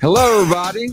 [0.00, 0.90] Hello, everybody.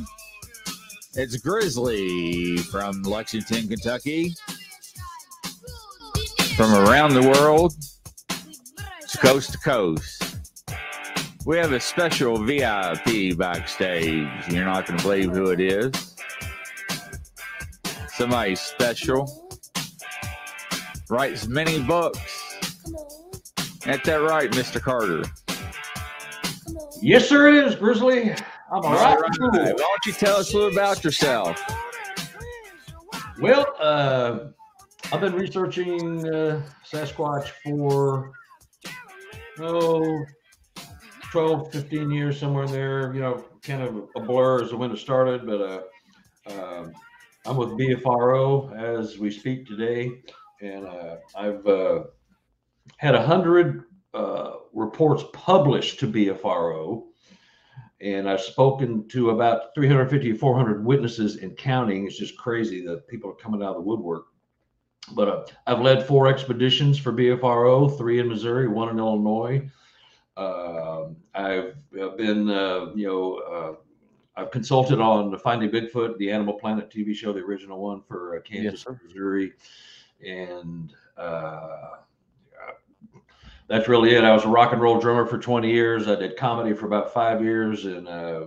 [1.13, 4.33] It's Grizzly from Lexington, Kentucky.
[6.55, 7.75] From around the world
[8.27, 10.37] to coast to coast.
[11.45, 14.27] We have a special VIP backstage.
[14.49, 16.15] You're not going to believe who it is.
[18.09, 19.51] Somebody special.
[21.09, 22.57] Writes many books.
[23.85, 24.81] Ain't that right, Mr.
[24.81, 25.21] Carter?
[27.03, 28.33] Yes, sir, it is, Grizzly.
[28.75, 29.17] I'm all right.
[29.17, 29.73] All right.
[29.73, 31.57] Why don't you tell us a little about yourself?
[33.39, 34.47] Well, uh,
[35.13, 38.33] I've been researching uh, Sasquatch for,
[39.59, 40.25] oh,
[41.31, 43.13] 12, 15 years, somewhere in there.
[43.13, 45.81] You know, kind of a blur as to when it started, but uh,
[46.53, 46.93] um
[47.45, 50.11] I'm with BFRO as we speak today,
[50.61, 52.03] and uh, I've uh,
[52.97, 57.03] had a hundred uh, reports published to BFRO,
[58.01, 62.05] and I've spoken to about 350 400 witnesses and counting.
[62.05, 64.25] It's just crazy that people are coming out of the woodwork.
[65.13, 69.69] But uh, I've led four expeditions for BFRO, three in Missouri, one in Illinois.
[70.37, 71.75] Um I've,
[72.17, 73.75] been, uh, you know, uh,
[74.37, 78.41] I've consulted on Finding Bigfoot, the Animal Planet TV show, the original one for uh,
[78.41, 78.99] Kansas, sir.
[79.03, 79.53] Missouri,
[80.25, 81.97] and uh,
[83.67, 84.23] that's really it.
[84.23, 86.07] I was a rock and roll drummer for 20 years.
[86.07, 88.45] I did comedy for about five years, and uh,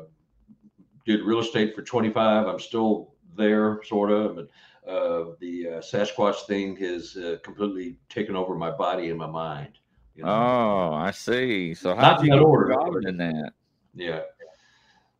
[1.05, 2.47] did real estate for 25.
[2.47, 4.37] I'm still there, sort of.
[4.37, 4.49] But
[4.91, 9.79] uh, the uh, Sasquatch thing has uh, completely taken over my body and my mind.
[10.15, 10.31] you know?
[10.31, 11.75] Oh, I see.
[11.75, 12.73] So how did in you get order.
[12.73, 13.53] involved in that?
[13.95, 14.23] Yeah.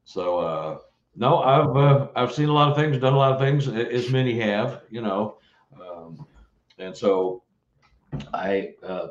[0.05, 0.79] So uh
[1.19, 4.09] no, I've uh, I've seen a lot of things, done a lot of things, as
[4.09, 5.39] many have, you know,
[5.81, 6.25] um,
[6.79, 7.43] and so
[8.33, 9.09] I uh,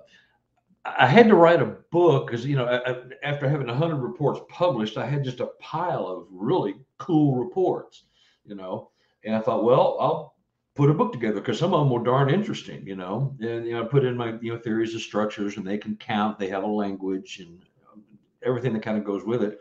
[0.97, 2.81] I had to write a book because you know
[3.23, 8.03] after having hundred reports published, I had just a pile of really cool reports,
[8.45, 8.91] you know,
[9.23, 10.35] and I thought, well, I'll
[10.75, 13.73] put a book together because some of them were darn interesting, you know, and you
[13.73, 16.49] know I put in my you know theories of structures and they can count, they
[16.49, 18.03] have a language and um,
[18.43, 19.59] everything that kind of goes with it.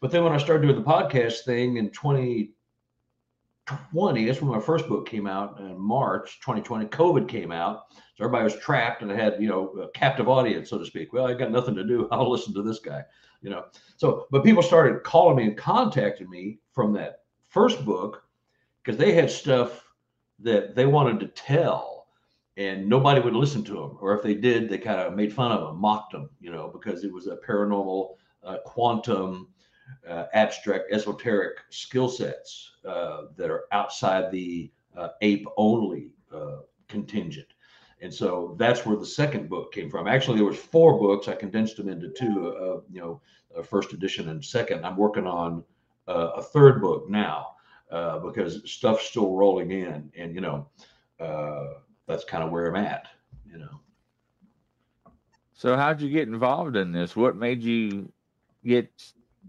[0.00, 1.90] But then when I started doing the podcast thing in
[3.68, 6.86] 2020, that's when my first book came out in March 2020.
[6.86, 7.86] COVID came out.
[8.14, 11.12] So everybody was trapped and I had, you know, a captive audience, so to speak.
[11.12, 12.08] Well, I got nothing to do.
[12.12, 13.02] I'll listen to this guy,
[13.42, 13.66] you know.
[13.96, 18.24] So, but people started calling me and contacting me from that first book
[18.82, 19.84] because they had stuff
[20.40, 22.06] that they wanted to tell
[22.56, 23.98] and nobody would listen to them.
[24.00, 26.68] Or if they did, they kind of made fun of them, mocked them, you know,
[26.72, 28.14] because it was a paranormal,
[28.44, 29.48] uh, quantum,
[30.08, 37.48] uh, abstract, esoteric skill sets uh, that are outside the uh, ape only uh, contingent.
[38.00, 40.06] And so that's where the second book came from.
[40.06, 41.26] Actually, there was four books.
[41.26, 42.54] I condensed them into two.
[42.54, 43.20] Uh, you know,
[43.56, 44.84] uh, first edition and second.
[44.84, 45.64] I'm working on
[46.06, 47.54] uh, a third book now
[47.90, 50.68] uh, because stuff's still rolling in, and you know,
[51.20, 51.74] uh,
[52.06, 53.08] that's kind of where I'm at.
[53.50, 53.80] You know.
[55.54, 57.16] So how'd you get involved in this?
[57.16, 58.12] What made you
[58.64, 58.90] get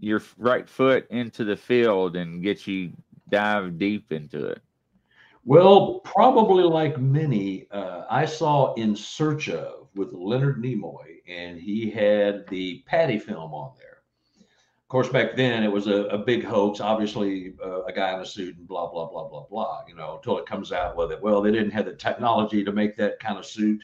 [0.00, 2.92] your right foot into the field and get you
[3.28, 4.62] dive deep into it?
[5.44, 11.90] Well, probably like many, uh, I saw In Search of with Leonard Nimoy, and he
[11.90, 14.02] had the Patty film on there.
[14.38, 16.80] Of course, back then it was a, a big hoax.
[16.80, 19.82] Obviously, uh, a guy in a suit and blah blah blah blah blah.
[19.88, 21.22] You know, until it comes out with it.
[21.22, 23.82] Well, they didn't have the technology to make that kind of suit,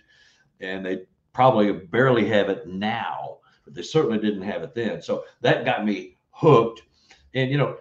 [0.61, 1.03] and they
[1.33, 5.03] probably barely have it now, but they certainly didn't have it then.
[5.03, 6.81] So that got me hooked
[7.37, 7.77] and you know,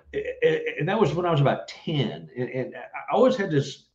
[0.78, 3.86] and that was when I was about ten, and, and I always had this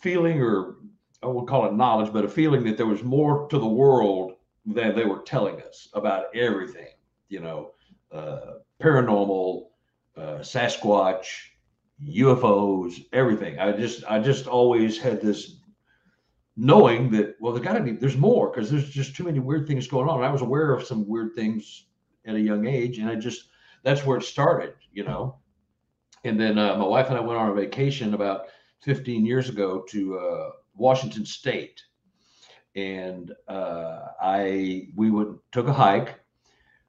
[0.00, 0.76] feeling, or
[1.22, 4.32] I won't call it knowledge, but a feeling that there was more to the world
[4.64, 6.88] than they were telling us about everything.
[7.28, 7.72] You know,
[8.10, 9.66] uh, paranormal,
[10.16, 11.26] uh, Sasquatch,
[12.02, 13.58] UFOs, everything.
[13.58, 15.56] I just, I just always had this
[16.56, 19.66] knowing that well, there's got to be, there's more because there's just too many weird
[19.66, 20.16] things going on.
[20.16, 21.86] And I was aware of some weird things
[22.26, 23.48] at a young age, and I just
[23.82, 25.36] that's where it started, you know.
[26.24, 28.46] And then uh, my wife and I went on a vacation about
[28.82, 31.80] 15 years ago to uh, Washington State,
[32.76, 36.20] and uh, I we would took a hike,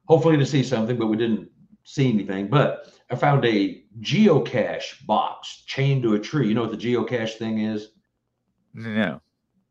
[0.06, 1.50] hopefully to see something, but we didn't
[1.83, 2.48] see anything.
[2.48, 6.48] But I found a geocache box chained to a tree.
[6.48, 7.89] You know what the geocache thing is?
[8.74, 9.21] No.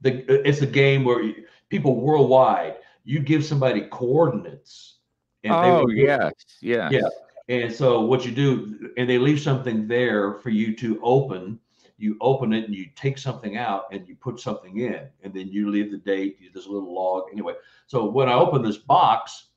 [0.02, 4.98] The it's a game where you, people worldwide you give somebody coordinates
[5.44, 6.88] and they Oh will- yes, yeah.
[6.90, 7.08] Yeah.
[7.48, 11.58] and so what you do and they leave something there for you to open
[11.98, 15.48] you open it and you take something out and you put something in and then
[15.48, 17.54] you leave the date you, there's a little log anyway
[17.86, 19.48] so when i opened this box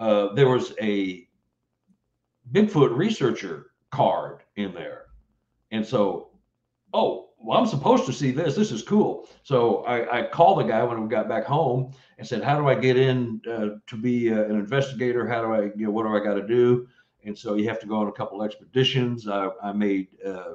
[0.00, 1.26] uh, there was a
[2.52, 5.06] Bigfoot researcher card in there.
[5.70, 6.30] And so,
[6.92, 8.54] oh, well, I'm supposed to see this.
[8.54, 9.28] This is cool.
[9.42, 12.68] So I, I called the guy when we got back home and said, How do
[12.68, 15.28] I get in uh, to be uh, an investigator?
[15.28, 16.88] How do I, you know, what do I got to do?
[17.24, 19.28] And so you have to go on a couple expeditions.
[19.28, 20.54] I, I made uh,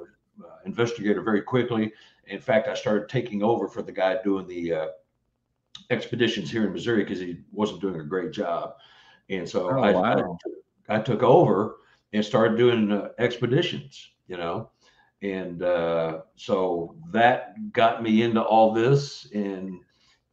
[0.64, 1.92] investigator very quickly.
[2.26, 4.86] In fact, I started taking over for the guy doing the uh,
[5.90, 8.74] expeditions here in Missouri because he wasn't doing a great job.
[9.28, 10.38] And so Oh, I, wow.
[10.88, 11.76] I, I took over
[12.12, 14.70] and started doing uh, expeditions, you know.
[15.22, 19.30] And uh, so that got me into all this.
[19.34, 19.80] And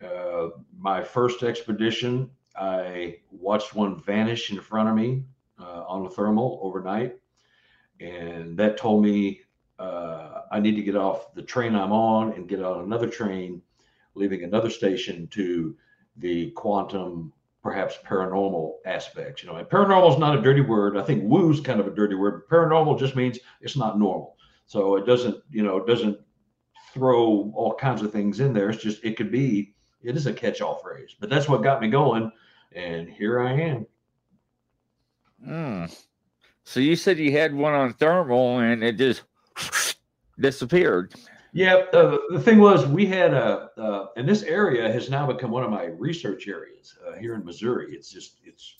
[0.03, 5.23] uh, my first expedition, I watched one vanish in front of me
[5.59, 7.15] uh, on a thermal overnight.
[7.99, 9.41] And that told me
[9.79, 13.61] uh, I need to get off the train I'm on and get on another train,
[14.15, 15.75] leaving another station to
[16.15, 19.43] the quantum, perhaps paranormal aspects.
[19.43, 20.97] You know, and paranormal is not a dirty word.
[20.97, 22.47] I think woo's kind of a dirty word.
[22.49, 24.36] Paranormal just means it's not normal.
[24.67, 26.19] So it doesn't, you know, it doesn't
[26.93, 28.69] throw all kinds of things in there.
[28.69, 29.73] It's just it could be.
[30.03, 32.31] It is a catch-all phrase, but that's what got me going,
[32.73, 33.87] and here I am.
[35.43, 35.85] Hmm.
[36.63, 39.23] So you said you had one on thermal and it just
[40.39, 41.13] disappeared.
[41.53, 45.49] Yeah, uh, the thing was, we had a, uh, and this area has now become
[45.49, 47.93] one of my research areas uh, here in Missouri.
[47.93, 48.75] It's just, it's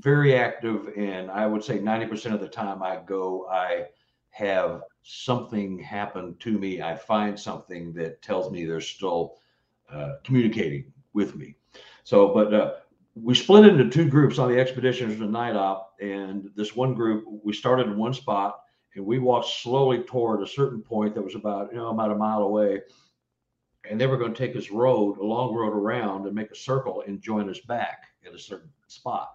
[0.00, 3.86] very active, and I would say 90% of the time I go, I
[4.38, 6.80] have something happen to me.
[6.80, 9.36] I find something that tells me they're still
[9.92, 11.56] uh, communicating with me.
[12.04, 12.72] So, but uh,
[13.14, 17.24] we split into two groups on the expeditions the night op, and this one group,
[17.42, 18.60] we started in one spot
[18.98, 22.14] and we walked slowly toward a certain point that was about you know about a
[22.14, 22.80] mile away
[23.88, 26.56] and they were going to take this road a long road around and make a
[26.56, 29.30] circle and join us back at a certain spot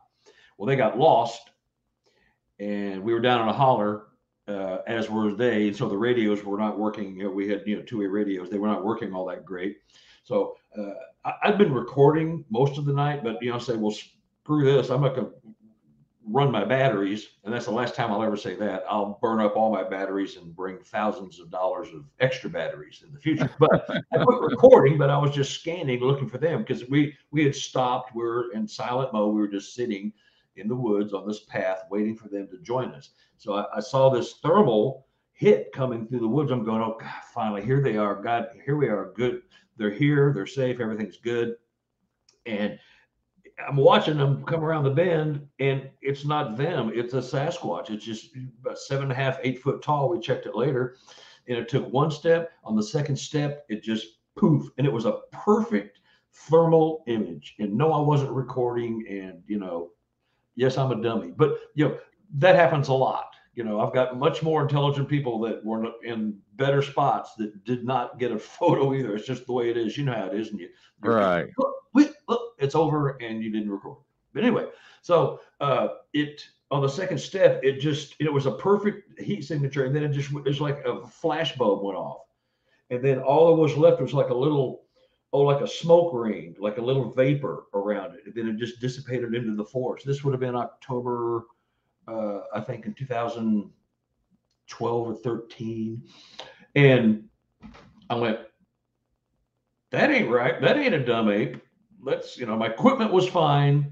[0.57, 1.51] well they got lost
[2.59, 4.07] and we were down in a holler
[4.47, 7.63] uh, as were they and so the radios were not working you know, we had
[7.65, 9.77] you know two-way radios they were not working all that great
[10.23, 10.93] so uh,
[11.25, 14.89] I, i've been recording most of the night but you know say well screw this
[14.89, 15.33] i'm not going to
[16.25, 18.83] run my batteries, and that's the last time I'll ever say that.
[18.89, 23.13] I'll burn up all my batteries and bring thousands of dollars of extra batteries in
[23.13, 23.49] the future.
[23.59, 27.43] But I quit recording, but I was just scanning, looking for them because we we
[27.43, 28.15] had stopped.
[28.15, 29.33] We are in silent mode.
[29.33, 30.13] We were just sitting
[30.55, 33.11] in the woods on this path, waiting for them to join us.
[33.37, 36.51] So I, I saw this thermal hit coming through the woods.
[36.51, 38.21] I'm going, oh God, finally here they are.
[38.21, 39.11] God, here we are.
[39.15, 39.41] Good.
[39.77, 40.31] They're here.
[40.33, 40.79] They're safe.
[40.79, 41.55] Everything's good.
[42.45, 42.77] And
[43.67, 46.91] I'm watching them come around the bend, and it's not them.
[46.93, 47.89] It's a Sasquatch.
[47.89, 50.09] It's just about seven and a half, eight foot tall.
[50.09, 50.97] We checked it later,
[51.47, 52.51] and it took one step.
[52.63, 55.99] On the second step, it just poof, and it was a perfect
[56.31, 57.55] thermal image.
[57.59, 59.05] And no, I wasn't recording.
[59.09, 59.91] And you know,
[60.55, 61.97] yes, I'm a dummy, but you know
[62.35, 63.29] that happens a lot.
[63.55, 67.85] You know, I've got much more intelligent people that were in better spots that did
[67.85, 69.15] not get a photo either.
[69.15, 69.97] It's just the way it is.
[69.97, 70.69] You know how it is, and you
[71.03, 71.49] you're- Right.
[71.57, 73.97] Look, wait, look, it's over, and you didn't record.
[74.33, 74.65] But anyway,
[75.03, 79.85] so uh, it on the second step, it just it was a perfect heat signature,
[79.85, 82.21] and then it just it was like a flash bulb went off,
[82.89, 84.82] and then all that was left was like a little,
[85.33, 88.79] oh, like a smoke ring, like a little vapor around it, and then it just
[88.79, 90.05] dissipated into the forest.
[90.05, 91.47] This would have been October,
[92.07, 96.03] uh, I think, in 2012 or 13,
[96.75, 97.27] and
[98.09, 98.39] I went,
[99.91, 100.61] that ain't right.
[100.61, 101.57] That ain't a dumb ape.
[102.01, 103.91] Let's, you know, my equipment was fine.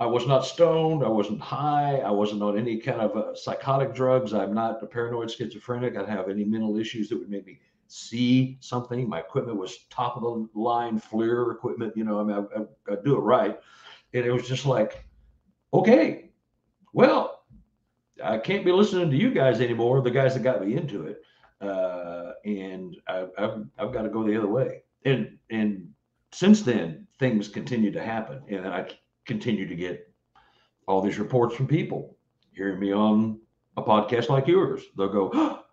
[0.00, 1.04] I was not stoned.
[1.04, 1.98] I wasn't high.
[1.98, 4.32] I wasn't on any kind of uh, psychotic drugs.
[4.32, 5.94] I'm not a paranoid schizophrenic.
[5.94, 9.08] I don't have any mental issues that would make me see something.
[9.08, 11.96] My equipment was top of the line FLIR equipment.
[11.96, 13.58] You know, I mean, I, I, I do it right.
[14.14, 15.04] And it was just like,
[15.72, 16.30] okay,
[16.92, 17.44] well,
[18.22, 21.22] I can't be listening to you guys anymore, the guys that got me into it.
[21.60, 24.82] Uh, and I, I've, I've got to go the other way.
[25.04, 25.88] And, and
[26.32, 28.42] since then, things continue to happen.
[28.48, 28.88] And I
[29.26, 30.12] continue to get
[30.86, 32.16] all these reports from people
[32.52, 33.40] hearing me on
[33.76, 34.82] a podcast like yours.
[34.96, 35.60] They'll go,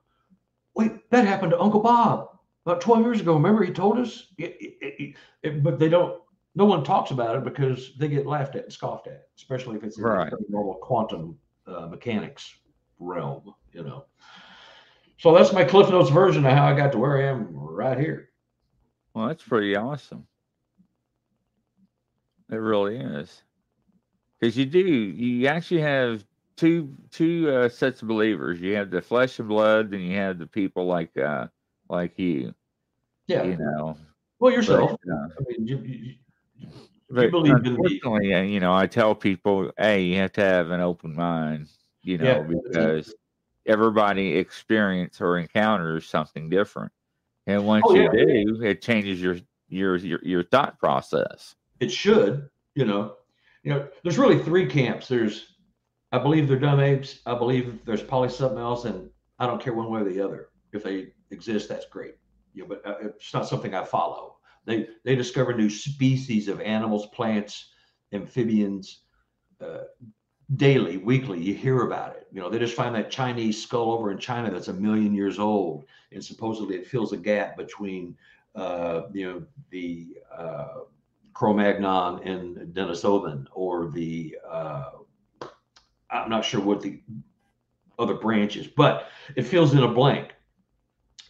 [0.77, 2.29] wait, that happened to Uncle Bob
[2.65, 3.33] about 12 years ago.
[3.33, 4.27] Remember, he told us?
[4.37, 6.21] It, it, it- but they don't,
[6.55, 9.83] no one talks about it because they get laughed at and scoffed at, especially if
[9.83, 10.29] it's in Right.
[10.31, 12.55] the normal quantum uh, mechanics
[12.99, 14.05] realm, you know.
[15.17, 17.97] So that's my Cliff Notes version of how I got to where I am right
[17.97, 18.29] here.
[19.13, 20.27] Well, that's pretty awesome.
[22.51, 23.41] It really is.
[24.39, 26.25] Because you do, you actually have
[26.57, 28.59] two two uh, sets of believers.
[28.59, 31.47] You have the flesh and blood, and you have the people like uh
[31.89, 32.53] like you.
[33.27, 33.43] Yeah.
[33.43, 33.97] You know.
[34.39, 34.91] Well, But, yourself.
[34.91, 36.15] uh, I mean, you, you,
[37.09, 40.41] but believe in the- unfortunately, uh, you know, I tell people, hey, you have to
[40.41, 41.69] have an open mind.
[42.03, 42.41] you know, Yeah.
[42.71, 43.13] because
[43.65, 46.91] everybody experience or encounters something different.
[47.47, 48.43] And once Oh, you yeah.
[48.45, 49.37] do, it changes your
[49.69, 51.55] your your, your thought process.
[51.81, 53.15] it should, you know.
[53.63, 55.09] You know, there's really three camps.
[55.09, 55.56] There's,
[56.11, 57.19] I believe they're dumb apes.
[57.25, 59.09] I believe there's probably something else, and
[59.39, 60.49] I don't care one way or the other.
[60.71, 62.15] If they exist, that's great.
[62.53, 64.37] You know, but uh, it's not something I follow.
[64.65, 67.71] They they discover new species of animals, plants,
[68.13, 69.01] amphibians,
[69.61, 69.83] uh,
[70.55, 71.41] daily, weekly.
[71.41, 72.27] You hear about it.
[72.31, 75.39] You know, they just find that Chinese skull over in China that's a million years
[75.39, 78.15] old, and supposedly it fills a gap between,
[78.55, 80.79] uh, you know, the uh,
[81.33, 84.91] Cro-Magnon and Denisovan, or the uh,
[86.09, 87.01] I'm not sure what the
[87.99, 90.33] other branch is, but it fills in a blank.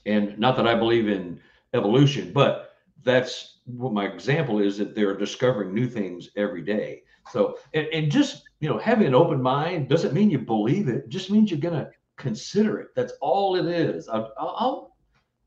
[0.05, 1.39] And not that I believe in
[1.73, 7.03] evolution, but that's what my example is that they're discovering new things every day.
[7.31, 11.09] So, and, and just you know, having an open mind doesn't mean you believe it.
[11.09, 12.89] Just means you're gonna consider it.
[12.95, 14.07] That's all it is.
[14.07, 14.95] I'll I'll,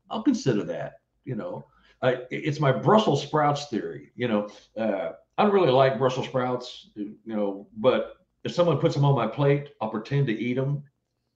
[0.09, 0.93] I'll consider that.
[1.25, 1.65] You know,
[2.01, 4.11] I, it's my Brussels sprouts theory.
[4.15, 6.89] You know, uh, I don't really like Brussels sprouts.
[6.95, 10.83] You know, but if someone puts them on my plate, I'll pretend to eat them,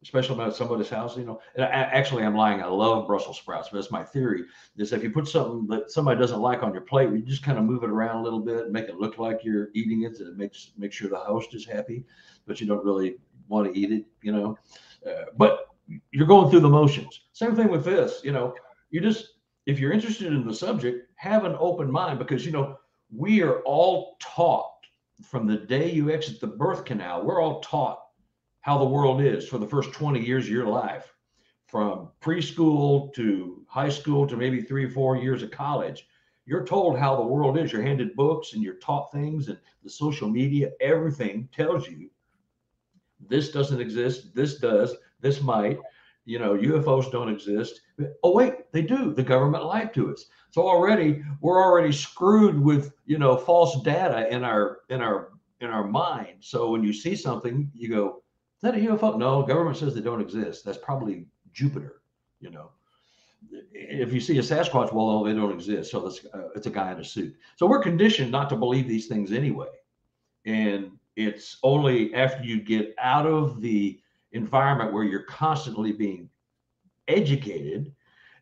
[0.04, 1.18] especially at somebody's house.
[1.18, 2.62] You know, and I, actually, I'm lying.
[2.62, 4.44] I love Brussels sprouts, but that's my theory.
[4.78, 7.58] Is if you put something that somebody doesn't like on your plate, you just kind
[7.58, 10.30] of move it around a little bit, make it look like you're eating it, and
[10.30, 12.04] it makes make sure the host is happy,
[12.48, 14.06] but you don't really want to eat it.
[14.22, 14.58] You know,
[15.08, 15.68] uh, but
[16.12, 17.22] you're going through the motions.
[17.34, 18.22] Same thing with this.
[18.24, 18.56] You know,
[18.90, 19.34] you just
[19.66, 22.78] if you're interested in the subject, have an open mind because you know
[23.16, 24.75] we are all taught
[25.24, 27.24] from the day you exit the birth canal.
[27.24, 28.00] We're all taught
[28.62, 31.14] how the world is for the first 20 years of your life,
[31.68, 36.08] from preschool to high school to maybe three or four years of college.
[36.46, 37.72] You're told how the world is.
[37.72, 42.10] You're handed books and you're taught things, and the social media, everything tells you
[43.28, 45.80] this doesn't exist, this does, this might.
[46.26, 47.82] You know, UFOs don't exist.
[48.24, 49.14] Oh, wait, they do.
[49.14, 50.26] The government lied to us.
[50.56, 55.70] So already we're already screwed with you know false data in our in our in
[55.70, 56.38] our mind.
[56.40, 58.24] So when you see something, you go,
[58.58, 60.64] "Is that a UFO?" No, government says they don't exist.
[60.64, 62.02] That's probably Jupiter.
[62.40, 62.72] You know,
[63.74, 65.92] if you see a Sasquatch, well, they don't exist.
[65.92, 67.36] So that's uh, it's a guy in a suit.
[67.58, 69.68] So we're conditioned not to believe these things anyway,
[70.46, 74.00] and it's only after you get out of the
[74.36, 76.30] environment where you're constantly being
[77.08, 77.94] educated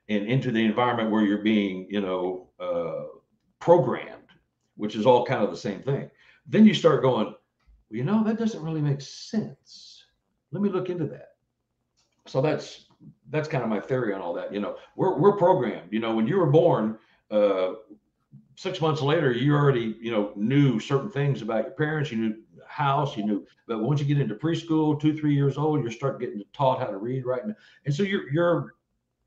[0.09, 3.05] and into the environment where you're being, you know, uh,
[3.59, 4.29] programmed,
[4.75, 6.09] which is all kind of the same thing.
[6.45, 7.37] Then you start going, well,
[7.89, 10.03] you know, that doesn't really make sense.
[10.51, 11.29] Let me look into that.
[12.25, 12.85] So that's
[13.29, 14.53] that's kind of my theory on all that.
[14.53, 15.91] You know, we're we're programmed.
[15.91, 16.97] You know, when you were born,
[17.31, 17.73] uh,
[18.55, 22.11] six months later, you already you know knew certain things about your parents.
[22.11, 23.45] You knew the house, you knew.
[23.67, 26.87] But once you get into preschool, two three years old, you start getting taught how
[26.87, 27.43] to read, write,
[27.85, 28.75] and so you're you're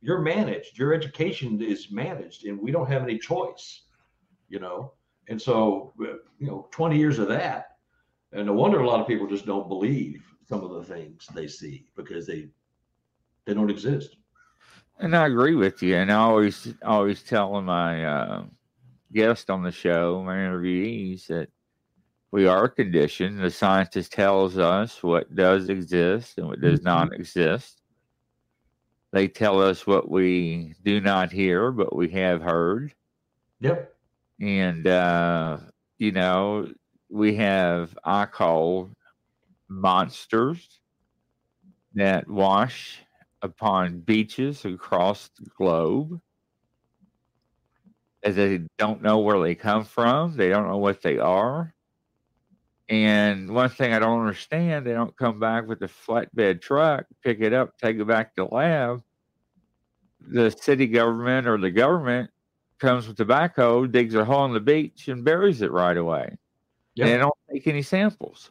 [0.03, 3.83] you're managed your education is managed and we don't have any choice
[4.49, 4.93] you know
[5.29, 5.93] and so
[6.39, 7.79] you know 20 years of that
[8.33, 11.49] and no wonder a lot of people just don't believe some of the things they
[11.49, 12.49] see because they
[13.47, 14.17] they don't exist
[14.99, 15.97] And I agree with you.
[15.97, 18.45] And I always always tell my uh,
[19.13, 21.49] guest on the show, my interviewees, that
[22.31, 23.41] we are conditioned.
[23.41, 27.81] The scientist tells us what does exist and what does not exist.
[29.13, 32.93] They tell us what we do not hear, but we have heard.
[33.61, 33.95] yep
[34.41, 35.59] And, uh,
[35.99, 36.69] you know,
[37.09, 38.91] we have, I call
[39.69, 40.81] monsters
[41.95, 43.01] that wash
[43.43, 46.21] upon beaches across the globe.
[48.27, 51.73] As they don't know where they come from, they don't know what they are.
[52.89, 57.41] And one thing I don't understand, they don't come back with a flatbed truck, pick
[57.41, 59.03] it up, take it back to the lab.
[60.21, 62.31] The city government or the government
[62.79, 66.37] comes with a backhoe, digs a hole in the beach, and buries it right away.
[66.97, 67.07] Yep.
[67.09, 68.51] They don't take any samples.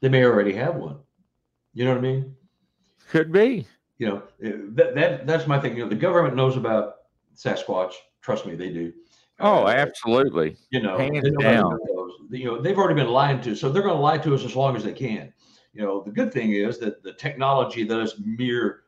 [0.00, 0.98] they may already have one
[1.74, 2.34] you know what i mean
[3.10, 3.66] Could be.
[3.98, 6.94] you know eh, that, that that's my thing you know the government knows about
[7.36, 8.92] sasquatch trust me they do
[9.42, 10.56] Oh, Uh, absolutely.
[10.70, 12.10] you know, Hands they know how to down.
[12.30, 14.54] You know, they've already been lied to, so they're going to lie to us as
[14.54, 15.32] long as they can.
[15.72, 18.82] You know, the good thing is that the technology that us mere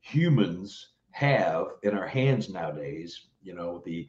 [0.00, 4.08] humans have in our hands nowadays, you know, the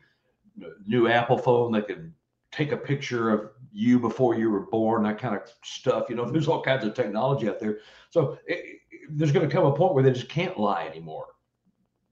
[0.85, 2.13] new Apple phone that can
[2.51, 6.09] take a picture of you before you were born, that kind of stuff.
[6.09, 7.79] You know, there's all kinds of technology out there.
[8.09, 11.27] So it, there's going to come a point where they just can't lie anymore.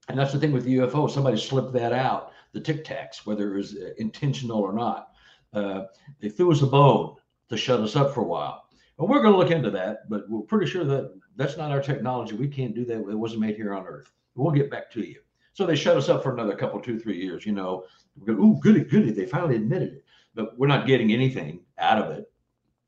[0.07, 1.09] And that's the thing with the UFO.
[1.09, 5.09] Somebody slipped that out, the Tic Tacs, whether it was uh, intentional or not.
[5.53, 5.85] Uh,
[6.19, 7.15] they threw us a bone
[7.49, 8.65] to shut us up for a while.
[8.97, 11.81] Well, we're going to look into that, but we're pretty sure that that's not our
[11.81, 12.35] technology.
[12.35, 12.97] We can't do that.
[12.97, 14.11] It wasn't made here on Earth.
[14.35, 15.21] We'll get back to you.
[15.53, 17.45] So they shut us up for another couple, two, three years.
[17.45, 17.85] You know,
[18.17, 19.11] we go, ooh, goody, goody.
[19.11, 22.31] They finally admitted it, but we're not getting anything out of it.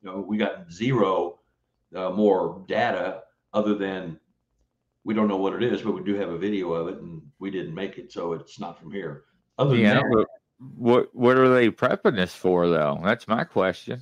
[0.01, 1.39] You know, we got zero
[1.95, 4.19] uh, more data other than
[5.03, 7.21] we don't know what it is, but we do have a video of it, and
[7.39, 9.23] we didn't make it, so it's not from here.
[9.57, 10.27] Other Yeah, than that,
[10.77, 12.99] what what are they prepping us for though?
[13.03, 14.01] That's my question.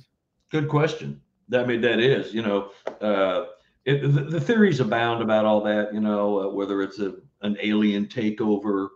[0.50, 1.20] Good question.
[1.52, 3.46] I mean, that is, you know, uh,
[3.84, 7.56] it, the, the theories abound about all that, you know, uh, whether it's a an
[7.60, 8.88] alien takeover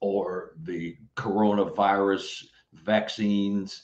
[0.00, 3.82] or the coronavirus vaccines.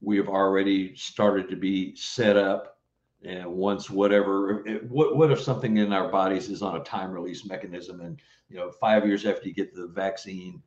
[0.00, 2.78] We have already started to be set up,
[3.24, 7.10] and once whatever, it- what what if something in our bodies is on a time
[7.12, 10.62] release mechanism, and you know, five years after you get the vaccine,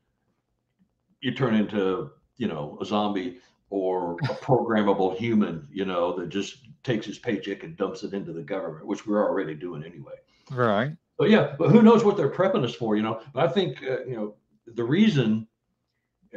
[1.21, 6.67] you turn into you know a zombie or a programmable human, you know, that just
[6.83, 10.15] takes his paycheck and dumps it into the government, which we're already doing anyway.
[10.51, 10.95] Right.
[11.17, 13.21] But yeah, but who knows what they're prepping us for, you know?
[13.33, 14.35] But I think, uh, you know,
[14.67, 15.47] the reason,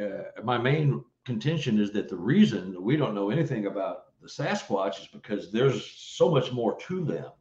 [0.01, 4.27] uh, my main contention is that the reason that we don't know anything about the
[4.27, 7.31] Sasquatch is because there's so much more to them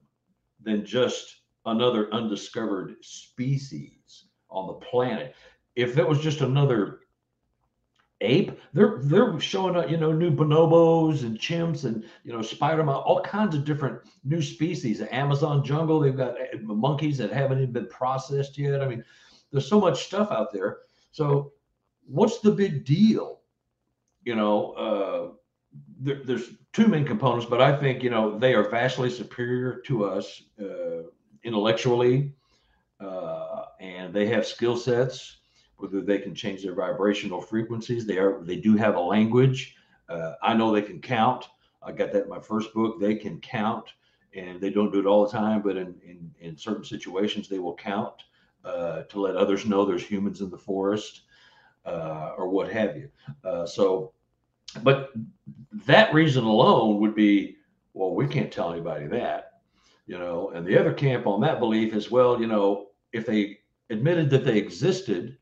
[0.62, 5.35] than just another undiscovered species on the planet.
[5.76, 7.00] If it was just another
[8.21, 12.83] ape, they're they're showing up, you know, new bonobos and chimps and you know, spider
[12.83, 14.99] mon- all kinds of different new species.
[14.99, 18.83] The Amazon jungle, they've got uh, monkeys that haven't even been processed yet.
[18.83, 19.04] I mean,
[19.50, 20.78] there's so much stuff out there.
[21.13, 21.52] So,
[22.06, 23.41] what's the big deal?
[24.25, 25.35] You know, uh,
[25.99, 30.04] there, there's two main components, but I think you know they are vastly superior to
[30.04, 31.02] us uh,
[31.43, 32.35] intellectually,
[33.00, 35.40] uh, and they have skill sets.
[35.80, 39.76] Whether they can change their vibrational frequencies, they are they do have a language.
[40.08, 41.49] Uh, I know they can count.
[41.82, 43.00] I got that in my first book.
[43.00, 43.86] They can count,
[44.34, 47.58] and they don't do it all the time, but in in, in certain situations, they
[47.58, 48.23] will count
[48.64, 51.23] uh, to let others know there's humans in the forest
[51.86, 53.08] uh, or what have you.
[53.45, 54.12] Uh, so,
[54.82, 55.12] but
[55.86, 57.56] that reason alone would be,
[57.95, 59.62] well, we can't tell anybody that,
[60.06, 60.50] you know.
[60.50, 64.45] And the other camp on that belief is, well, you know, if they admitted that
[64.45, 65.38] they existed,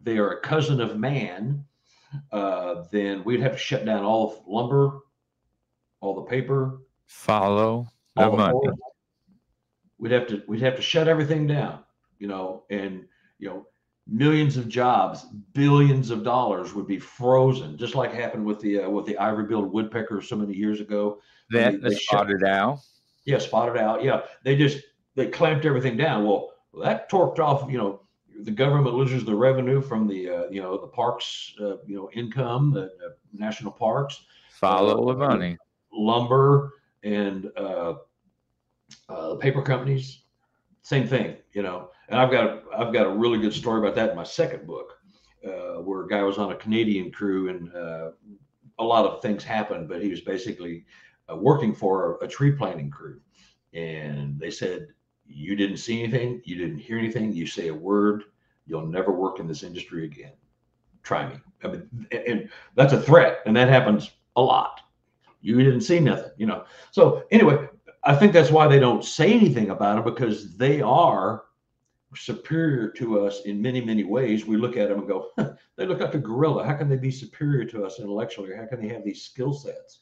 [0.00, 1.64] they are a cousin of man,
[2.32, 5.00] uh, then we'd have to shut down all of lumber,
[6.00, 8.52] all the paper, Follow the all the money.
[8.52, 8.78] forest.
[9.98, 11.80] We'd have to we'd have to shut everything down,
[12.18, 13.06] you know, and
[13.38, 13.66] you know,
[14.06, 18.88] millions of jobs, billions of dollars would be frozen, just like happened with the uh,
[18.90, 21.18] with the ivory-billed woodpecker so many years ago.
[21.50, 22.82] That they- the they shut- spotted owl.
[23.24, 24.02] Yeah, spotted owl.
[24.04, 24.82] Yeah, they just
[25.14, 26.24] they clamped everything down.
[26.26, 26.50] Well,
[26.82, 27.70] that torqued off.
[27.70, 28.00] You know,
[28.44, 32.10] the government loses the revenue from the uh, you know the parks, uh, you know,
[32.14, 35.58] income, the, the national parks Follow Uh, the money.
[35.92, 36.72] lumber
[37.02, 37.94] and uh,
[39.08, 40.22] uh, paper companies.
[40.82, 41.90] Same thing, you know.
[42.08, 44.66] And I've got a, I've got a really good story about that in my second
[44.66, 44.98] book,
[45.46, 48.10] uh, where a guy was on a Canadian crew and uh,
[48.78, 50.84] a lot of things happened, but he was basically
[51.30, 53.20] uh, working for a, a tree planting crew,
[53.74, 54.88] and they said,
[55.28, 57.32] "You didn't see anything, you didn't hear anything.
[57.32, 58.24] You say a word,
[58.66, 60.32] you'll never work in this industry again.
[61.02, 64.80] Try me." I mean, and- that's a threat, and that happens a lot
[65.40, 66.64] you didn't see nothing, you know.
[66.90, 67.68] So anyway,
[68.04, 71.44] I think that's why they don't say anything about it because they are
[72.14, 74.46] superior to us in many, many ways.
[74.46, 75.30] We look at them and go,
[75.76, 76.64] they look like a gorilla.
[76.64, 78.54] How can they be superior to us intellectually?
[78.56, 80.00] How can they have these skill sets?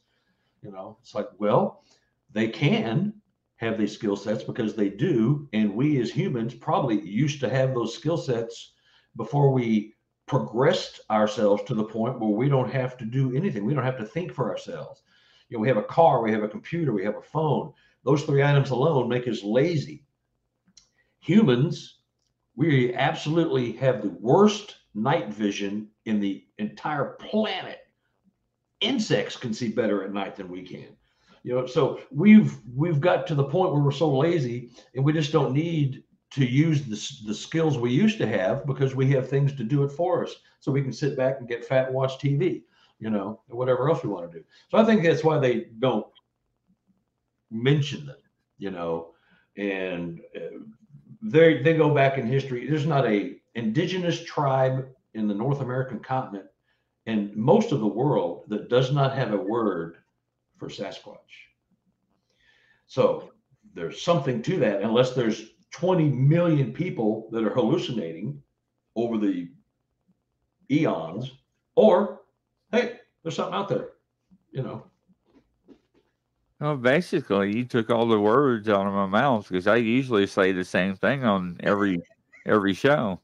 [0.63, 1.83] You know, it's like, well,
[2.31, 3.13] they can
[3.57, 5.47] have these skill sets because they do.
[5.53, 8.73] And we as humans probably used to have those skill sets
[9.15, 9.93] before we
[10.27, 13.65] progressed ourselves to the point where we don't have to do anything.
[13.65, 15.01] We don't have to think for ourselves.
[15.49, 17.73] You know, we have a car, we have a computer, we have a phone.
[18.03, 20.05] Those three items alone make us lazy.
[21.21, 21.99] Humans,
[22.55, 27.79] we absolutely have the worst night vision in the entire planet.
[28.81, 30.95] Insects can see better at night than we can.
[31.43, 35.13] You know, so we've we've got to the point where we're so lazy and we
[35.13, 39.29] just don't need to use the, the skills we used to have because we have
[39.29, 40.35] things to do it for us.
[40.59, 42.63] So we can sit back and get fat and watch TV,
[42.99, 44.43] you know, whatever else we want to do.
[44.69, 46.07] So I think that's why they don't
[47.49, 48.17] mention them,
[48.57, 49.13] you know,
[49.57, 50.59] and uh,
[51.21, 52.67] they they go back in history.
[52.67, 56.47] There's not a indigenous tribe in the North American continent
[57.07, 59.97] and most of the world that does not have a word
[60.57, 61.17] for Sasquatch.
[62.87, 63.31] So
[63.73, 68.41] there's something to that, unless there's 20 million people that are hallucinating
[68.95, 69.49] over the
[70.71, 71.31] eons,
[71.75, 72.21] or
[72.71, 73.89] hey, there's something out there,
[74.51, 74.83] you know.
[76.59, 80.51] Well, basically, you took all the words out of my mouth because I usually say
[80.51, 82.01] the same thing on every
[82.47, 83.19] every show.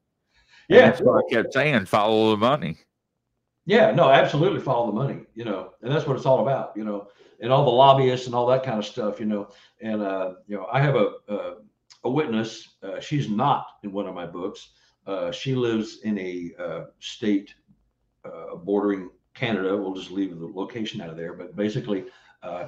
[0.69, 2.77] And Yeah, that's what I kept saying: follow the money.
[3.65, 6.83] Yeah, no, absolutely follow the money, you know, and that's what it's all about, you
[6.83, 7.07] know,
[7.41, 9.49] and all the lobbyists and all that kind of stuff, you know.
[9.81, 11.55] And uh, you know, I have a a,
[12.03, 12.75] a witness.
[12.81, 14.69] Uh, she's not in one of my books.
[15.05, 17.53] Uh, she lives in a uh, state
[18.25, 19.75] uh, bordering Canada.
[19.75, 22.05] We'll just leave the location out of there, but basically,
[22.41, 22.67] uh,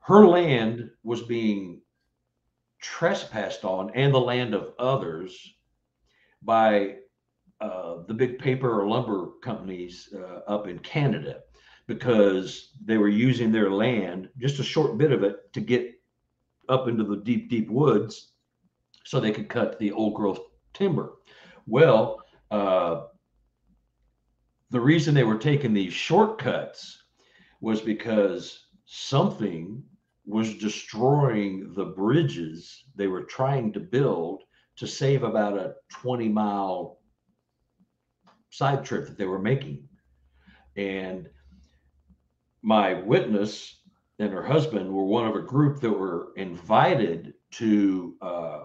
[0.00, 1.82] her land was being
[2.80, 5.54] trespassed on, and the land of others
[6.42, 6.96] by
[7.60, 10.14] uh, the big paper or lumber companies
[10.46, 11.40] up in Canada
[11.88, 15.94] because they were using their land, just a short bit of it, to get
[16.68, 18.34] up into the deep, deep woods
[19.04, 20.38] so they could cut the old growth
[20.74, 21.14] timber.
[21.66, 23.06] Well, uh,
[24.70, 27.02] the reason they were taking these shortcuts
[27.62, 29.82] was because something
[30.26, 34.42] was destroying the bridges they were trying to build
[34.76, 36.98] to save about a 20 mile
[38.50, 39.88] side trip that they were making.
[40.76, 41.30] And
[42.68, 43.76] my witness
[44.18, 48.64] and her husband were one of a group that were invited to uh,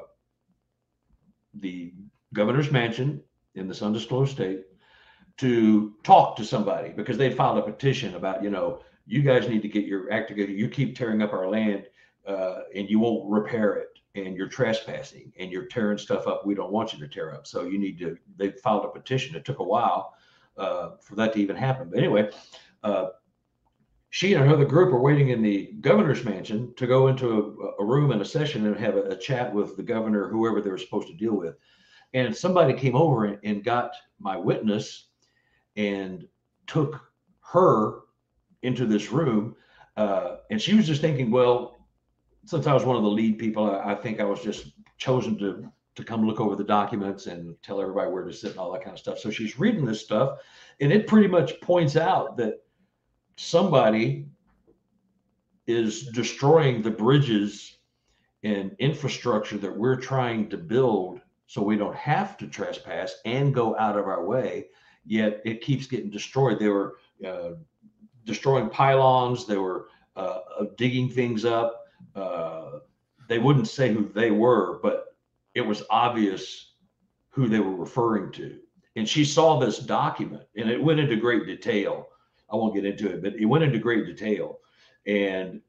[1.54, 1.94] the
[2.34, 3.24] governor's mansion
[3.56, 4.66] in this undisclosed state
[5.38, 9.62] to talk to somebody because they filed a petition about, you know, you guys need
[9.62, 10.52] to get your act together.
[10.52, 11.86] You keep tearing up our land
[12.28, 16.56] uh, and you won't repair it and you're trespassing and you're tearing stuff up we
[16.56, 17.48] don't want you to tear up.
[17.48, 19.34] So you need to, they filed a petition.
[19.34, 20.14] It took a while
[20.58, 21.88] uh, for that to even happen.
[21.90, 22.32] But anyway,
[22.84, 23.06] uh,
[24.14, 27.84] she and another group were waiting in the governor's mansion to go into a, a
[27.84, 30.78] room in a session and have a, a, chat with the governor, whoever they were
[30.78, 31.56] supposed to deal with.
[32.14, 35.08] And somebody came over and, and got my witness
[35.78, 36.28] and
[36.68, 37.02] took
[37.40, 38.02] her
[38.62, 39.56] into this room.
[39.98, 41.80] Uh, and she was just thinking, well,
[42.46, 45.40] since I was one of the lead people, I, I think I was just chosen
[45.40, 48.72] to to come look over the documents and tell everybody where to sit and all
[48.72, 49.20] that kind of stuff.
[49.20, 50.40] So she's reading this stuff,
[50.82, 52.63] and it pretty much points out that
[53.36, 54.26] somebody
[55.68, 57.78] is destroying the bridges
[58.44, 63.78] and infrastructure that we're trying to build so we don't have to trespass and go
[63.78, 64.66] out of our way
[65.06, 66.60] yet it keeps getting destroyed.
[66.60, 67.52] They were uh,
[68.26, 70.40] destroying pylons they were uh,
[70.78, 71.86] digging things up.
[72.16, 72.80] Uh,
[73.28, 75.16] they wouldn't say who they were but
[75.54, 76.74] it was obvious
[77.30, 78.60] who they were referring to.
[78.96, 82.08] And she saw this document and it went into great detail
[82.54, 84.60] I won't get into it, but it went into great detail.
[85.08, 85.62] And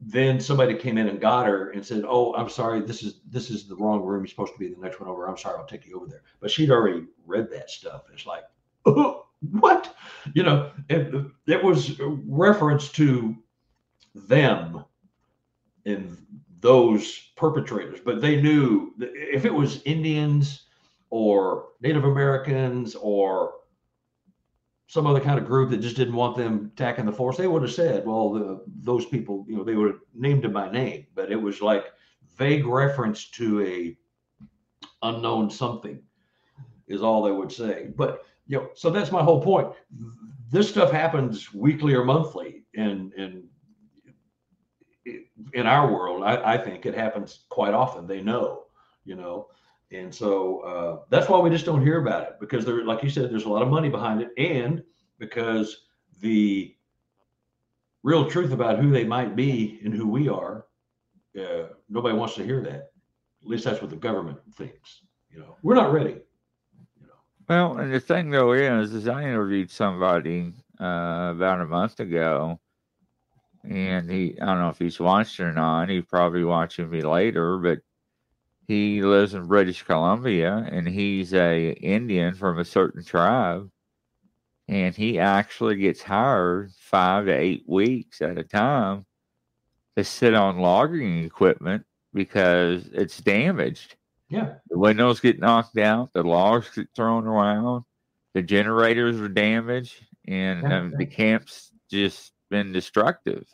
[0.00, 3.50] then somebody came in and got her and said, "Oh, I'm sorry, this is this
[3.50, 4.22] is the wrong room.
[4.22, 5.26] You're supposed to be the next one over.
[5.28, 8.04] I'm sorry, I'll take you over there." But she'd already read that stuff.
[8.12, 8.44] It's like,
[8.86, 9.94] oh, what?
[10.34, 11.14] You know, it,
[11.46, 13.36] it was reference to
[14.14, 14.84] them
[15.84, 16.16] and
[16.60, 20.66] those perpetrators, but they knew if it was Indians
[21.08, 23.54] or Native Americans or
[24.90, 27.62] some other kind of group that just didn't want them attacking the force, they would
[27.62, 31.06] have said, well, the, those people, you know, they would have named them by name,
[31.14, 31.92] but it was like
[32.36, 33.96] vague reference to a
[35.04, 36.02] unknown something
[36.88, 37.90] is all they would say.
[37.94, 39.68] But you know, so that's my whole point.
[40.50, 43.44] This stuff happens weekly or monthly, and and
[45.54, 48.08] in our world, I, I think it happens quite often.
[48.08, 48.64] They know,
[49.04, 49.50] you know,
[49.92, 53.10] and so uh, that's why we just don't hear about it because there, like you
[53.10, 54.82] said, there's a lot of money behind it, and
[55.18, 55.86] because
[56.20, 56.74] the
[58.02, 60.66] real truth about who they might be and who we are,
[61.38, 62.92] uh, nobody wants to hear that.
[63.42, 65.02] At least that's what the government thinks.
[65.30, 66.20] You know, we're not ready.
[67.00, 67.14] You know.
[67.48, 72.60] Well, and the thing though is, is I interviewed somebody uh, about a month ago,
[73.64, 75.88] and he, I don't know if he's watched or not.
[75.88, 77.80] He's probably watching me later, but
[78.70, 83.68] he lives in British Columbia, and he's a Indian from a certain tribe,
[84.68, 89.04] and he actually gets hired five to eight weeks at a time
[89.96, 93.96] to sit on logging equipment because it's damaged.
[94.28, 94.54] Yeah.
[94.68, 97.82] The windows get knocked out, the logs get thrown around,
[98.34, 99.96] the generators are damaged,
[100.28, 100.78] and Yeah.
[100.78, 103.48] um, the camp's just been destructive.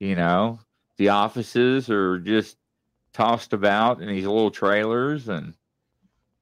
[0.00, 0.60] You know,
[0.96, 2.56] the offices are just
[3.16, 5.54] tossed about in these little trailers, and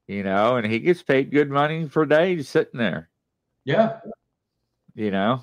[0.07, 3.09] you know, and he gets paid good money for days sitting there.
[3.63, 3.99] Yeah.
[4.93, 5.41] You know,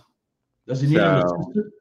[0.66, 1.72] Does he need an assistant?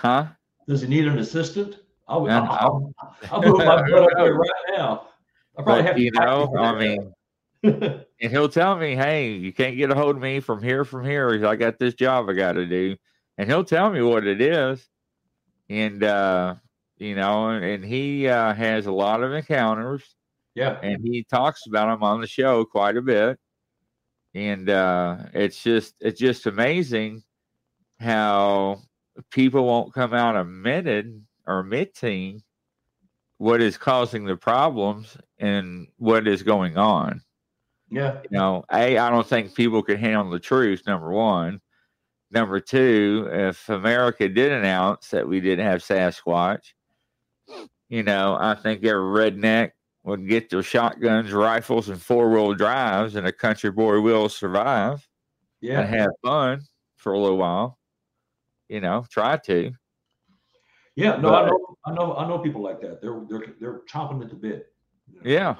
[0.00, 0.26] huh?
[0.66, 1.76] Does he need an assistant?
[2.08, 2.92] I'll, Yeah, I'll,
[3.30, 5.08] I'll move my butt up there right now.
[5.58, 7.12] I probably But have you know, I mean,
[7.62, 11.04] and he'll tell me, "Hey, you can't get a hold of me from here, from
[11.04, 11.44] here.
[11.46, 12.96] I got this job I got to do,"
[13.38, 14.88] and he'll tell me what it is.
[15.68, 16.54] and uh,
[16.98, 20.16] you know, and, and he uh, has a lot of encounters.
[20.54, 20.78] Yeah.
[20.82, 23.38] and he talks about them on the show quite a bit.
[24.34, 27.22] And uh, it's just it's just amazing
[28.00, 28.82] how
[29.30, 32.42] people won't come out admitted or admitting
[33.38, 37.20] what is causing the problems and what is going on.
[37.90, 38.20] Yeah.
[38.30, 41.60] You know, A, I don't think people can handle the truth, number one.
[42.30, 46.72] Number two, if America did announce that we didn't have Sasquatch,
[47.88, 49.72] you know, I think every redneck
[50.04, 55.06] would get their shotguns, rifles, and four wheel drives, and a country boy will survive
[55.60, 55.80] Yeah.
[55.80, 56.62] and have fun
[56.96, 57.78] for a little while.
[58.68, 59.72] You know, try to.
[60.96, 61.16] Yeah.
[61.16, 63.00] No, I know, I know, I know people like that.
[63.02, 64.72] They're they're they're chomping at the bit.
[65.12, 65.30] you know.
[65.30, 65.54] Yeah.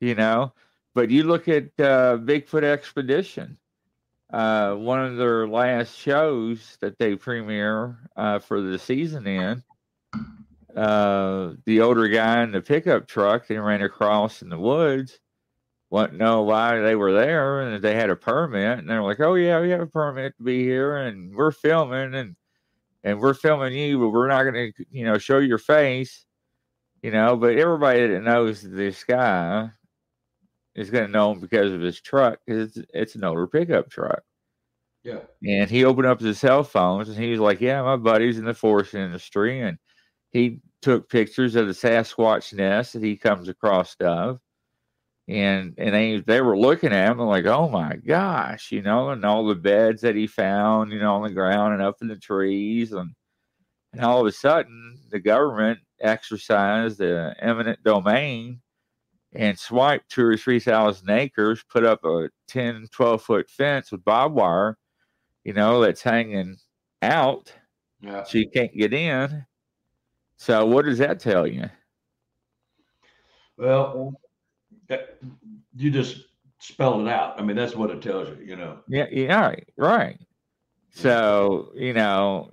[0.00, 0.52] You know,
[0.94, 3.58] but you look at uh, Bigfoot Expedition,
[4.32, 9.62] uh, one of their last shows that they premiere uh, for the season in.
[10.76, 15.18] Uh, the older guy in the pickup truck they ran across in the woods
[15.90, 19.34] wouldn't know why they were there and they had a permit and they're like, Oh
[19.34, 22.36] yeah, we have a permit to be here and we're filming and
[23.02, 26.26] and we're filming you, but we're not gonna, you know, show your face
[27.02, 29.70] you know, but everybody that knows this guy
[30.74, 33.90] is going to know him because of his truck because it's, it's an older pickup
[33.90, 34.22] truck.
[35.02, 35.20] Yeah.
[35.42, 38.44] And he opened up his cell phones and he was like, Yeah, my buddy's in
[38.44, 39.60] the forest industry.
[39.60, 39.78] And
[40.30, 44.40] he took pictures of the Sasquatch nest that he comes across of.
[45.28, 49.10] And and they they were looking at him and like, oh my gosh, you know,
[49.10, 52.08] and all the beds that he found, you know, on the ground and up in
[52.08, 53.12] the trees and
[53.92, 58.60] and all of a sudden the government exercised the eminent domain
[59.32, 64.04] and swiped two or three thousand acres, put up a 10, 12 foot fence with
[64.04, 64.78] barbed wire,
[65.44, 66.56] you know, that's hanging
[67.02, 67.52] out
[68.00, 68.24] Yeah.
[68.24, 69.46] so you can't get in.
[70.40, 71.68] So what does that tell you?
[73.58, 74.18] Well,
[74.86, 75.18] that-
[75.76, 77.38] you just spelled it out.
[77.38, 78.42] I mean, that's what it tells you.
[78.42, 78.78] You know.
[78.88, 80.18] Yeah, yeah, right, right.
[80.92, 82.52] So, you know,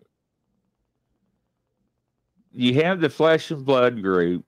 [2.51, 4.45] you have the flesh and blood group,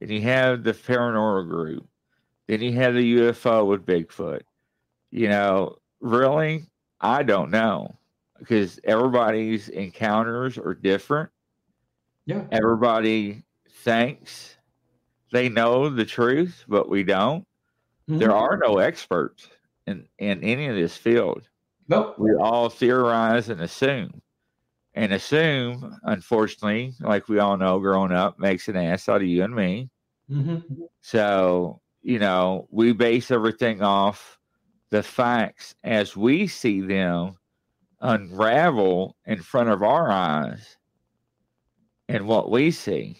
[0.00, 1.84] and you have the paranormal group,
[2.46, 4.42] then you have the UFO with Bigfoot.
[5.10, 6.70] You know, really,
[7.00, 7.96] I don't know
[8.38, 11.28] because everybody's encounters are different.
[12.26, 12.46] Yeah.
[12.52, 14.56] Everybody thinks
[15.32, 17.46] they know the truth, but we don't.
[18.08, 18.18] Mhm.
[18.18, 19.48] There are no experts
[19.86, 21.48] in, in any of this field
[21.88, 22.18] Nope.
[22.18, 24.20] we all theorize and assume.
[24.94, 29.42] And assume, unfortunately, like we all know, growing up makes an ass out of you
[29.42, 29.88] and me.
[30.28, 30.56] hmm
[31.00, 34.38] So, you know, we base everything off
[34.90, 37.36] the facts as we see them
[38.00, 40.76] unravel in front of our eyes
[42.12, 43.16] and what we see.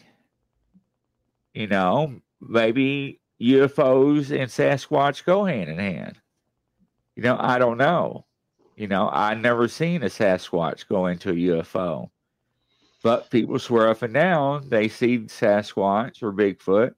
[1.54, 6.20] You know, maybe UFOs and Sasquatch go hand in hand.
[7.16, 8.26] You know, I don't know.
[8.76, 12.10] You know, I never seen a Sasquatch go into a UFO.
[13.02, 16.92] But people swear up and down they see Sasquatch or Bigfoot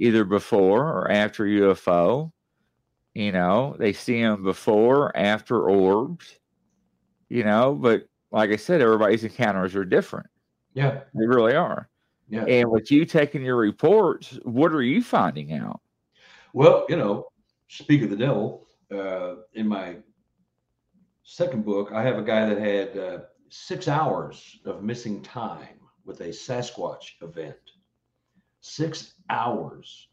[0.00, 2.32] either before or after UFO.
[3.14, 6.40] You know, they see them before, after orbs.
[7.28, 10.28] You know, but like I said, everybody's encounters are different.
[10.78, 11.00] Yeah.
[11.12, 11.88] They really are.
[12.28, 12.44] Yeah.
[12.44, 15.80] And with you taking your reports, what are you finding out?
[16.52, 17.26] Well, you know,
[17.66, 18.66] speak of the devil.
[18.90, 19.96] Uh, in my
[21.24, 26.20] second book, I have a guy that had uh, six hours of missing time with
[26.20, 27.56] a Sasquatch event.
[28.60, 30.08] Six hours,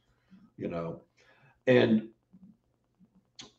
[0.58, 1.02] you know,
[1.68, 2.10] and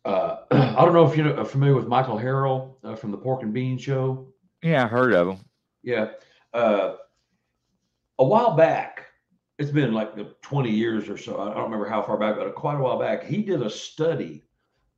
[0.04, 3.52] uh, I don't know if you're familiar with Michael Harrell uh, from the Pork and
[3.52, 4.26] Bean Show.
[4.62, 5.38] Yeah, I heard of him.
[5.82, 6.08] Yeah.
[6.56, 6.96] Uh,
[8.18, 9.04] a while back,
[9.58, 11.38] it's been like the 20 years or so.
[11.38, 14.42] I don't remember how far back, but quite a while back, he did a study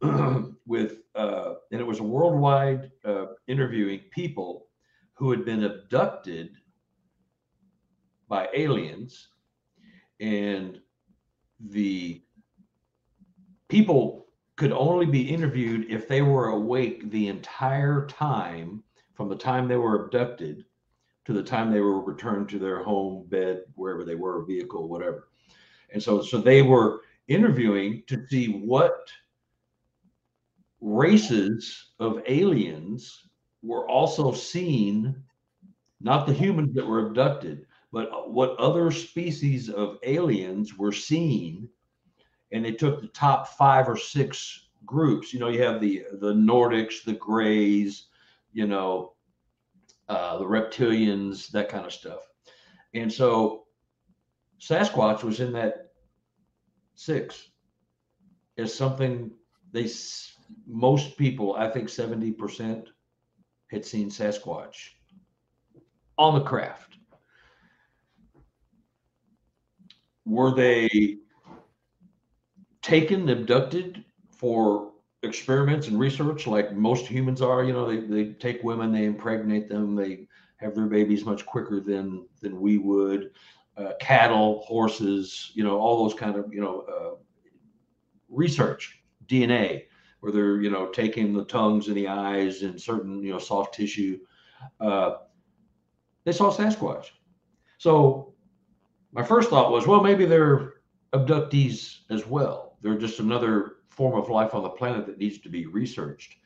[0.67, 4.69] with, uh, and it was a worldwide uh, interviewing people
[5.15, 6.51] who had been abducted
[8.29, 9.27] by aliens.
[10.21, 10.81] And
[11.59, 12.23] the
[13.69, 19.67] people could only be interviewed if they were awake the entire time from the time
[19.67, 20.65] they were abducted
[21.29, 25.29] to the time they were returned to their home bed wherever they were vehicle whatever.
[25.93, 28.97] And so so they were interviewing to see what
[30.81, 33.29] races of aliens
[33.63, 35.23] were also seen
[36.01, 41.69] not the humans that were abducted but what other species of aliens were seen.
[42.53, 45.35] And they took the top five or six groups.
[45.35, 48.07] You know you have the the nordics the grays
[48.55, 49.13] you know
[50.09, 52.21] uh, the reptilians, that kind of stuff.
[52.95, 53.65] And so
[54.61, 55.93] Sasquatch was in that
[56.95, 57.51] six
[58.57, 59.31] as something
[59.73, 59.89] they
[60.67, 62.87] most people, I think 70%
[63.71, 64.91] had seen Sasquatch
[66.17, 66.97] on the craft.
[70.25, 71.19] Were they
[72.83, 77.65] taken, abducted for experiments and research like most humans are?
[77.65, 80.27] You know, they, they take women, they impregnate them, they
[80.57, 83.31] have their babies much quicker than than we would.
[83.77, 87.17] Uh, cattle, horses, you know, all those kind of, you know, uh,
[88.29, 89.85] research, DNA,
[90.19, 93.75] where they're, you know, taking the tongues and the eyes and certain, you know, soft
[93.75, 94.19] tissue.
[94.81, 95.19] Uh,
[96.25, 97.11] they saw Sasquatch.
[97.79, 98.35] So
[99.13, 100.75] my first thought was, well, maybe they're
[101.13, 102.77] abductees as well.
[102.83, 106.37] They're just another form of life on the planet that needs to be researched,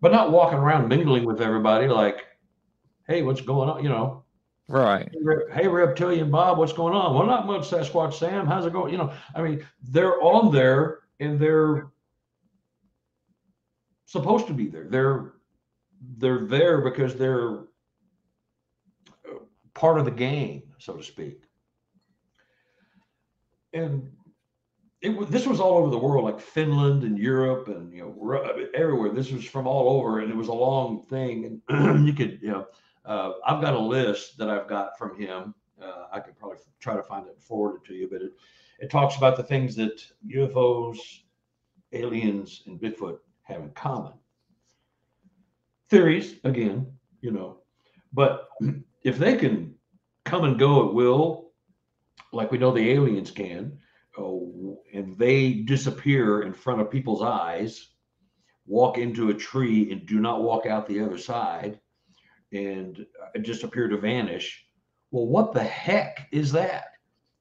[0.00, 2.24] but not walking around mingling with everybody like,
[3.06, 3.82] hey, what's going on?
[3.82, 4.24] You know,
[4.66, 5.10] right?
[5.52, 7.14] Hey, reptilian Bob, what's going on?
[7.14, 8.46] Well, not much, Sasquatch Sam.
[8.46, 8.92] How's it going?
[8.92, 11.88] You know, I mean, they're on there and they're
[14.06, 14.86] supposed to be there.
[14.88, 15.34] They're
[16.16, 17.58] they're there because they're
[19.26, 19.40] uh,
[19.74, 21.42] part of the game, so to speak.
[23.74, 24.10] And
[25.00, 29.10] it this was all over the world, like Finland and Europe and you know everywhere.
[29.10, 31.60] This was from all over, and it was a long thing.
[31.68, 32.66] And you could you know,
[33.04, 35.54] uh, I've got a list that I've got from him.
[35.80, 38.32] Uh, I could probably try to find it and forward it to you, but it
[38.80, 40.98] it talks about the things that UFOs,
[41.92, 44.12] aliens, and Bigfoot have in common.
[45.90, 46.86] Theories, again,
[47.20, 47.58] you know,
[48.12, 48.48] but
[49.04, 49.74] if they can
[50.24, 51.52] come and go at will,
[52.32, 53.78] like we know the aliens can,
[54.18, 57.88] oh, and they disappear in front of people's eyes,
[58.66, 61.80] walk into a tree and do not walk out the other side,
[62.52, 64.64] and uh, just appear to vanish.
[65.10, 66.84] Well, what the heck is that?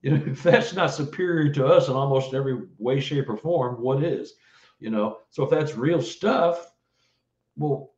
[0.03, 3.81] You know, if that's not superior to us in almost every way, shape, or form,
[3.81, 4.35] what is?
[4.79, 6.71] You know, so if that's real stuff,
[7.57, 7.93] well,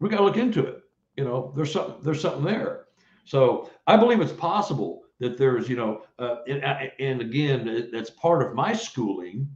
[0.00, 0.80] we got to look into it.
[1.18, 2.86] You know, there's something there's something there.
[3.26, 8.10] So I believe it's possible that there's, you know, uh, and, uh, and again, that's
[8.10, 9.48] part of my schooling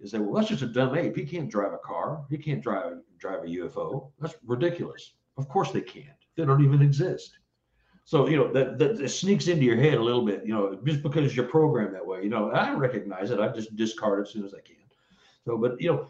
[0.00, 1.16] is that well, that's just a dumb ape.
[1.16, 2.24] He can't drive a car.
[2.28, 4.10] He can't drive drive a UFO.
[4.20, 5.14] That's ridiculous.
[5.38, 6.06] Of course they can't.
[6.36, 7.38] They don't even exist.
[8.04, 10.44] So you know that, that, that sneaks into your head a little bit.
[10.44, 12.22] You know, just because you're programmed that way.
[12.22, 13.40] You know, I recognize it.
[13.40, 14.76] I just discard it as soon as I can.
[15.46, 16.08] So, but you know,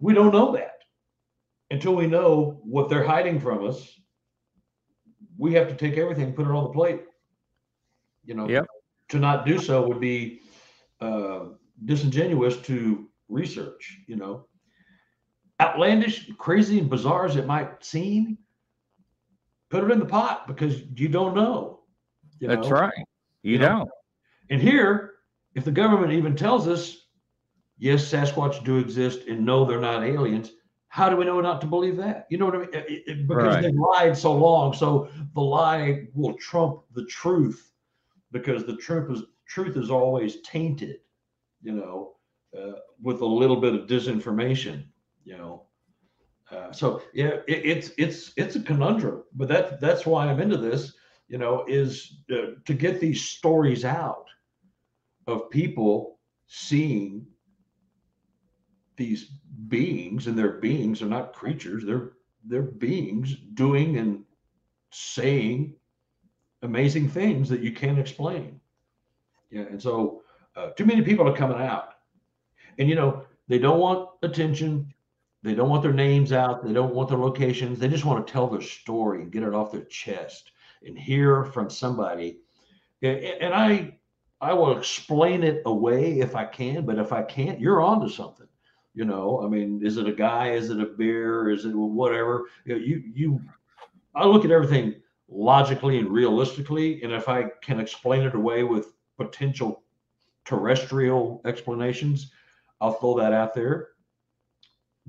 [0.00, 0.82] we don't know that
[1.70, 3.98] until we know what they're hiding from us
[5.38, 7.02] we have to take everything, put it on the plate.
[8.28, 8.66] You know, yep.
[9.08, 10.42] to not do so would be
[11.00, 11.46] uh,
[11.86, 14.00] disingenuous to research.
[14.06, 14.46] You know,
[15.58, 18.36] outlandish, crazy, and bizarre as it might seem,
[19.70, 21.80] put it in the pot because you don't know.
[22.38, 22.76] You That's know?
[22.76, 23.04] right.
[23.42, 23.78] You, you don't.
[23.78, 23.90] Know?
[24.50, 25.14] And here,
[25.54, 27.06] if the government even tells us,
[27.78, 30.52] yes, Sasquatch do exist, and no, they're not aliens,
[30.88, 32.26] how do we know not to believe that?
[32.28, 32.68] You know what I mean?
[32.74, 33.62] It, it, because right.
[33.62, 34.74] they've lied so long.
[34.74, 37.72] So the lie will trump the truth
[38.32, 40.96] because the truth is truth is always tainted,
[41.62, 42.16] you know,
[42.58, 44.84] uh, with a little bit of disinformation,
[45.24, 45.64] you know.
[46.50, 50.56] Uh, so yeah, it, it's it's it's a conundrum, but that that's why I'm into
[50.56, 50.94] this.
[51.28, 54.26] You know, is uh, to get these stories out
[55.26, 57.26] of people seeing
[58.96, 59.30] these
[59.68, 62.12] beings and their beings are not creatures they're
[62.46, 64.24] they're beings doing and
[64.90, 65.74] saying
[66.62, 68.60] amazing things that you can't explain.
[69.50, 70.22] Yeah and so
[70.56, 71.94] uh, too many people are coming out.
[72.78, 74.92] And you know they don't want attention.
[75.42, 76.64] They don't want their names out.
[76.64, 77.78] They don't want their locations.
[77.78, 80.50] They just want to tell their story and get it off their chest
[80.84, 82.40] and hear from somebody.
[83.02, 83.94] And, i
[84.40, 88.08] i will explain it away if i can but if i can't you're on to
[88.08, 88.46] something.
[88.94, 90.50] You know, I mean, is it a guy?
[90.50, 91.50] Is it a beer?
[91.50, 92.46] Is it whatever?
[92.64, 93.40] You, you, you,
[94.12, 94.96] I look at everything
[95.28, 99.82] logically and realistically, and if I can explain it away with potential
[100.44, 102.32] terrestrial explanations,
[102.80, 103.88] I'll throw that out there.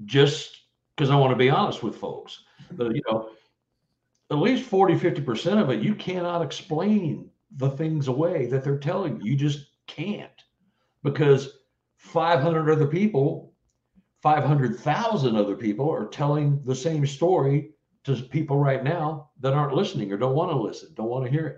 [0.05, 0.57] Just
[0.95, 3.30] because I want to be honest with folks, but you know,
[4.32, 9.20] at least 40, 50% of it, you cannot explain the things away that they're telling
[9.22, 9.32] you.
[9.32, 10.30] You just can't
[11.03, 11.59] because
[11.97, 13.49] 500 other people
[14.22, 17.72] 500,000 other people are telling the same story
[18.06, 21.32] to people right now that aren't listening or don't want to listen, don't want to
[21.32, 21.58] hear it.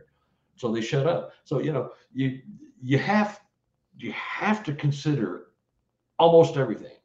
[0.56, 1.32] So they shut up.
[1.44, 2.40] So you know, you
[2.82, 3.40] you have
[3.98, 5.48] you have to consider
[6.20, 6.98] almost everything,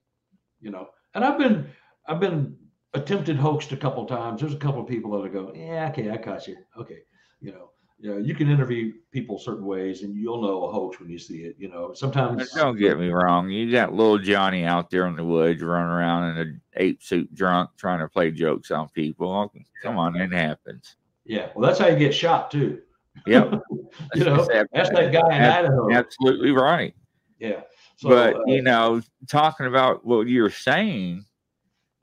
[0.61, 0.89] you know.
[1.15, 1.71] And I've been
[2.07, 2.57] I've been
[2.95, 4.41] attempted hoaxed a couple times.
[4.41, 6.57] There's a couple of people that go, yeah, okay, I caught you.
[6.79, 7.01] Okay,
[7.41, 11.01] you know, you know, you can interview people certain ways, and you'll know a hoax
[11.01, 11.57] when you see it.
[11.59, 12.53] You know, sometimes.
[12.53, 13.49] Don't get me wrong.
[13.49, 17.35] You got little Johnny out there in the woods running around in an ape suit,
[17.35, 19.51] drunk, trying to play jokes on people.
[19.83, 20.97] Come on, it happens.
[21.25, 22.83] Yeah, well, that's how you get shot too.
[23.27, 23.61] Yep.
[24.15, 25.93] you know, that's that guy in Idaho.
[25.93, 26.95] Absolutely right.
[27.39, 27.63] Yeah.
[27.97, 31.25] So, but uh, you know, talking about what you're saying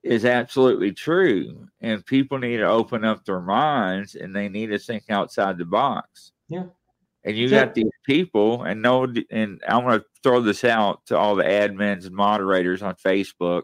[0.04, 4.78] is absolutely true, and people need to open up their minds and they need to
[4.78, 6.34] think outside the box.
[6.50, 6.66] Yeah.
[7.26, 11.18] And you got these people, and no, and I'm going to throw this out to
[11.18, 13.64] all the admins and moderators on Facebook.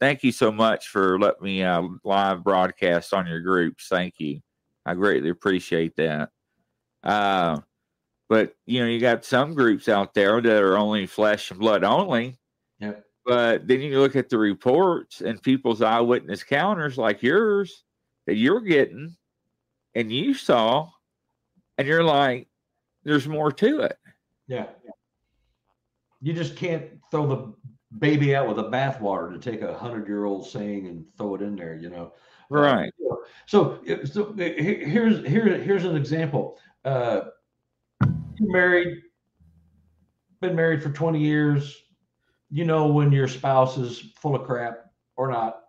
[0.00, 3.88] Thank you so much for letting me uh, live broadcast on your groups.
[3.88, 4.40] Thank you.
[4.86, 6.30] I greatly appreciate that.
[7.02, 7.60] Uh,
[8.30, 11.84] but you know, you got some groups out there that are only flesh and blood
[11.84, 12.38] only.
[13.26, 17.84] But then you look at the reports and people's eyewitness counters like yours
[18.26, 19.16] that you're getting
[19.96, 20.90] and you saw,
[21.78, 22.48] and you're like,
[23.02, 23.98] there's more to it.
[24.46, 24.66] Yeah.
[26.20, 27.54] You just can't throw the
[27.98, 31.42] baby out with the bathwater to take a hundred year old saying and throw it
[31.42, 32.12] in there, you know.
[32.50, 32.92] Right.
[33.10, 33.16] Uh,
[33.46, 36.58] so, so here's here here's an example.
[36.84, 37.22] Uh,
[38.38, 38.98] you're married,
[40.40, 41.82] been married for 20 years,
[42.50, 45.64] you know when your spouse is full of crap or not.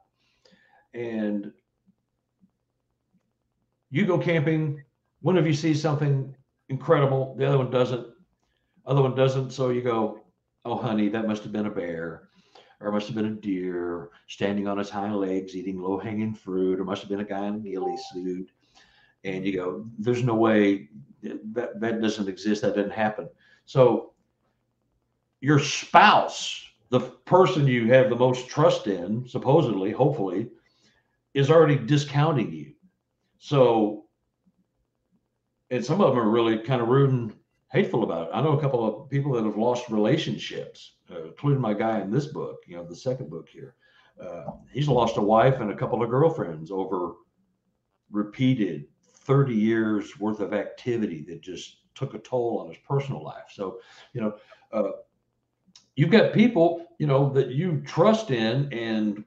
[0.94, 1.52] And
[3.90, 4.84] you go camping,
[5.22, 6.36] one of you sees something
[6.70, 8.08] incredible, the other one doesn't.
[8.86, 10.22] Other one doesn't, so you go,
[10.64, 12.30] "Oh, honey, that must have been a bear,
[12.80, 16.80] or it must have been a deer standing on its hind legs eating low-hanging fruit,
[16.80, 18.50] or must have been a guy in a ghillie suit."
[19.24, 20.90] And you go, "There's no way
[21.22, 22.62] that that doesn't exist.
[22.62, 23.30] That didn't happen.
[23.66, 24.14] So
[25.42, 30.50] your spouse, the person you have the most trust in, supposedly, hopefully,
[31.34, 32.74] is already discounting you.
[33.40, 34.06] So,
[35.70, 37.34] and some of them are really kind of rude and
[37.72, 38.34] hateful about it.
[38.34, 42.10] I know a couple of people that have lost relationships, uh, including my guy in
[42.10, 43.76] this book, you know, the second book here.
[44.22, 47.14] Uh, he's lost a wife and a couple of girlfriends over
[48.10, 53.52] repeated 30 years worth of activity that just took a toll on his personal life.
[53.52, 53.80] So,
[54.14, 54.36] you know,
[54.72, 54.92] uh,
[55.98, 59.26] you've got people, you know, that you trust in and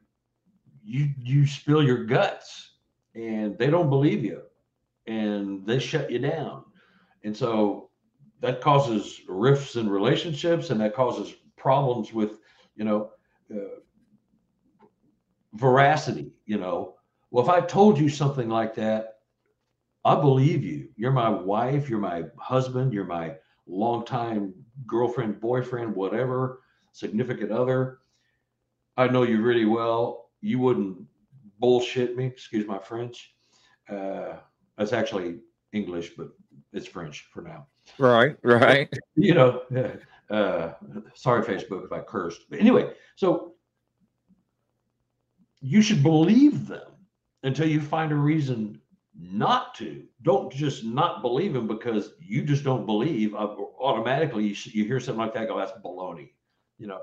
[0.83, 2.71] you you spill your guts
[3.15, 4.41] and they don't believe you
[5.07, 6.65] and they shut you down.
[7.25, 7.91] And so
[8.41, 12.39] that causes rifts in relationships and that causes problems with,
[12.77, 13.11] you know,
[13.55, 13.81] uh,
[15.53, 16.95] veracity, you know.
[17.31, 19.19] Well, if I told you something like that,
[20.05, 20.89] I believe you.
[20.97, 23.35] You're my wife, you're my husband, you're my
[23.67, 24.55] longtime
[24.87, 26.61] girlfriend, boyfriend, whatever,
[26.93, 27.99] significant other.
[28.97, 30.31] I know you really well.
[30.41, 30.99] You wouldn't
[31.59, 33.35] bullshit me, excuse my French.
[33.89, 34.37] Uh,
[34.77, 35.39] that's actually
[35.73, 36.29] English, but
[36.73, 37.67] it's French for now.
[37.99, 38.93] Right, right.
[39.15, 39.63] you know,
[40.31, 40.73] uh,
[41.15, 42.43] sorry, Facebook, if I cursed.
[42.49, 43.55] But anyway, so
[45.61, 46.93] you should believe them
[47.43, 48.81] until you find a reason
[49.19, 50.03] not to.
[50.23, 53.35] Don't just not believe them because you just don't believe.
[53.35, 56.31] Uh, automatically, you, you hear something like that, go, that's baloney.
[56.79, 57.01] You know,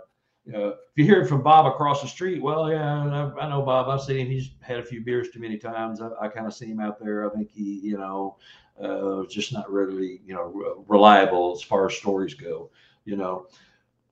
[0.56, 3.04] uh, if you hear it from Bob across the street, well, yeah,
[3.38, 3.90] I, I know Bob.
[3.90, 4.28] I've seen him.
[4.28, 6.02] He's had a few beers too many times.
[6.02, 7.30] I, I kind of see him out there.
[7.30, 8.38] I think he, you know,
[8.82, 12.70] uh, just not really, you know, re- reliable as far as stories go.
[13.04, 13.48] You know,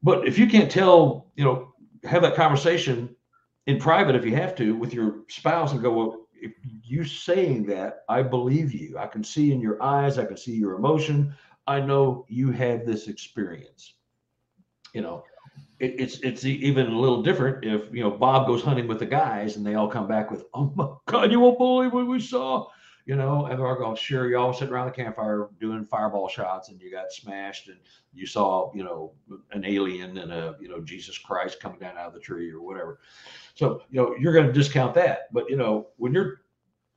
[0.03, 3.15] but if you can't tell, you know, have that conversation
[3.67, 6.24] in private if you have to with your spouse and go, well,
[6.83, 8.97] you saying that, I believe you.
[8.97, 11.33] I can see in your eyes, I can see your emotion.
[11.67, 13.93] I know you had this experience.
[14.93, 15.23] You know,
[15.79, 19.05] it, it's it's even a little different if you know Bob goes hunting with the
[19.05, 22.19] guys and they all come back with, "Oh my God, you won't believe what we
[22.19, 22.67] saw,"
[23.05, 26.69] you know, and they're going, "Sure." You all sitting around the campfire doing fireball shots,
[26.69, 27.77] and you got smashed, and
[28.13, 29.13] you saw, you know,
[29.51, 32.61] an alien and a you know Jesus Christ coming down out of the tree or
[32.61, 32.99] whatever.
[33.55, 35.33] So, you know, you're going to discount that.
[35.33, 36.41] But, you know, when you're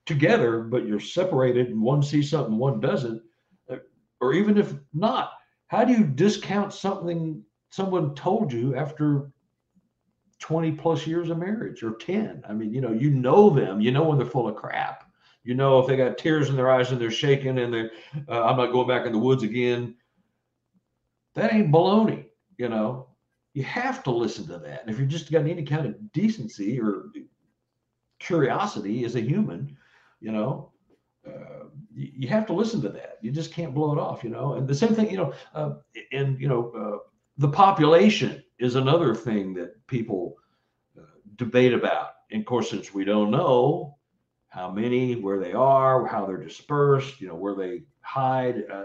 [0.07, 3.23] together, but you're separated and one sees something, one doesn't,
[3.71, 3.77] uh,
[4.21, 5.33] or even if not,
[5.69, 9.31] how do you discount something someone told you after
[10.41, 12.43] 20 plus years of marriage or 10?
[12.49, 15.08] I mean, you know, you know them, you know when they're full of crap.
[15.45, 17.91] You know if they got tears in their eyes and they're shaking and they're,
[18.29, 19.95] uh, I'm not going back in the woods again.
[21.35, 22.27] That ain't baloney,
[22.57, 23.09] you know
[23.59, 24.83] you have to listen to that.
[24.83, 27.07] And if you're just got any kind of decency or
[28.21, 29.77] curiosity as a human,
[30.21, 30.71] you know,
[31.27, 33.19] uh, you, you, have to listen to that.
[33.21, 34.55] You just can't blow it off, you know.
[34.55, 35.75] And the same thing, you know, uh,
[36.13, 36.99] and you know, uh,
[37.37, 40.37] the population is another thing that people
[40.97, 41.03] uh,
[41.35, 42.11] debate about.
[42.31, 43.98] And of course, since we don't know
[44.49, 48.85] how many, where they are, how they're dispersed, you know, where they hide, uh,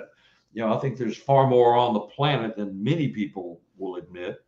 [0.53, 4.43] you know, I think there's far more on the planet than many people will admit,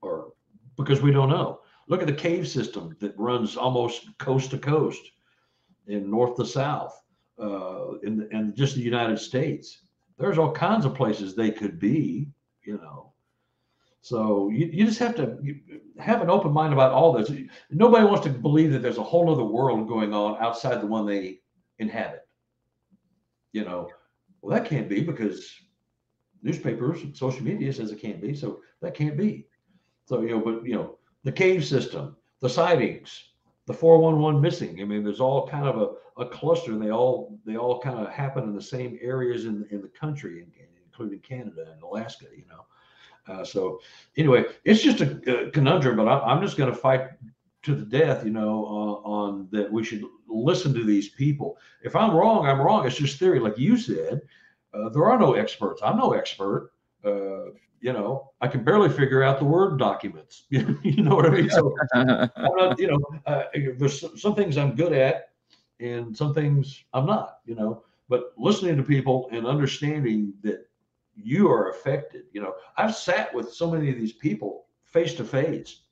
[0.00, 0.32] or
[0.76, 1.60] because we don't know.
[1.88, 5.02] Look at the cave system that runs almost coast to coast
[5.86, 7.02] in north to south
[7.38, 9.82] uh, in, in just the United States.
[10.18, 12.28] There's all kinds of places they could be,
[12.64, 13.11] you know.
[14.02, 15.38] So you, you just have to
[15.98, 17.30] have an open mind about all this.
[17.70, 21.06] Nobody wants to believe that there's a whole other world going on outside the one
[21.06, 21.38] they
[21.78, 22.26] inhabit.
[23.52, 23.88] You know,
[24.40, 25.54] well, that can't be because
[26.42, 28.34] newspapers and social media says it can't be.
[28.34, 29.46] So that can't be.
[30.06, 33.30] So, you know, but, you know, the cave system, the sightings,
[33.66, 34.80] the 411 missing.
[34.80, 38.00] I mean, there's all kind of a, a cluster and they all, they all kind
[38.00, 40.44] of happen in the same areas in, in the country,
[40.86, 42.66] including Canada and Alaska, you know.
[43.26, 43.80] Uh, so
[44.16, 47.10] anyway, it's just a, a conundrum, but I, am just going to fight
[47.62, 51.56] to the death, you know, uh, on that we should listen to these people.
[51.82, 52.86] If I'm wrong, I'm wrong.
[52.86, 54.20] It's just theory, like you said.
[54.74, 55.80] Uh, there are no experts.
[55.84, 56.72] I'm no expert.
[57.04, 57.50] Uh,
[57.80, 60.44] you know, I can barely figure out the word documents.
[60.50, 61.50] you know what I mean?
[61.50, 63.44] So, not, you know, uh,
[63.76, 65.30] there's some things I'm good at,
[65.80, 67.38] and some things I'm not.
[67.44, 70.66] You know, but listening to people and understanding that
[71.14, 72.24] you are affected.
[72.32, 75.82] You know, I've sat with so many of these people face to face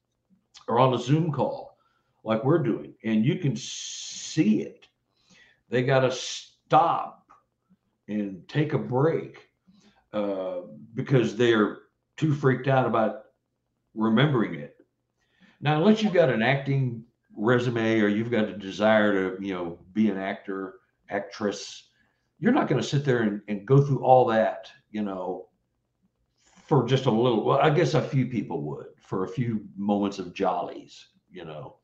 [0.69, 1.79] or on a Zoom call,
[2.25, 4.87] like we're doing, and you can see it.
[5.69, 7.29] They got to stop
[8.09, 9.49] and take a break
[10.13, 10.63] uh,
[10.95, 11.79] because they're
[12.17, 13.23] too freaked out about
[13.95, 14.77] remembering it.
[15.61, 17.05] Now, unless you've got an acting
[17.37, 20.75] resume or you've got a desire to, you know, be an actor,
[21.09, 21.89] actress,
[22.39, 25.49] you're not going to sit there and, and go through all that, you know,
[26.67, 27.45] for just a little.
[27.45, 31.77] Well, I guess a few people would for a few moments of jollies, you know,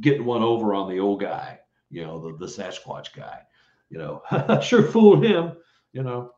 [0.00, 1.60] getting one over on the old guy,
[1.90, 3.40] you know, the, the Sasquatch guy,
[3.88, 4.22] you know,
[4.62, 5.52] sure fooled him,
[5.92, 6.32] you know.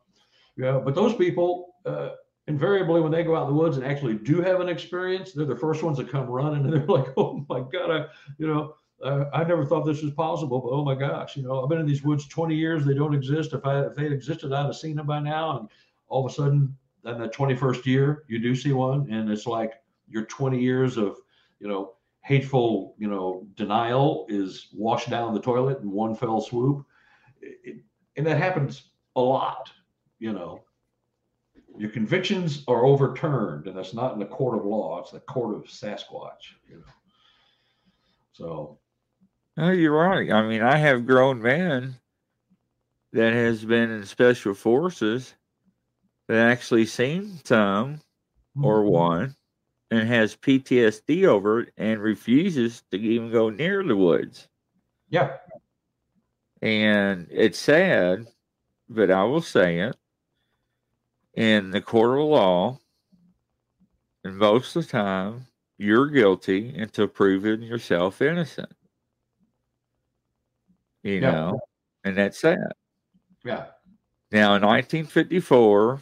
[0.57, 2.11] Yeah, but those people uh,
[2.47, 5.45] invariably, when they go out in the woods and actually do have an experience, they're
[5.45, 8.05] the first ones that come running, and they're like, "Oh my god, I,
[8.37, 11.61] you know, uh, I never thought this was possible, but oh my gosh, you know,
[11.61, 12.85] I've been in these woods 20 years.
[12.85, 13.53] They don't exist.
[13.53, 15.59] If I if they existed, I'd have seen them by now.
[15.59, 15.69] And
[16.07, 16.75] all of a sudden,
[17.05, 19.73] in the 21st year, you do see one, and it's like
[20.07, 21.17] your 20 years of,
[21.59, 26.85] you know, hateful, you know, denial is washed down the toilet in one fell swoop,
[27.41, 27.77] it,
[28.17, 29.69] and that happens a lot
[30.19, 30.63] you know,
[31.77, 35.55] your convictions are overturned, and that's not in the court of law; it's the court
[35.55, 36.53] of Sasquatch.
[36.69, 36.93] You know,
[38.33, 38.79] so.
[39.57, 40.31] You're right.
[40.31, 41.95] I mean, I have grown men
[43.13, 45.33] that has been in special forces
[46.27, 47.99] that actually seen some
[48.61, 48.89] or mm-hmm.
[48.89, 49.35] one
[49.91, 54.47] and has PTSD over it and refuses to even go near the woods.
[55.09, 55.37] Yeah.
[56.61, 58.27] And it's sad,
[58.89, 59.95] but I will say it
[61.35, 62.79] in the court of law,
[64.23, 65.45] and most of the time,
[65.77, 68.73] you're guilty until proven yourself innocent.
[71.03, 71.31] You yeah.
[71.31, 71.59] know,
[72.03, 72.71] and that's sad.
[73.43, 73.65] Yeah.
[74.31, 76.01] Now, in 1954,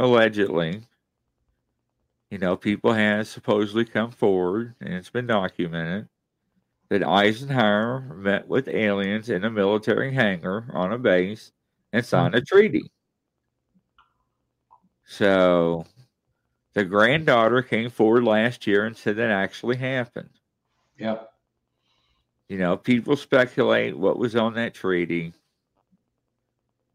[0.00, 0.80] allegedly,
[2.30, 6.08] you know, people have supposedly come forward, and it's been documented
[6.88, 11.52] that Eisenhower met with aliens in a military hangar on a base
[11.92, 12.08] and hmm.
[12.08, 12.90] signed a treaty.
[15.04, 15.84] So
[16.72, 20.30] the granddaughter came forward last year and said that actually happened.
[20.98, 21.30] Yep.
[22.48, 25.32] You know, people speculate what was on that treaty.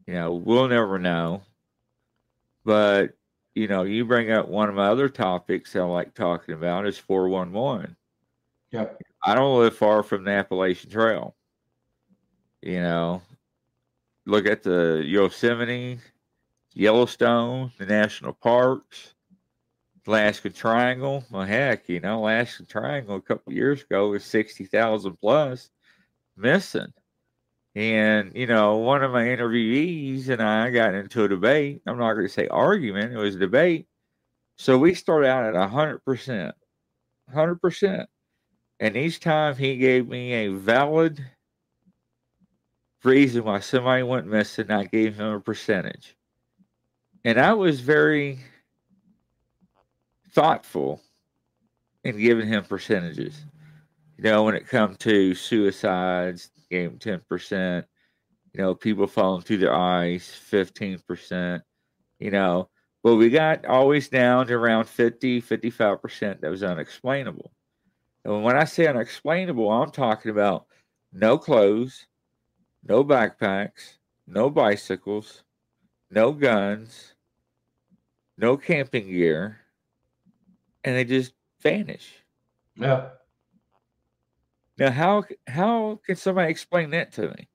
[0.08, 1.44] You know, we'll never know.
[2.66, 3.16] But,
[3.54, 6.98] you know, you bring up one of my other topics I like talking about is
[6.98, 7.96] 411.
[8.72, 9.02] Yep.
[9.24, 11.36] I don't live far from the Appalachian Trail.
[12.62, 13.22] You know,
[14.26, 16.00] look at the Yosemite,
[16.74, 19.14] Yellowstone, the national parks,
[20.08, 21.24] Alaska Triangle.
[21.32, 25.70] Well, heck, you know, Alaska Triangle a couple years ago was 60,000 plus
[26.36, 26.92] missing.
[27.76, 31.82] And, you know, one of my interviewees and I got into a debate.
[31.86, 33.88] I'm not going to say argument, it was a debate.
[34.58, 36.54] So we started out at 100%.
[37.34, 38.06] 100%.
[38.80, 41.24] And each time he gave me a valid
[43.04, 46.16] reason why somebody went missing, I gave him a percentage.
[47.24, 48.40] And I was very
[50.32, 51.02] thoughtful
[52.04, 53.44] in giving him percentages.
[54.18, 57.86] You know, when it comes to suicides, him 10%.
[58.54, 61.62] You know, people falling through the ice, 15%.
[62.20, 62.70] You know,
[63.04, 67.52] but we got always down to around 50, 55% that was unexplainable.
[68.24, 70.66] And when I say unexplainable, I'm talking about
[71.14, 72.08] no clothes,
[72.84, 75.44] no backpacks, no bicycles,
[76.10, 77.14] no guns,
[78.38, 79.60] no camping gear,
[80.84, 82.12] and they just vanish.
[82.76, 83.10] Yeah.
[84.78, 87.48] Now, how how can somebody explain that to me?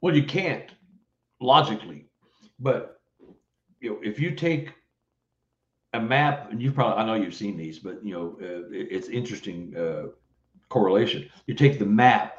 [0.00, 0.70] Well, you can't
[1.40, 2.06] logically,
[2.58, 3.00] but
[3.80, 4.74] you know, if you take
[5.94, 9.08] a map, and you probably I know you've seen these, but you know, uh, it's
[9.08, 10.08] interesting uh,
[10.68, 11.28] correlation.
[11.46, 12.36] You take the map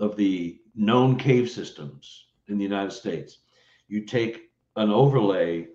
[0.00, 3.38] of the known cave systems in the United States.
[3.88, 5.68] You take an overlay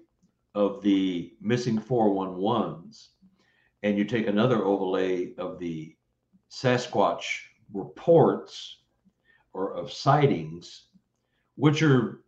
[0.55, 3.07] of the missing 411s,
[3.83, 5.95] and you take another overlay of the
[6.49, 7.23] Sasquatch
[7.73, 8.77] reports
[9.53, 10.87] or of sightings,
[11.55, 12.21] which are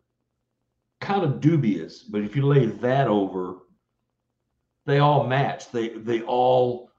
[1.00, 3.58] kind of dubious, but if you lay that over,
[4.86, 5.70] they all match.
[5.70, 6.90] They they all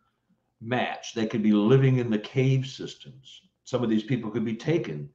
[0.62, 1.14] match.
[1.14, 3.42] They could be living in the cave systems.
[3.64, 5.10] Some of these people could be taken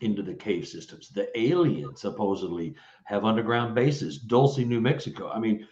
[0.00, 1.10] into the cave systems.
[1.10, 2.74] The aliens supposedly
[3.04, 5.30] have underground bases, Dulce, New Mexico.
[5.30, 5.66] I mean,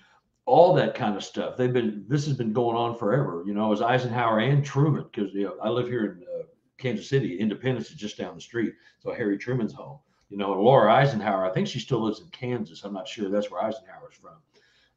[0.48, 1.56] all that kind of stuff.
[1.56, 3.44] They've been this has been going on forever.
[3.46, 6.44] You know, as Eisenhower and Truman, because you know I live here in uh,
[6.78, 7.38] Kansas City.
[7.38, 9.98] Independence is just down the street, so Harry Truman's home.
[10.30, 12.84] You know, Laura Eisenhower, I think she still lives in Kansas.
[12.84, 13.30] I'm not sure.
[13.30, 14.36] That's where Eisenhower's from.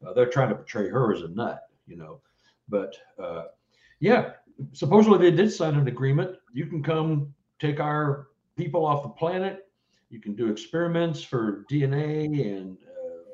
[0.05, 2.21] Uh, they're trying to portray her as a nut, you know.
[2.69, 3.43] But uh,
[3.99, 4.31] yeah,
[4.71, 6.37] supposedly they did sign an agreement.
[6.53, 9.69] You can come take our people off the planet.
[10.09, 12.77] You can do experiments for DNA and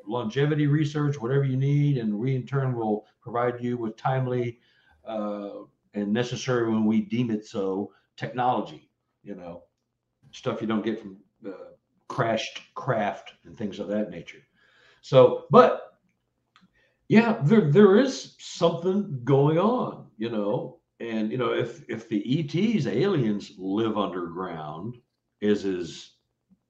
[0.08, 4.58] longevity research, whatever you need, and we in turn will provide you with timely
[5.06, 5.50] uh,
[5.94, 8.90] and necessary when we deem it so technology.
[9.22, 9.62] You know,
[10.32, 11.72] stuff you don't get from uh,
[12.08, 14.42] crashed craft and things of that nature.
[15.02, 15.98] So, but
[17.08, 22.40] yeah, there there is something going on, you know, and you know if if the
[22.40, 24.96] ETs aliens live underground,
[25.42, 26.14] as is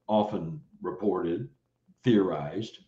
[0.07, 1.49] often reported,
[2.05, 2.78] theorized,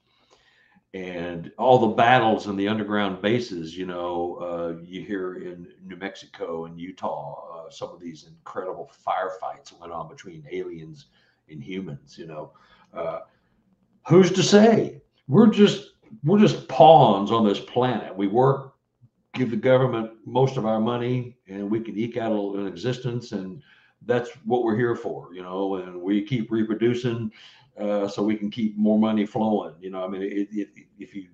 [0.92, 5.96] and all the battles in the underground bases, you know, uh, you hear in New
[5.96, 11.06] Mexico and Utah, uh, some of these incredible firefights went on between aliens
[11.48, 12.52] and humans, you know.
[12.92, 13.20] Uh,
[14.08, 15.00] who's to say?
[15.28, 15.90] We're just
[16.24, 18.16] we're just pawns on this planet.
[18.16, 18.74] We work,
[19.34, 23.62] give the government most of our money, and we can eke out an existence, and
[24.06, 25.76] that's what we're here for, you know.
[25.76, 27.30] And we keep reproducing,
[27.80, 29.74] uh, so we can keep more money flowing.
[29.80, 30.68] You know, I mean, it, it,
[30.98, 31.28] if you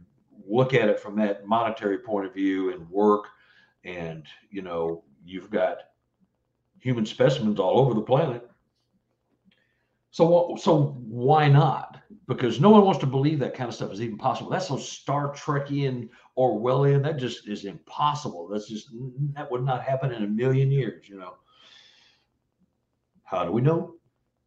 [0.49, 3.27] look at it from that monetary point of view and work,
[3.85, 5.79] and you know, you've got
[6.81, 8.49] human specimens all over the planet.
[10.11, 11.97] So, so why not?
[12.29, 14.51] because no one wants to believe that kind of stuff is even possible.
[14.51, 17.03] That's so Star Trekian Orwellian.
[17.03, 18.49] That just is impossible.
[18.49, 18.91] That's just
[19.35, 21.09] that would not happen in a million years.
[21.09, 21.35] You know.
[23.25, 23.95] How do we know?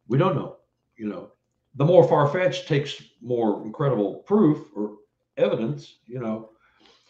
[0.08, 0.56] We don't know.
[0.96, 1.32] You know,
[1.74, 4.98] the more far fetched takes more incredible proof or
[5.36, 5.98] evidence.
[6.06, 6.50] You know,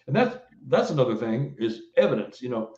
[0.07, 0.39] and that's
[0.69, 2.43] that's another thing is evidence.
[2.43, 2.75] You know,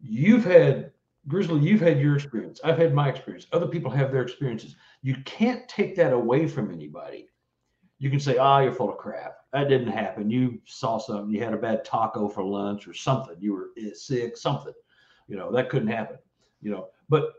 [0.00, 0.92] you've had
[1.28, 2.60] Grizzly, you've had your experience.
[2.64, 3.46] I've had my experience.
[3.52, 4.76] Other people have their experiences.
[5.02, 7.28] You can't take that away from anybody.
[7.98, 9.36] You can say, "Ah, oh, you're full of crap.
[9.52, 10.30] That didn't happen.
[10.30, 11.30] You saw something.
[11.30, 13.36] You had a bad taco for lunch or something.
[13.38, 14.72] You were sick, something.
[15.28, 16.18] You know that couldn't happen.
[16.62, 17.32] You know, but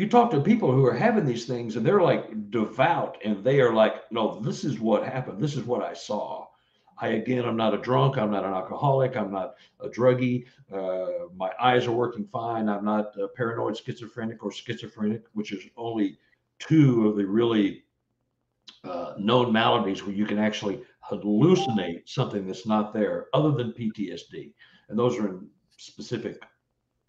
[0.00, 3.60] you talk to people who are having these things and they're like devout and they
[3.60, 5.38] are like, no, this is what happened.
[5.38, 6.46] This is what I saw.
[6.96, 8.16] I again, I'm not a drunk.
[8.16, 9.14] I'm not an alcoholic.
[9.14, 10.46] I'm not a druggie.
[10.72, 12.66] Uh, my eyes are working fine.
[12.66, 16.16] I'm not paranoid schizophrenic or schizophrenic, which is only
[16.58, 17.84] two of the really
[18.84, 24.54] uh, known maladies where you can actually hallucinate something that's not there, other than PTSD,
[24.88, 25.46] and those are in
[25.76, 26.42] specific,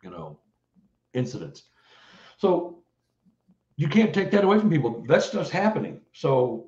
[0.03, 0.39] you know,
[1.13, 1.63] incidents.
[2.37, 2.80] So
[3.82, 5.03] you can't take that away from people.
[5.07, 6.01] That stuff's happening.
[6.13, 6.67] So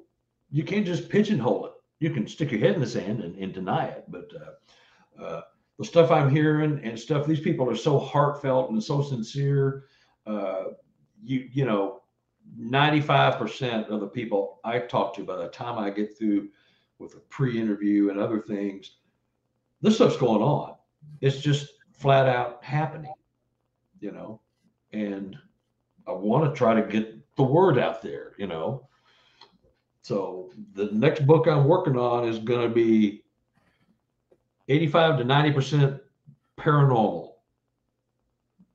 [0.51, 3.53] you can't just pigeonhole it you can stick your head in the sand and, and
[3.53, 4.03] deny it.
[4.09, 5.41] But uh, uh,
[5.79, 9.85] the stuff I'm hearing and stuff, these people are so heartfelt and so sincere.
[10.27, 10.65] Uh,
[11.23, 12.01] you you know,
[12.59, 16.49] 95% of the people I talk to by the time I get through
[16.99, 18.97] with a pre-interview and other things,
[19.81, 20.75] this stuff's going on.
[21.21, 23.13] It's just flat out happening,
[24.01, 24.41] you know,
[24.91, 25.37] and
[26.07, 28.87] I want to try to get the word out there, you know.
[30.01, 33.23] So the next book I'm working on is going to be
[34.67, 35.99] 85 to 90%
[36.59, 37.31] paranormal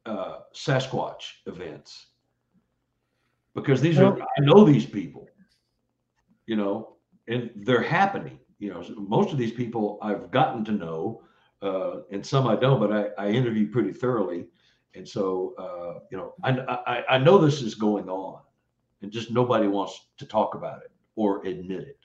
[0.07, 2.07] uh, Sasquatch events
[3.55, 5.29] because these are I know these people,
[6.47, 8.39] you know, and they're happening.
[8.59, 11.23] You know, most of these people I've gotten to know
[11.61, 14.47] uh, and some I don't, but I, I interview pretty thoroughly.
[14.95, 18.41] And so, uh, you know, I, I, I know this is going on
[19.03, 21.99] and just nobody wants to talk about it or admit it.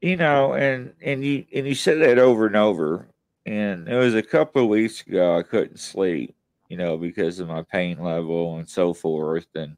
[0.00, 3.08] You know, and, and you, and you said that over and over.
[3.44, 6.34] And it was a couple of weeks ago, I couldn't sleep,
[6.68, 9.46] you know, because of my pain level and so forth.
[9.54, 9.76] And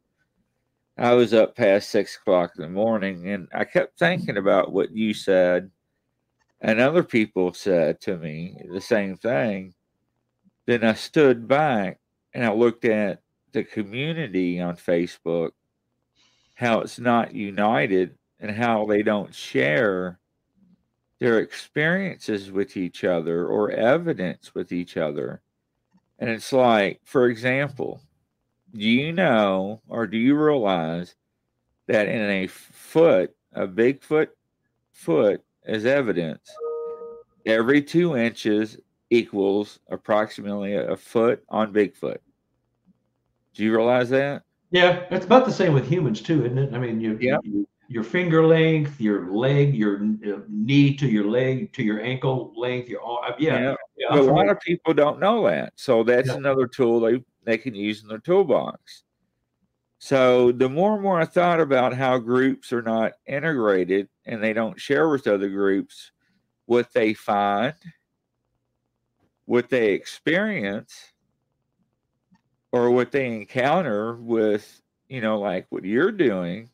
[0.96, 4.90] I was up past six o'clock in the morning and I kept thinking about what
[4.90, 5.70] you said
[6.60, 9.74] and other people said to me the same thing.
[10.68, 11.98] Then I stood back
[12.34, 15.52] and I looked at the community on Facebook,
[16.56, 20.18] how it's not united and how they don't share
[21.20, 25.40] their experiences with each other or evidence with each other.
[26.18, 28.02] And it's like, for example,
[28.74, 31.14] do you know or do you realize
[31.86, 34.28] that in a foot, a Bigfoot
[34.92, 36.46] foot is evidence,
[37.46, 38.76] every two inches
[39.10, 42.18] equals approximately a foot on Bigfoot.
[43.54, 44.42] Do you realize that?
[44.70, 46.74] Yeah, it's about the same with humans too, isn't it?
[46.74, 47.38] I mean, you, yeah.
[47.42, 49.96] You, your finger length, your leg, your
[50.26, 53.34] uh, knee to your leg to your ankle length, your arm.
[53.38, 53.74] Yeah, yeah.
[53.96, 56.34] yeah a lot of people don't know that, so that's yeah.
[56.34, 59.04] another tool they they can use in their toolbox.
[59.98, 64.52] So the more and more I thought about how groups are not integrated and they
[64.52, 66.12] don't share with other groups
[66.66, 67.74] what they find,
[69.48, 71.14] what they experience,
[72.70, 76.68] or what they encounter with, you know, like what you're doing,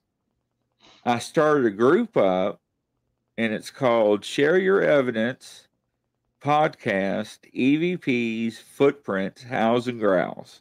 [1.04, 2.60] I started a group up
[3.38, 5.68] and it's called Share Your Evidence
[6.42, 10.60] Podcast EVPs Footprints Howls and Growls.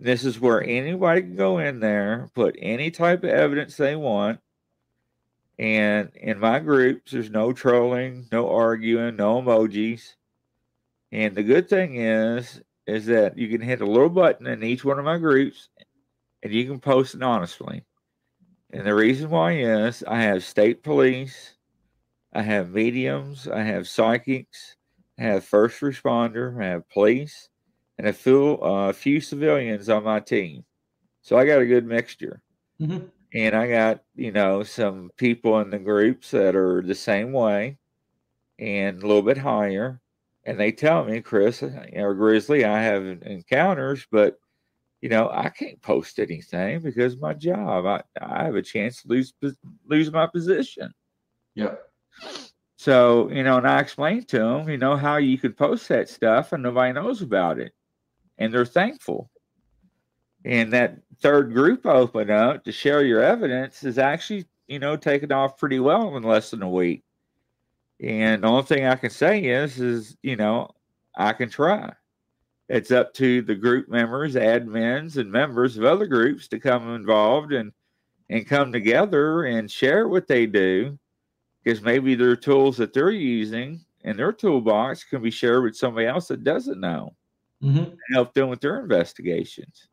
[0.00, 4.40] This is where anybody can go in there, put any type of evidence they want.
[5.60, 10.16] And in my groups, there's no trolling, no arguing, no emojis.
[11.16, 14.84] And the good thing is, is that you can hit a little button in each
[14.84, 15.70] one of my groups
[16.42, 17.84] and you can post it honestly.
[18.70, 21.54] And the reason why is I have state police,
[22.34, 24.76] I have mediums, I have psychics,
[25.18, 27.48] I have first responder, I have police,
[27.96, 30.66] and a few uh, a few civilians on my team.
[31.22, 32.42] So I got a good mixture.
[32.78, 33.06] Mm-hmm.
[33.32, 37.78] And I got, you know, some people in the groups that are the same way
[38.58, 40.02] and a little bit higher.
[40.46, 44.38] And they tell me, Chris uh, or Grizzly, I have encounters, but
[45.02, 47.84] you know, I can't post anything because my job.
[47.84, 49.34] I, I have a chance to lose
[49.86, 50.94] lose my position.
[51.54, 51.74] Yeah.
[52.76, 56.08] So, you know, and I explained to them, you know, how you could post that
[56.08, 57.72] stuff and nobody knows about it
[58.38, 59.30] and they're thankful.
[60.44, 65.32] And that third group opened up to share your evidence is actually, you know, taken
[65.32, 67.02] off pretty well in less than a week.
[68.00, 70.70] And the only thing I can say is, is, you know,
[71.16, 71.92] I can try.
[72.68, 77.52] It's up to the group members, admins, and members of other groups to come involved
[77.52, 77.72] and
[78.28, 80.98] and come together and share what they do
[81.62, 86.06] because maybe their tools that they're using in their toolbox can be shared with somebody
[86.06, 87.14] else that doesn't know
[87.62, 87.94] mm-hmm.
[88.12, 89.88] help them with their investigations.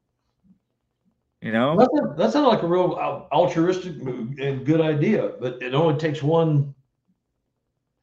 [1.41, 2.93] You know, that, that sounds like a real
[3.33, 6.73] altruistic and good idea, but it only takes one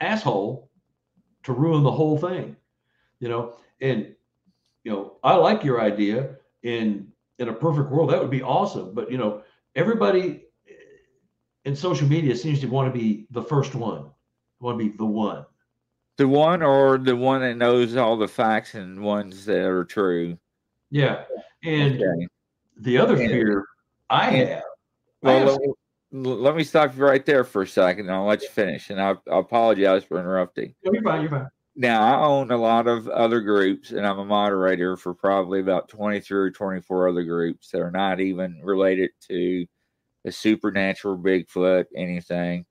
[0.01, 0.71] asshole
[1.45, 2.57] to ruin the whole thing.
[3.19, 4.15] You know, and
[4.85, 6.37] you know, I like your idea.
[6.63, 8.93] In in a perfect world, that would be awesome.
[8.95, 9.43] But you know,
[9.75, 10.73] everybody eh,
[11.65, 14.11] in social media seems to want to be the first one,
[14.61, 15.45] want to be the one
[16.21, 20.37] the one or the one that knows all the facts and ones that are true.
[20.91, 21.25] Yeah.
[21.65, 22.29] And okay.
[22.77, 23.65] the other and, fear
[24.11, 24.63] I have.
[25.23, 25.61] Well, I have let,
[26.13, 28.91] let, me stop you right there for a second and I'll let you finish.
[28.91, 30.75] And I, I apologize for interrupting.
[30.83, 31.23] you're fine.
[31.23, 31.49] You're fine.
[31.77, 35.89] Now, I own a lot of other groups and I'm a moderator for probably about
[35.89, 39.67] 23 or 24 other groups that are not even related to
[40.25, 42.67] the supernatural Bigfoot, anything,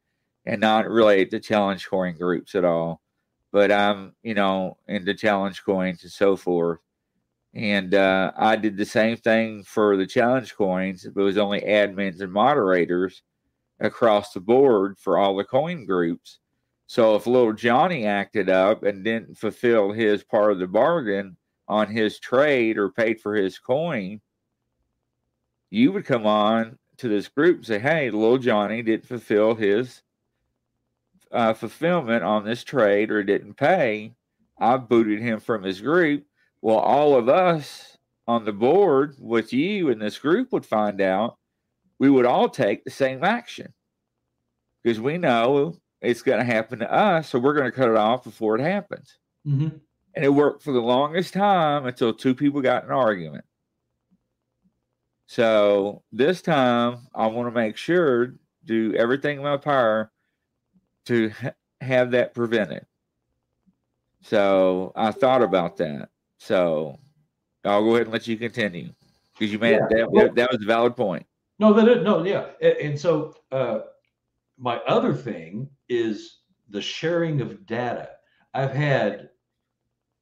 [0.45, 3.01] and not related to challenge coin groups at all
[3.51, 6.79] but I'm, you know, into challenge coins and so forth.
[7.53, 11.07] And uh, I did the same thing for the challenge coins.
[11.13, 13.23] But it was only admins and moderators
[13.79, 16.39] across the board for all the coin groups.
[16.87, 21.87] So if little Johnny acted up and didn't fulfill his part of the bargain on
[21.87, 24.21] his trade or paid for his coin,
[25.69, 30.01] you would come on to this group and say, Hey, little Johnny didn't fulfill his
[31.31, 34.13] uh, fulfillment on this trade or didn't pay,
[34.59, 36.25] I booted him from his group.
[36.61, 41.37] Well, all of us on the board with you in this group would find out,
[41.99, 43.73] we would all take the same action
[44.81, 47.97] because we know it's going to happen to us, so we're going to cut it
[47.97, 49.17] off before it happens.
[49.45, 49.77] Mm-hmm.
[50.15, 53.45] And it worked for the longest time until two people got in an argument.
[55.27, 58.33] So this time, I want to make sure
[58.65, 60.11] do everything in my power
[61.05, 62.85] to ha- have that prevented.
[64.21, 66.09] So I thought about that.
[66.39, 66.97] So
[67.63, 68.93] I'll go ahead and let you continue
[69.37, 70.31] because you made Yeah, that.
[70.35, 71.25] That was a valid point.
[71.59, 72.47] No, that no, yeah.
[72.61, 73.79] And, and so uh,
[74.57, 76.39] my other thing is
[76.69, 78.09] the sharing of data.
[78.53, 79.29] I've had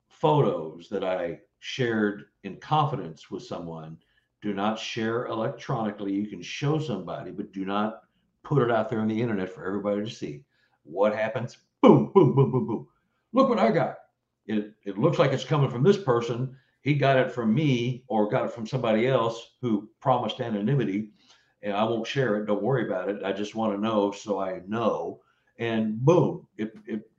[0.09, 3.97] photos that I shared in confidence with someone.
[4.41, 6.13] Do not share electronically.
[6.13, 8.01] You can show somebody, but do not
[8.43, 10.43] put it out there on the internet for everybody to see.
[10.83, 11.57] What happens?
[11.81, 12.88] Boom, boom, boom, boom, boom.
[13.33, 13.95] Look what I got.
[14.47, 16.55] It, it looks like it's coming from this person.
[16.81, 21.11] He got it from me or got it from somebody else who promised anonymity
[21.62, 22.45] and I won't share it.
[22.45, 23.24] Don't worry about it.
[23.24, 25.22] I just want to know so I know.
[25.58, 27.10] And boom, it, it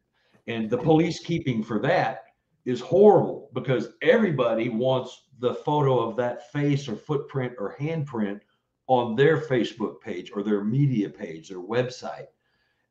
[0.46, 2.24] and the police keeping for that
[2.64, 8.40] is horrible because everybody wants the photo of that face or footprint or handprint
[8.86, 12.26] on their Facebook page or their media page, their website,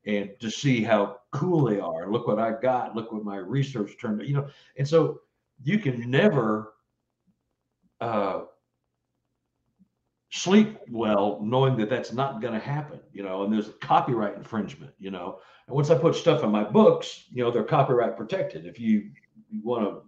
[0.06, 2.12] and to see how cool they are.
[2.12, 2.96] Look what I got.
[2.96, 4.22] Look what my research turned.
[4.22, 5.22] You know, and so
[5.64, 6.74] you can never
[8.00, 8.42] uh,
[10.30, 14.94] sleep well knowing that that's not going to happen you know and there's copyright infringement
[15.00, 15.40] you know.
[15.68, 18.66] And once i put stuff in my books you know they're copyright protected.
[18.66, 19.10] If you,
[19.50, 20.02] you want to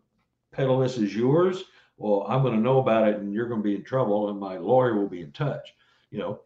[0.52, 1.64] peddle this as yours
[1.98, 4.40] well i'm going to know about it and you're going to be in trouble and
[4.40, 5.74] my lawyer will be in touch
[6.12, 6.42] you know.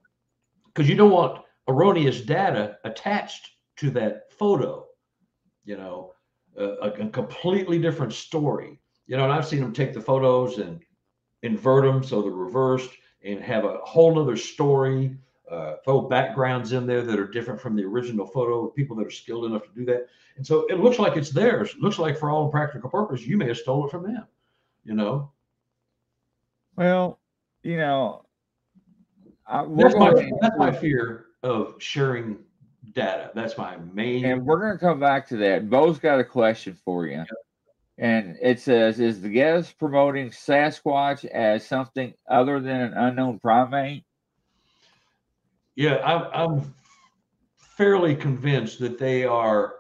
[0.68, 4.86] Because you don't want erroneous data attached to that photo
[5.66, 6.14] you know
[6.58, 8.80] a, a completely different story.
[9.08, 10.80] You know and i've seen them take the photos and
[11.42, 12.92] invert them so they're reversed
[13.24, 15.16] and have a whole nother story,
[15.50, 19.08] uh, throw backgrounds in there that are different from the original photo, of people that
[19.08, 20.08] are skilled enough to do that.
[20.36, 21.72] And so it looks like it's theirs.
[21.72, 24.26] It looks like for all practical purposes, you may have stole it from them,
[24.84, 25.32] you know?
[26.76, 27.20] Well,
[27.62, 28.26] you know,
[29.46, 32.40] I, That's my, to- that's my fear of sharing
[32.94, 33.32] data.
[33.36, 34.26] That's my main.
[34.26, 35.70] and we're going to come back to that.
[35.70, 37.24] Bo's got a question for you.
[37.98, 44.04] And it says, is the guest promoting Sasquatch as something other than an unknown primate?
[45.76, 46.74] Yeah, I'm, I'm
[47.58, 49.76] fairly convinced that they are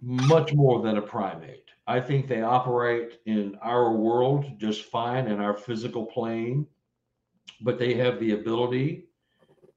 [0.00, 1.64] much more than a primate.
[1.86, 6.66] I think they operate in our world just fine in our physical plane,
[7.60, 9.04] but they have the ability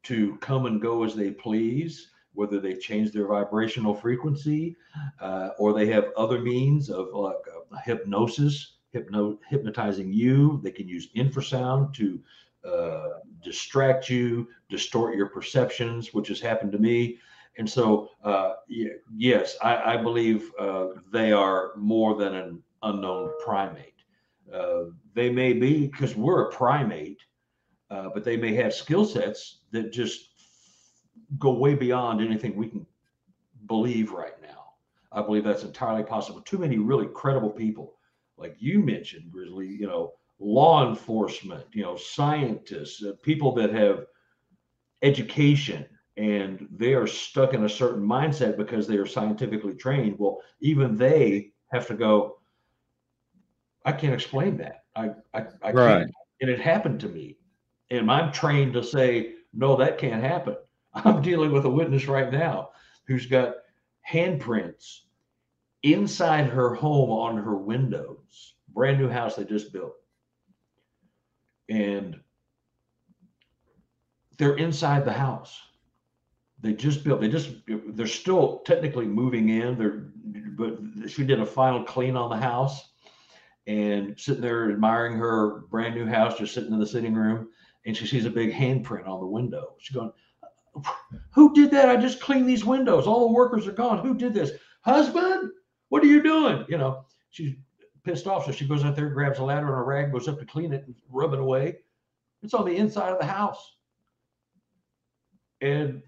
[0.04, 4.76] to come and go as they please, whether they change their vibrational frequency
[5.20, 10.60] uh, or they have other means of like uh, hypnosis, hypno- hypnotizing you.
[10.64, 12.20] They can use infrasound to
[12.68, 17.20] uh, distract you, distort your perceptions, which has happened to me.
[17.58, 18.54] And so, uh,
[19.16, 23.94] yes, I, I believe uh, they are more than an unknown primate.
[24.54, 27.22] Uh, they may be because we're a primate,
[27.90, 30.35] but they may have skill sets that just
[31.40, 32.86] go way beyond anything we can
[33.68, 34.74] believe right now.
[35.12, 36.42] I believe that's entirely possible.
[36.42, 37.96] Too many really credible people,
[38.38, 44.06] like you mentioned, Grizzly, you know, law enforcement, you know, scientists, uh, people that have
[45.02, 45.86] education
[46.18, 50.18] and they are stuck in a certain mindset because they are scientifically trained.
[50.18, 52.40] Well, even they have to go,
[53.86, 54.84] I can't explain that.
[54.96, 56.00] I, I, I Right.
[56.00, 56.12] can't.
[56.42, 57.38] And it happened to me.
[57.92, 60.56] And I'm trained to say, no, that can't happen.
[60.96, 62.70] I'm dealing with a witness right now
[63.08, 63.56] who's got
[64.10, 65.02] handprints
[65.84, 68.56] inside her home on her windows.
[68.70, 69.96] Brand new house they just built.
[71.70, 72.20] And
[74.38, 75.62] they're inside the house.
[76.62, 79.78] They just built, they just, they're still technically moving in.
[79.78, 80.06] They're,
[80.58, 80.80] but
[81.10, 82.90] she did a final clean on the house
[83.68, 87.50] and sitting there admiring her brand new house, just sitting in the sitting room.
[87.86, 89.76] And she sees a big handprint on the window.
[89.80, 90.12] She's going,
[91.32, 91.90] Who did that?
[91.90, 93.08] I just cleaned these windows.
[93.08, 94.00] All the workers are gone.
[94.00, 94.52] Who did this?
[94.82, 95.52] Husband,
[95.90, 96.66] what are you doing?
[96.68, 97.56] You know, she's
[98.04, 98.46] pissed off.
[98.46, 100.74] So she goes out there, grabs a ladder and a rag, goes up to clean
[100.74, 101.78] it and rub it away.
[102.44, 103.76] It's on the inside of the house.
[105.62, 106.02] And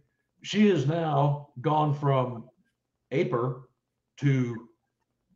[0.43, 2.49] she is now gone from
[3.11, 3.69] aper
[4.17, 4.67] to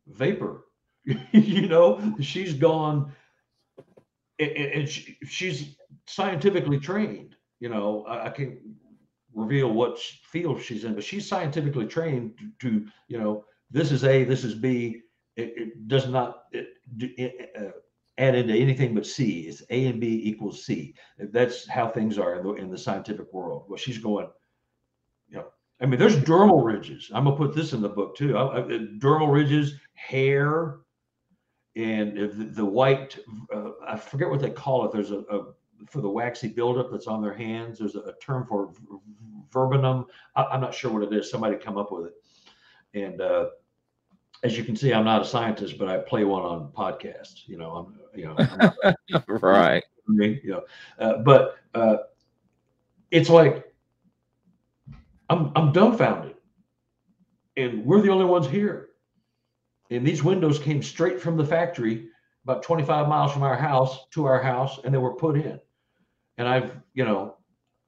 [0.06, 0.64] vapor.
[1.32, 3.12] you know, she's gone
[4.38, 5.76] and, and she, she's
[6.06, 7.36] scientifically trained.
[7.60, 8.54] You know, I, I can't
[9.34, 14.04] reveal what field she's in, but she's scientifically trained to, to you know, this is
[14.04, 15.02] A, this is B.
[15.36, 17.70] It, it does not it, uh,
[18.18, 19.42] add into anything but C.
[19.42, 20.94] It's A and B equals C.
[21.18, 23.64] That's how things are in the, in the scientific world.
[23.68, 24.28] Well, she's going,
[25.28, 25.46] you know,
[25.80, 27.10] I mean, there's dermal ridges.
[27.14, 28.36] I'm gonna put this in the book too.
[28.36, 30.80] I, I, dermal ridges, hair,
[31.74, 33.18] and the, the white.
[33.52, 34.92] Uh, I forget what they call it.
[34.92, 35.52] There's a, a
[35.88, 37.78] for the waxy buildup that's on their hands.
[37.78, 38.72] There's a, term for
[39.50, 40.06] verbunum.
[40.36, 41.30] I, am not sure what it is.
[41.30, 42.14] Somebody come up with it.
[42.94, 43.46] And uh,
[44.42, 47.46] as you can see, I'm not a scientist, but I play one on podcasts.
[47.46, 48.36] You know, I'm you know,
[49.14, 49.82] I'm, right.
[50.08, 50.62] You know,
[50.98, 51.96] uh, but uh,
[53.10, 53.72] it's like
[55.30, 56.34] I'm I'm dumbfounded,
[57.56, 58.88] and we're the only ones here.
[59.90, 62.08] And these windows came straight from the factory,
[62.44, 65.60] about 25 miles from our house to our house, and they were put in.
[66.38, 67.36] And I've, you know,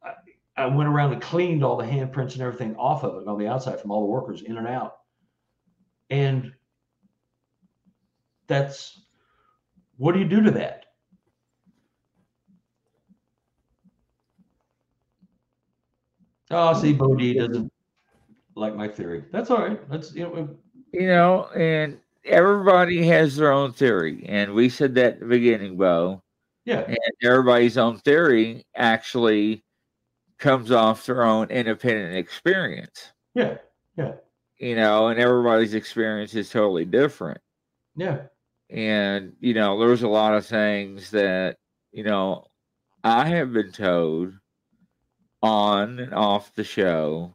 [0.03, 3.39] I, I went around and cleaned all the handprints and everything off of it on
[3.39, 4.97] the outside from all the workers in and out.
[6.11, 6.53] And
[8.47, 9.01] that's
[9.97, 10.87] what do you do to that?
[16.51, 17.73] Oh, see, Bodie doesn't
[18.55, 19.25] like my theory.
[19.33, 19.91] That's all right.
[19.91, 20.57] That's you know.
[20.93, 25.77] You know, and everybody has their own theory, and we said that at the beginning,
[25.77, 26.23] Bo.
[26.65, 26.81] Yeah.
[26.81, 29.65] And everybody's own theory actually
[30.39, 33.13] comes off their own independent experience.
[33.35, 33.59] Yeah.
[33.97, 34.13] Yeah.
[34.59, 37.41] You know, and everybody's experience is totally different.
[37.97, 38.23] Yeah.
[38.71, 41.59] And, you know, there's a lot of things that,
[41.93, 42.47] you know,
[43.03, 44.33] I have been told
[45.43, 47.35] on and off the show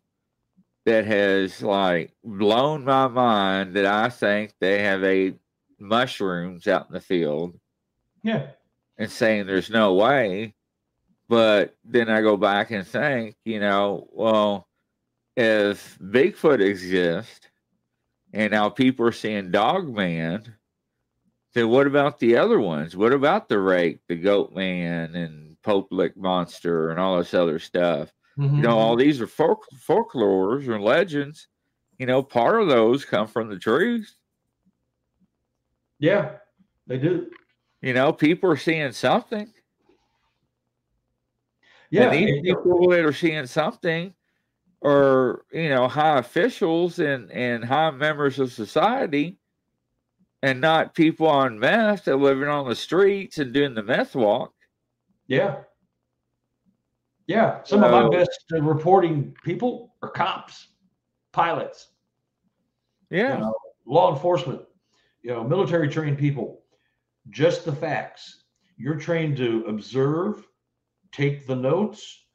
[0.85, 5.35] that has like blown my mind that I think they have a
[5.79, 7.59] mushrooms out in the field.
[8.23, 8.47] Yeah.
[8.99, 10.53] And saying there's no way.
[11.27, 14.67] But then I go back and think, you know, well,
[15.35, 17.47] if Bigfoot exists
[18.33, 20.53] and now people are seeing Dogman,
[21.53, 22.95] then what about the other ones?
[22.95, 27.59] What about the Rake, the Goat Man, and Pope Lick monster and all this other
[27.59, 28.11] stuff.
[28.37, 28.57] Mm-hmm.
[28.57, 31.47] You know, all these are folk folklores or legends.
[31.97, 34.15] You know, part of those come from the truth.
[35.99, 36.31] Yeah,
[36.87, 37.29] they do.
[37.81, 39.51] You know, people are seeing something.
[41.91, 44.13] Yeah, and these people that are seeing something
[44.83, 49.39] are, you know, high officials and and high members of society,
[50.43, 54.53] and not people on meth that living on the streets and doing the meth walk.
[55.27, 55.61] Yeah.
[57.27, 57.63] Yeah.
[57.63, 60.67] Some of my best reporting people are cops,
[61.31, 61.89] pilots.
[63.09, 63.35] Yeah.
[63.35, 63.55] You know,
[63.85, 64.61] law enforcement,
[65.21, 66.61] you know, military trained people.
[67.29, 68.43] Just the facts.
[68.77, 70.47] You're trained to observe,
[71.11, 72.25] take the notes.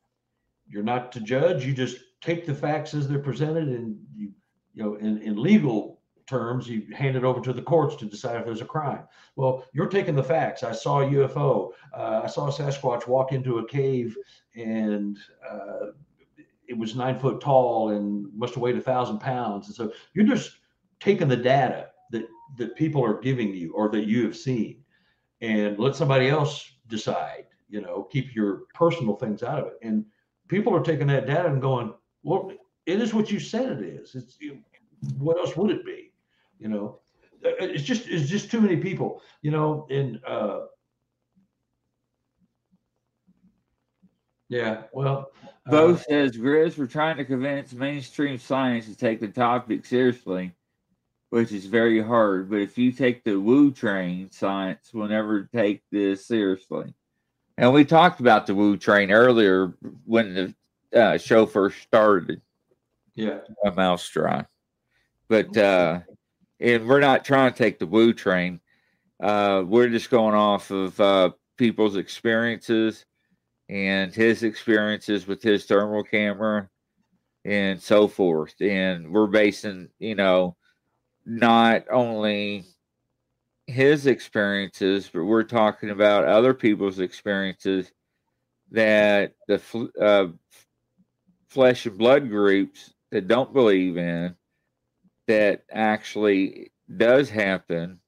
[0.67, 1.65] You're not to judge.
[1.65, 4.33] You just take the facts as they're presented and you,
[4.75, 8.37] you know, in, in legal terms, you hand it over to the courts to decide
[8.37, 9.05] if there's a crime.
[9.37, 10.63] Well, you're taking the facts.
[10.63, 11.73] I saw a UFO.
[11.97, 14.17] Uh, I saw a Sasquatch walk into a cave
[14.57, 15.19] and
[15.49, 15.89] uh,
[16.67, 19.67] it was nine foot tall and must have weighed a thousand pounds.
[19.67, 20.53] And so you're just
[21.01, 22.27] taking the data that,
[22.57, 24.84] that people are giving you or that you have seen
[25.45, 29.79] and let somebody else decide, you know, keep your personal things out of it.
[29.83, 30.05] And
[30.49, 31.93] people are taking that data and going,
[32.23, 32.53] well,
[32.87, 34.15] it is what you said it is.
[34.15, 34.39] It's
[35.19, 36.05] what else would it be?
[36.59, 36.99] you know
[37.45, 40.61] uh, uh, it's just it's just too many people you know and uh
[44.49, 45.31] yeah well
[45.67, 50.53] both uh, says Grizz, we're trying to convince mainstream science to take the topic seriously,
[51.31, 52.51] which is very hard.
[52.51, 56.95] But if you take the woo train, science will never take this seriously.
[57.57, 60.55] And we talked about the woo train earlier when the
[60.99, 62.41] uh, show first started.
[63.15, 63.39] Yeah.
[63.65, 64.45] A mouse dry.
[65.29, 66.01] But uh,
[66.61, 68.61] and we're not trying to take the woo train.
[69.21, 73.05] Uh, we're just going off of uh, people's experiences
[73.69, 76.69] and his experiences with his thermal camera
[77.45, 78.55] and so forth.
[78.61, 80.57] And we're basing, you know,
[81.27, 82.65] not only
[83.67, 87.91] his experiences, but we're talking about other people's experiences
[88.71, 90.27] that the uh,
[91.49, 94.35] flesh and blood groups that don't believe in
[95.27, 98.01] that actually does happen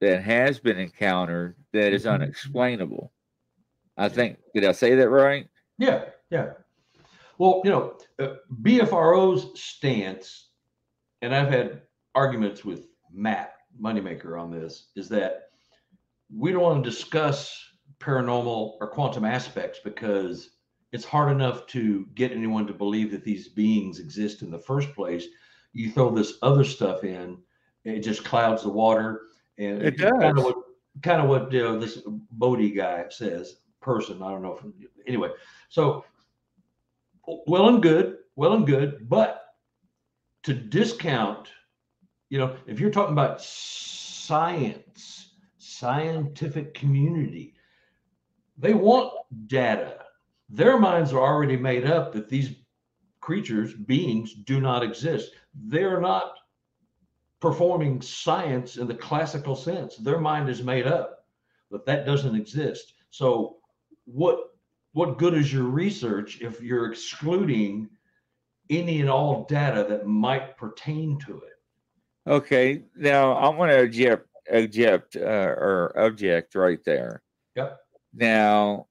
[0.00, 2.22] that has been encountered that is mm-hmm.
[2.22, 3.12] unexplainable.
[3.96, 5.46] I think, did I say that right?
[5.78, 6.52] Yeah, yeah.
[7.36, 10.48] Well, you know, uh, BFRO's stance,
[11.22, 11.82] and I've had
[12.14, 15.50] arguments with Matt Moneymaker on this, is that
[16.34, 17.62] we don't want to discuss
[17.98, 20.50] paranormal or quantum aspects because
[20.92, 24.94] it's hard enough to get anyone to believe that these beings exist in the first
[24.94, 25.26] place
[25.72, 27.38] you throw this other stuff in,
[27.84, 29.22] it just clouds the water.
[29.58, 30.10] And it does.
[30.20, 30.56] Kind of what,
[31.02, 32.02] kind of what you know, this
[32.32, 34.22] Bodie guy says, person.
[34.22, 34.58] I don't know.
[34.58, 35.30] If, anyway,
[35.68, 36.04] so
[37.46, 39.44] well and good, well and good, but
[40.44, 41.48] to discount,
[42.30, 47.54] you know, if you're talking about science, scientific community,
[48.56, 49.12] they want
[49.48, 50.04] data.
[50.48, 52.54] Their minds are already made up that these
[53.20, 55.32] creatures, beings, do not exist.
[55.54, 56.34] They're not
[57.40, 59.96] performing science in the classical sense.
[59.96, 61.24] Their mind is made up
[61.70, 62.94] that that doesn't exist.
[63.10, 63.56] So
[64.04, 64.38] what
[64.92, 67.88] what good is your research if you're excluding
[68.70, 71.49] any and all data that might pertain to it?
[72.30, 77.22] Okay, now I'm going to object, object uh, or object right there.
[77.56, 77.76] Yep.
[78.14, 78.86] Now,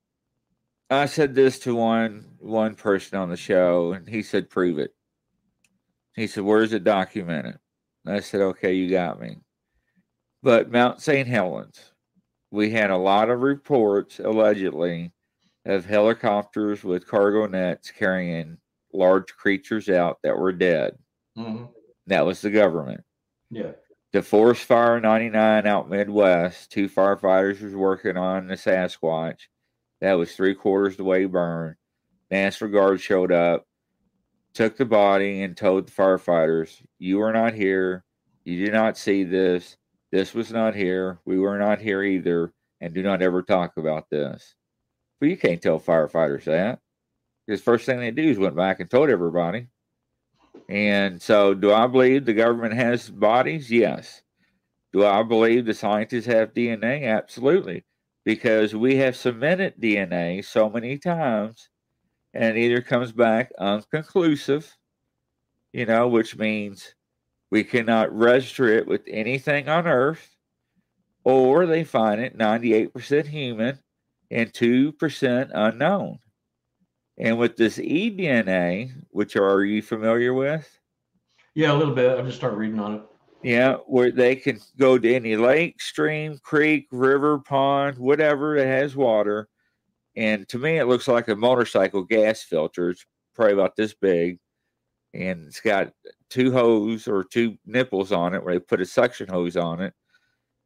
[0.89, 4.93] I said this to one one person on the show, and he said, "Prove it."
[6.17, 7.59] He said, "Where's it documented?"
[8.05, 9.37] And I said, "Okay, you got me."
[10.43, 11.27] But Mount St.
[11.27, 11.93] Helens,
[12.51, 15.13] we had a lot of reports allegedly
[15.65, 18.57] of helicopters with cargo nets carrying
[18.91, 20.97] large creatures out that were dead.
[21.37, 21.65] Mm-hmm.
[22.07, 23.05] That was the government.
[23.49, 23.71] Yeah.
[24.11, 29.41] The Forest Fire 99 out Midwest, two firefighters was working on the Sasquatch.
[30.01, 31.75] That was three quarters the way burned.
[32.31, 33.67] National Guard showed up,
[34.53, 38.03] took the body, and told the firefighters, You were not here.
[38.45, 39.77] You did not see this.
[40.11, 41.19] This was not here.
[41.25, 42.51] We were not here either.
[42.81, 44.55] And do not ever talk about this.
[45.19, 46.79] But you can't tell firefighters that.
[47.45, 49.67] Because first thing they do is went back and told everybody.
[50.69, 53.71] And so, do I believe the government has bodies?
[53.71, 54.21] Yes.
[54.93, 57.03] Do I believe the scientists have DNA?
[57.05, 57.85] Absolutely.
[58.23, 61.69] Because we have cemented DNA so many times
[62.33, 64.77] and it either comes back unconclusive,
[65.73, 66.95] you know, which means
[67.51, 70.35] we cannot register it with anything on Earth,
[71.23, 73.79] or they find it 98% human
[74.29, 76.19] and 2% unknown.
[77.19, 80.79] And with this eDNA, which are are you familiar with?
[81.53, 82.17] Yeah, a little bit.
[82.17, 83.01] I just started reading on it.
[83.43, 88.95] Yeah, where they can go to any lake, stream, creek, river, pond, whatever that has
[88.95, 89.49] water.
[90.15, 92.89] And to me, it looks like a motorcycle gas filter.
[92.89, 93.05] It's
[93.35, 94.39] probably about this big.
[95.13, 95.91] And it's got
[96.29, 99.93] two hose or two nipples on it where they put a suction hose on it.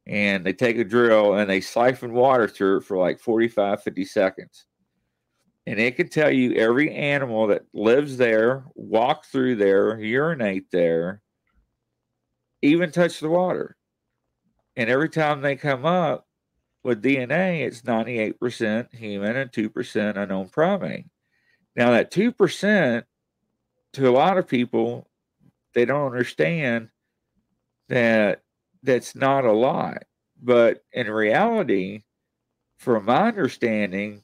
[0.06, 4.06] And they take a drill and they siphon water through it for like 45, 50
[4.06, 4.66] seconds
[5.66, 11.22] and it can tell you every animal that lives there, walk through there, urinate there,
[12.62, 13.78] even touch the water.
[14.76, 16.28] And every time they come up
[16.84, 21.06] with DNA, it's 98% human and 2% unknown primate.
[21.76, 23.04] Now, that 2%
[23.94, 25.08] to a lot of people,
[25.74, 26.90] they don't understand
[27.90, 28.42] that
[28.82, 30.04] that's not a lot.
[30.42, 32.04] But in reality,
[32.78, 34.24] from my understanding,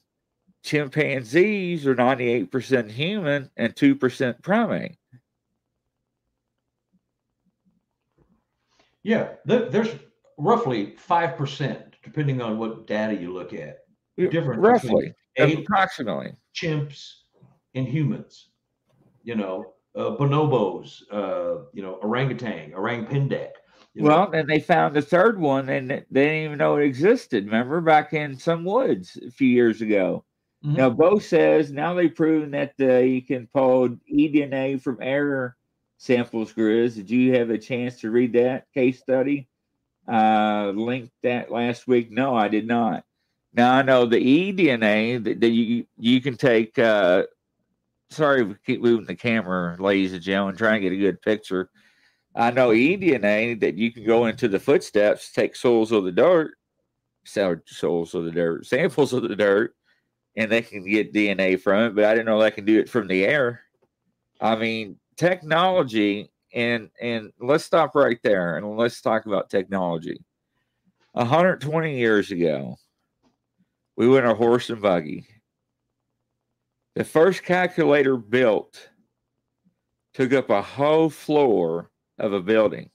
[0.63, 4.97] chimpanzees are 98% human and 2% primate.
[9.03, 9.95] Yeah, there's
[10.37, 13.79] roughly 5%, depending on what data you look at.
[14.17, 16.33] Different roughly, approximately.
[16.53, 17.13] Chimps
[17.73, 18.49] and humans,
[19.23, 23.51] you know, uh, bonobos, uh, you know, orangutan, orang pendek.
[23.95, 27.45] Well, and they found a third one and they didn't even know it existed.
[27.45, 30.23] Remember back in some woods a few years ago?
[30.63, 30.75] Mm-hmm.
[30.75, 35.55] Now, Bo says now they've proven that uh, you can pull eDNA from air
[35.97, 36.95] samples, Grizz.
[36.95, 39.47] Did you have a chance to read that case study?
[40.07, 42.11] Uh, linked that last week.
[42.11, 43.05] No, I did not.
[43.53, 46.77] Now I know the eDNA that, that you you can take.
[46.77, 47.23] Uh,
[48.09, 51.69] sorry, we keep moving the camera, ladies and gentlemen, trying to get a good picture.
[52.35, 56.53] I know eDNA that you can go into the footsteps, take soils of the dirt,
[57.23, 59.75] soils of the dirt, samples of the dirt,
[60.35, 62.89] and they can get DNA from it, but I didn't know they can do it
[62.89, 63.61] from the air.
[64.41, 70.19] I mean, technology and and let's stop right there and let's talk about technology.
[71.13, 72.75] 120 years ago,
[73.97, 75.27] we went a horse and buggy.
[76.95, 78.89] The first calculator built
[80.13, 82.89] took up a whole floor of a building.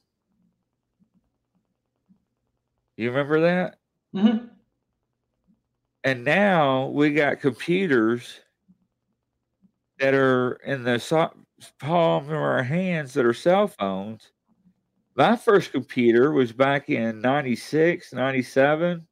[2.96, 3.76] You remember that?
[4.14, 4.46] Mm-hmm.
[6.04, 8.40] And now we got computers
[9.98, 11.32] that are in the so-
[11.80, 14.30] palm of our hands that are cell phones.
[15.16, 19.06] My first computer was back in 96, 97,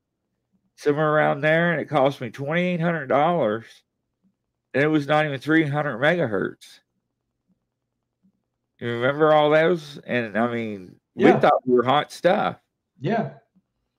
[0.77, 3.65] somewhere around there, and it cost me $2,800.
[4.75, 6.81] And it was not even 300 megahertz.
[8.81, 9.99] You remember all those?
[10.07, 11.35] And I mean, yeah.
[11.35, 12.57] we thought we were hot stuff.
[13.01, 13.35] Yeah.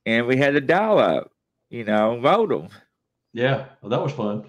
[0.06, 1.32] And we had to dial up,
[1.70, 2.68] you know, modem.
[3.34, 4.46] Yeah, well, that was fun.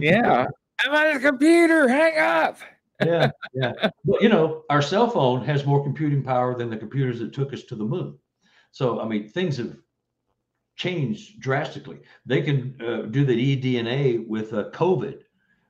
[0.00, 0.46] yeah,
[0.84, 1.88] I'm on the computer.
[1.88, 2.58] Hang up.
[3.04, 3.72] yeah, yeah.
[4.04, 7.52] But you know, our cell phone has more computing power than the computers that took
[7.52, 8.18] us to the moon.
[8.70, 9.76] So I mean, things have
[10.76, 11.98] changed drastically.
[12.24, 15.20] They can uh, do the eDNA with uh, COVID.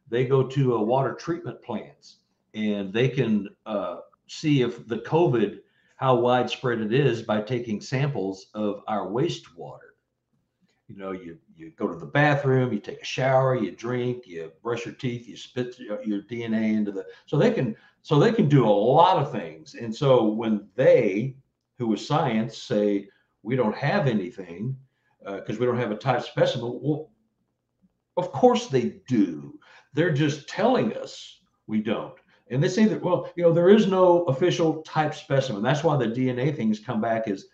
[0.09, 2.19] They go to uh, water treatment plants
[2.55, 5.61] and they can uh, see if the COVID,
[5.97, 9.90] how widespread it is by taking samples of our wastewater.
[10.91, 14.51] You know, you you go to the bathroom, you take a shower, you drink, you
[14.61, 17.07] brush your teeth, you spit your DNA into the.
[17.27, 19.75] So they can so they can do a lot of things.
[19.75, 21.37] And so when they,
[21.79, 23.09] who is science, say
[23.45, 24.77] we don't have anything
[25.23, 27.11] because uh, we don't have a type specimen, well,
[28.17, 29.61] of course they do.
[29.95, 32.15] They're just telling us we don't.
[32.51, 35.63] And they say that, well, you know, there is no official type specimen.
[35.63, 37.45] That's why the DNA things come back as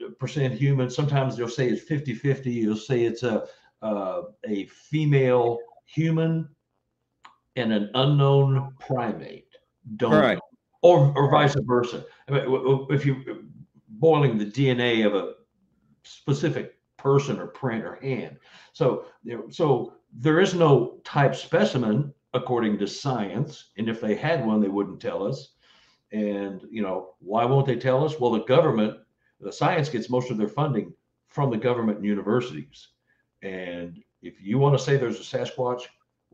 [0.00, 0.90] 2% human.
[0.90, 2.50] Sometimes they'll say it's 50 50.
[2.50, 3.46] You'll say it's a,
[3.82, 6.48] uh, a female human
[7.56, 9.48] and an unknown primate.
[9.96, 10.38] Don't right.
[10.82, 12.04] Or, or vice versa.
[12.28, 13.22] I mean, if you're
[13.88, 15.34] boiling the DNA of a
[16.04, 18.36] specific person or print or hand.
[18.72, 19.06] So,
[19.50, 23.70] so there is no type specimen according to science.
[23.76, 25.54] And if they had one, they wouldn't tell us.
[26.12, 28.18] And, you know, why won't they tell us?
[28.18, 28.98] Well, the government,
[29.40, 30.92] the science gets most of their funding
[31.28, 32.88] from the government and universities.
[33.42, 35.82] And if you want to say there's a Sasquatch,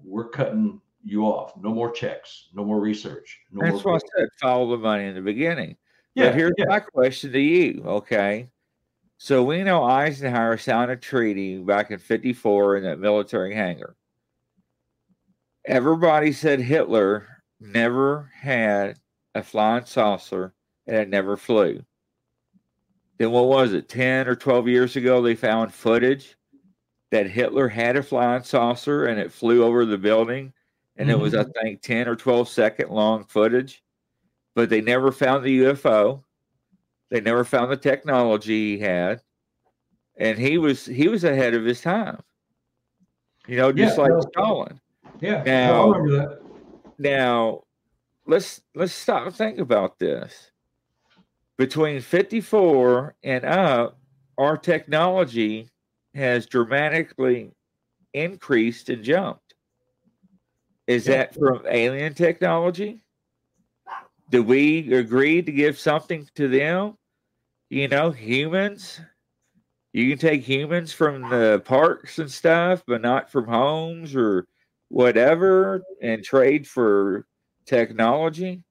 [0.02, 1.56] we're cutting you off.
[1.56, 3.40] No more checks, no more research.
[3.52, 5.76] No That's more what I said, follow the money in the beginning.
[6.14, 6.26] Yeah.
[6.26, 6.64] But here's yeah.
[6.68, 7.82] my question to you.
[7.86, 8.48] Okay.
[9.18, 13.96] So we know Eisenhower signed a treaty back in 54 in that military hangar
[15.66, 17.26] everybody said Hitler
[17.60, 18.98] never had
[19.34, 20.54] a flying saucer
[20.86, 21.82] and it never flew.
[23.18, 23.88] Then what was it?
[23.88, 26.36] 10 or 12 years ago, they found footage
[27.10, 30.52] that Hitler had a flying saucer and it flew over the building.
[30.97, 31.18] And mm-hmm.
[31.18, 31.51] it was, I mm-hmm.
[31.52, 33.82] think, 10 or 12 second long footage.
[34.55, 36.22] But they never found the UFO.
[37.10, 39.22] They never found the technology he had.
[40.16, 42.22] And he was he was ahead of his time.
[43.47, 44.80] You know, just yeah, like Stalin.
[45.20, 46.43] Yeah, now, I remember that.
[46.98, 47.64] Now,
[48.26, 50.51] let's let's stop and think about this.
[51.58, 53.98] Between 54 and up,
[54.36, 55.70] our technology
[56.14, 57.52] has dramatically
[58.12, 59.54] increased and jumped.
[60.86, 61.16] Is yeah.
[61.16, 63.00] that from alien technology?
[64.30, 66.96] Do we agree to give something to them?
[67.70, 69.00] You know, humans.
[69.92, 74.46] You can take humans from the parks and stuff, but not from homes or
[74.88, 77.26] whatever and trade for
[77.64, 78.62] technology.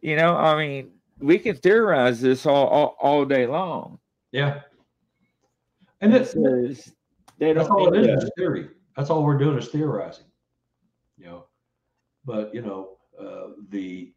[0.00, 0.90] You know, I mean,
[1.22, 3.98] we can theorize this all all, all day long.
[4.32, 4.60] Yeah.
[6.00, 6.32] And it's
[7.38, 8.68] they that's all it is, theory.
[8.96, 10.26] That's all we're doing is theorizing.
[11.16, 11.46] You know,
[12.24, 14.12] but you know, uh, the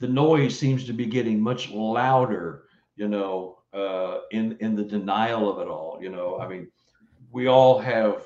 [0.00, 2.64] the noise seems to be getting much louder,
[2.96, 5.98] you know, uh, in in the denial of it all.
[6.00, 6.68] You know, I mean,
[7.30, 8.24] we all have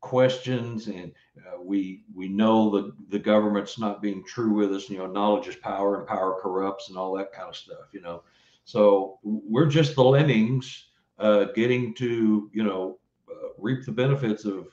[0.00, 4.98] questions and uh, we we know that the government's not being true with us you
[4.98, 8.22] know knowledge is power and power corrupts and all that kind of stuff you know.
[8.64, 10.86] So we're just the lemmings
[11.18, 12.98] uh, getting to you know
[13.30, 14.68] uh, reap the benefits of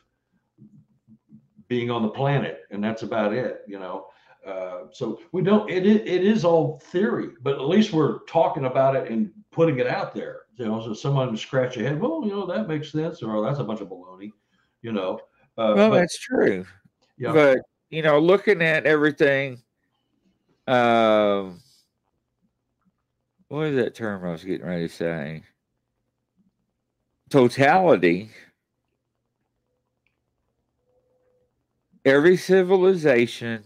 [1.67, 4.07] being on the planet and that's about it you know.
[4.45, 8.65] Uh, so we don't it, it it is all theory but at least we're talking
[8.65, 10.41] about it and putting it out there.
[10.55, 13.59] You know so someone scratch your head well you know that makes sense or that's
[13.59, 14.31] a bunch of baloney
[14.81, 15.21] you know.
[15.59, 16.65] Uh, well, but, that's true.
[17.17, 17.33] Yeah.
[17.33, 17.59] But
[17.89, 19.61] you know, looking at everything,
[20.67, 21.59] um,
[23.49, 25.43] what is that term I was getting ready to say?
[27.29, 28.29] Totality.
[32.05, 33.65] Every civilization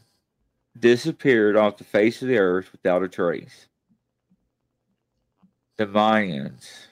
[0.79, 3.67] disappeared off the face of the earth without a trace.
[5.77, 6.87] The Mayans,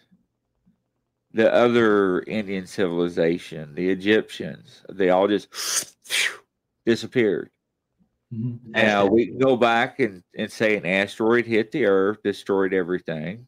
[1.33, 5.95] the other Indian civilization, the Egyptians, they all just
[6.85, 7.49] disappeared.
[8.33, 8.71] Mm-hmm.
[8.71, 13.47] Now we can go back and, and say an asteroid hit the earth, destroyed everything.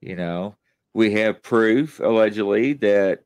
[0.00, 0.56] You know,
[0.94, 3.20] we have proof allegedly that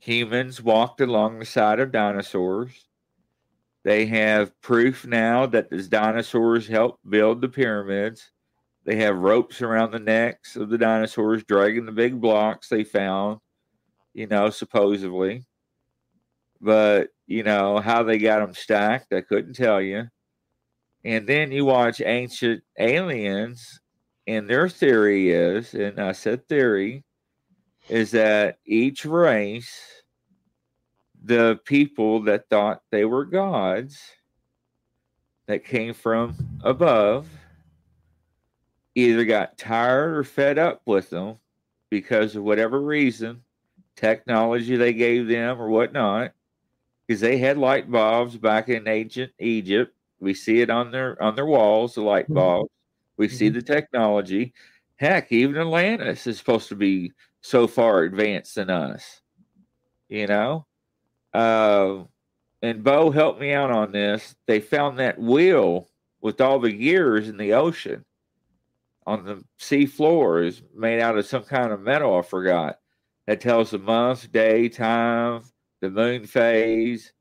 [0.00, 2.86] humans walked along the side of dinosaurs.
[3.84, 8.30] They have proof now that the dinosaurs helped build the pyramids.
[8.88, 13.38] They have ropes around the necks of the dinosaurs dragging the big blocks they found,
[14.14, 15.44] you know, supposedly.
[16.58, 20.08] But, you know, how they got them stacked, I couldn't tell you.
[21.04, 23.78] And then you watch Ancient Aliens,
[24.26, 27.04] and their theory is, and I said theory,
[27.90, 30.02] is that each race
[31.22, 34.00] the people that thought they were gods
[35.46, 37.28] that came from above
[38.98, 41.36] either got tired or fed up with them
[41.90, 43.42] because of whatever reason,
[43.96, 46.32] technology they gave them or whatnot,
[47.06, 49.94] because they had light bulbs back in ancient Egypt.
[50.20, 52.70] We see it on their on their walls, the light bulbs.
[53.16, 53.36] We mm-hmm.
[53.36, 54.52] see the technology.
[54.96, 59.22] Heck, even Atlantis is supposed to be so far advanced than us.
[60.08, 60.66] You know?
[61.32, 62.04] Uh,
[62.62, 64.34] and Bo helped me out on this.
[64.46, 65.88] They found that wheel
[66.20, 68.04] with all the gears in the ocean
[69.08, 72.78] on the sea floor is made out of some kind of metal I forgot
[73.26, 75.42] that tells the month, day, time,
[75.80, 77.12] the moon phase,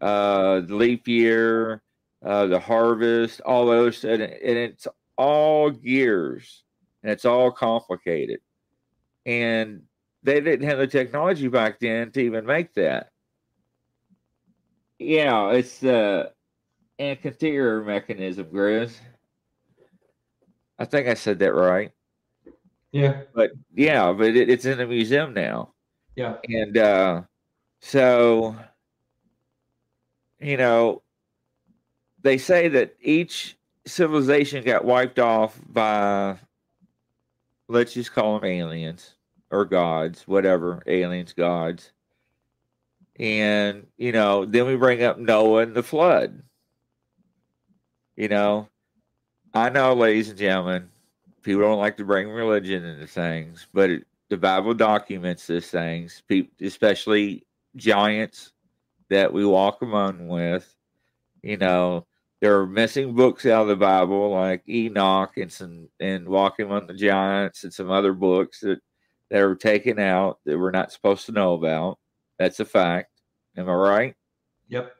[0.00, 1.82] uh, the leap year,
[2.24, 4.88] uh, the harvest, all those, and, and it's
[5.18, 6.64] all gears
[7.02, 8.40] and it's all complicated.
[9.26, 9.82] And
[10.22, 13.10] they didn't have the technology back then to even make that.
[14.98, 16.30] Yeah, it's uh,
[16.98, 18.94] anterior mechanism, Grizz.
[20.78, 21.92] I think I said that right.
[22.92, 23.22] Yeah.
[23.34, 25.72] But yeah, but it, it's in the museum now.
[26.16, 26.36] Yeah.
[26.48, 27.22] And uh,
[27.80, 28.56] so,
[30.40, 31.02] you know,
[32.22, 33.56] they say that each
[33.86, 36.38] civilization got wiped off by,
[37.68, 39.14] let's just call them aliens
[39.50, 41.92] or gods, whatever, aliens, gods.
[43.16, 46.42] And, you know, then we bring up Noah and the flood.
[48.16, 48.68] You know,
[49.54, 50.88] I know, ladies and gentlemen,
[51.42, 56.22] people don't like to bring religion into things, but it, the Bible documents these things,
[56.26, 58.52] people, especially giants
[59.10, 60.74] that we walk among with.
[61.42, 62.06] You know,
[62.40, 66.88] there are missing books out of the Bible, like Enoch and some and Walking Among
[66.88, 68.80] the Giants and some other books that
[69.30, 71.98] that are taken out that we're not supposed to know about.
[72.38, 73.10] That's a fact.
[73.56, 74.14] Am I right?
[74.68, 74.92] Yep.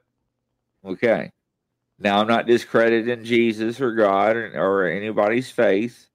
[0.84, 1.32] Okay.
[1.98, 6.08] Now, I'm not discrediting Jesus or God or, or anybody's faith.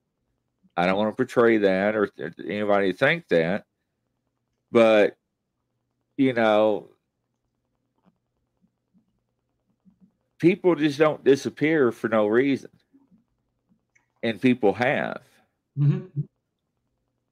[0.75, 3.65] I don't want to portray that or, or anybody think that.
[4.71, 5.17] But,
[6.17, 6.89] you know,
[10.37, 12.69] people just don't disappear for no reason.
[14.21, 15.21] And people have.
[15.77, 16.21] Mm-hmm.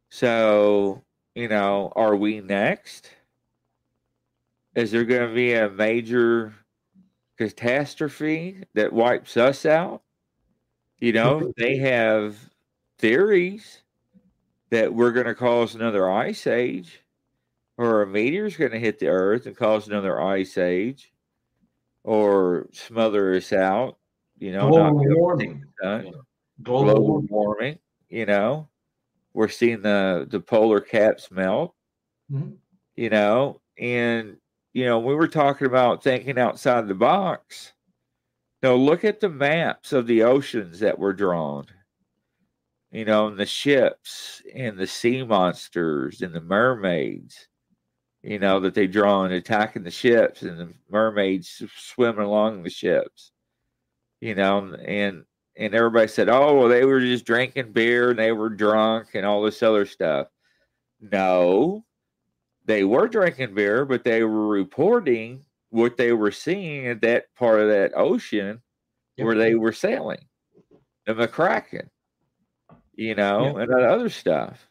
[0.09, 1.03] So,
[1.35, 3.09] you know, are we next?
[4.73, 6.53] Is there going to be a major
[7.37, 10.01] catastrophe that wipes us out.
[10.99, 12.37] You know, they have
[12.99, 13.83] theories
[14.69, 17.01] that we're going to cause another ice age
[17.77, 21.13] or a meteor is going to hit the earth and cause another ice age
[22.03, 23.97] or smother us out.
[24.39, 25.63] You know, global warming.
[25.81, 26.25] Global,
[26.63, 27.79] global warming.
[28.09, 28.67] You know,
[29.33, 31.73] we're seeing the the polar caps melt.
[32.31, 32.53] Mm-hmm.
[32.95, 34.37] You know, and
[34.77, 37.73] you know, we were talking about thinking outside the box.
[38.61, 41.65] Now, look at the maps of the oceans that were drawn.
[42.91, 47.47] You know, and the ships and the sea monsters and the mermaids,
[48.21, 52.69] you know, that they draw and attacking the ships and the mermaids swimming along the
[52.69, 53.31] ships.
[54.21, 55.25] You know, and
[55.55, 59.25] and everybody said, "Oh, well, they were just drinking beer and they were drunk and
[59.25, 60.27] all this other stuff."
[61.01, 61.83] No,
[62.67, 67.61] they were drinking beer, but they were reporting what they were seeing at that part
[67.61, 68.61] of that ocean
[69.15, 69.25] yep.
[69.25, 70.23] where they were sailing,
[71.05, 71.89] the McCracken,
[72.93, 73.69] you know, yep.
[73.69, 74.67] and other stuff.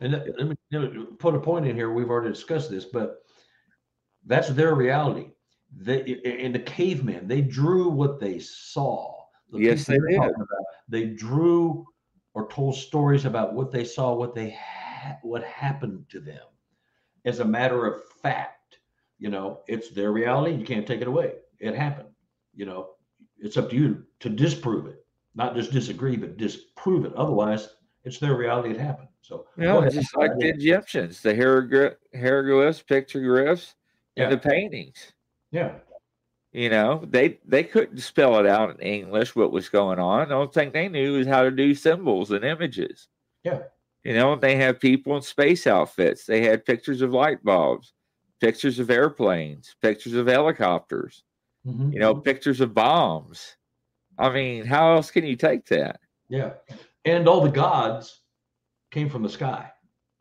[0.00, 1.92] And let me, let me put a point in here.
[1.92, 3.22] We've already discussed this, but
[4.26, 5.30] that's their reality.
[5.76, 9.12] They in the cavemen, they drew what they saw.
[9.50, 10.16] The yes, they did.
[10.16, 10.32] About,
[10.88, 11.84] they drew
[12.32, 16.42] or told stories about what they saw, what they ha- what happened to them
[17.24, 18.78] as a matter of fact.
[19.18, 20.54] You know, it's their reality.
[20.56, 21.34] You can't take it away.
[21.60, 22.08] It happened.
[22.54, 22.90] You know,
[23.38, 27.14] it's up to you to disprove it, not just disagree, but disprove it.
[27.14, 27.68] Otherwise,
[28.04, 28.70] it's their reality.
[28.70, 29.08] It happened.
[29.22, 33.74] So, yeah, it's just like the Egyptians, the hieroglyphs, pictoglyphs,
[34.16, 34.28] and yeah.
[34.28, 35.12] the paintings.
[35.50, 35.76] Yeah.
[36.52, 40.28] You know, they they couldn't spell it out in English what was going on.
[40.28, 43.08] The only thing they knew was how to do symbols and images.
[43.42, 43.60] Yeah.
[44.04, 46.26] You know, they have people in space outfits.
[46.26, 47.94] They had pictures of light bulbs,
[48.40, 51.24] pictures of airplanes, pictures of helicopters,
[51.66, 51.92] mm-hmm.
[51.92, 53.56] you know, pictures of bombs.
[54.18, 56.00] I mean, how else can you take that?
[56.28, 56.52] Yeah.
[57.06, 58.20] And all the gods
[58.90, 59.70] came from the sky.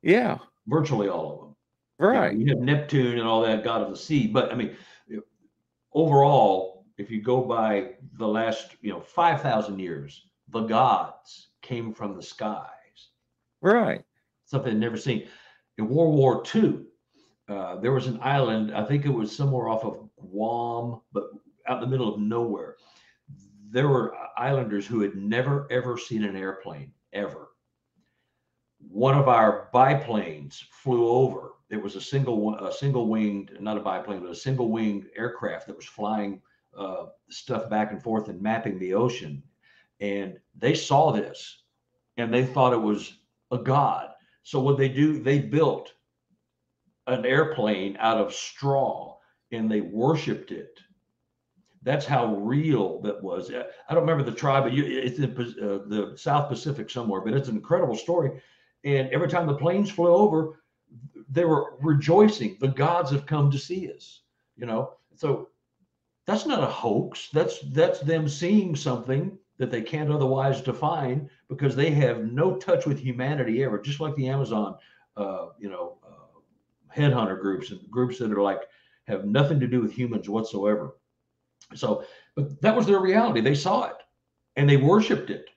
[0.01, 0.37] Yeah.
[0.67, 1.55] Virtually all of them.
[1.99, 2.33] Right.
[2.33, 4.27] You, know, you have Neptune and all that, god of the sea.
[4.27, 4.75] But I mean,
[5.93, 12.15] overall, if you go by the last, you know, 5,000 years, the gods came from
[12.15, 12.69] the sky.
[13.63, 14.03] Right.
[14.45, 15.27] Something never seen.
[15.77, 16.81] In World War II,
[17.47, 18.75] uh, there was an island.
[18.75, 21.29] I think it was somewhere off of Guam, but
[21.67, 22.75] out in the middle of nowhere.
[23.69, 27.51] There were islanders who had never ever seen an airplane ever.
[28.79, 31.53] One of our biplanes flew over.
[31.69, 35.67] It was a single a single winged, not a biplane, but a single winged aircraft
[35.67, 36.41] that was flying
[36.77, 39.41] uh, stuff back and forth and mapping the ocean.
[40.01, 41.63] And they saw this,
[42.17, 44.09] and they thought it was a god.
[44.43, 45.93] So what they do, they built
[47.07, 49.17] an airplane out of straw
[49.51, 50.79] and they worshipped it.
[51.83, 53.51] That's how real that was.
[53.51, 57.49] I don't remember the tribe, but it's in uh, the South Pacific somewhere, but it's
[57.49, 58.41] an incredible story.
[58.85, 60.61] And every time the planes flew over,
[61.29, 62.57] they were rejoicing.
[62.59, 64.21] The gods have come to see us,
[64.55, 64.93] you know.
[65.15, 65.49] So
[66.25, 67.29] that's not a hoax.
[67.33, 72.85] That's that's them seeing something that they can't otherwise define because they have no touch
[72.85, 73.79] with humanity ever.
[73.79, 74.75] Just like the Amazon,
[75.15, 75.97] uh, you know,
[76.95, 78.61] headhunter groups and groups that are like
[79.07, 80.95] have nothing to do with humans whatsoever.
[81.75, 82.03] So,
[82.35, 83.41] but that was their reality.
[83.41, 83.95] They saw it
[84.55, 85.49] and they worshiped it.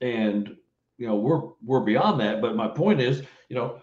[0.00, 0.56] And
[0.98, 2.40] you know, we're we're beyond that.
[2.40, 3.80] But my point is, you know,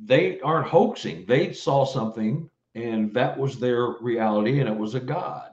[0.00, 1.24] they aren't hoaxing.
[1.26, 5.52] They saw something and that was their reality and it was a god.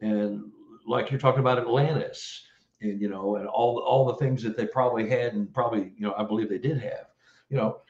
[0.00, 0.50] And
[0.86, 2.42] like you're talking about Atlantis
[2.80, 6.06] and you know, and all all the things that they probably had and probably, you
[6.06, 7.06] know, I believe they did have,
[7.48, 7.80] you know,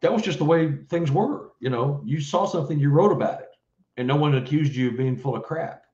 [0.00, 1.52] that was just the way things were.
[1.60, 3.50] You know, you saw something, you wrote about it,
[3.96, 5.84] and no one accused you of being full of crap.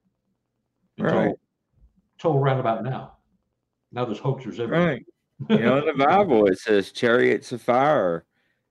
[0.98, 1.34] Until, right.
[2.18, 3.16] Until roundabout now.
[3.92, 4.86] Now there's hoaxers everywhere.
[4.86, 5.06] Right.
[5.50, 8.24] You know, in the Bible it says chariots of fire.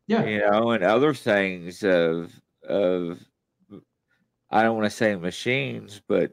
[0.08, 0.26] Yeah.
[0.26, 2.34] You know, and other things of
[2.68, 3.20] of
[4.50, 6.32] I don't want to say machines, but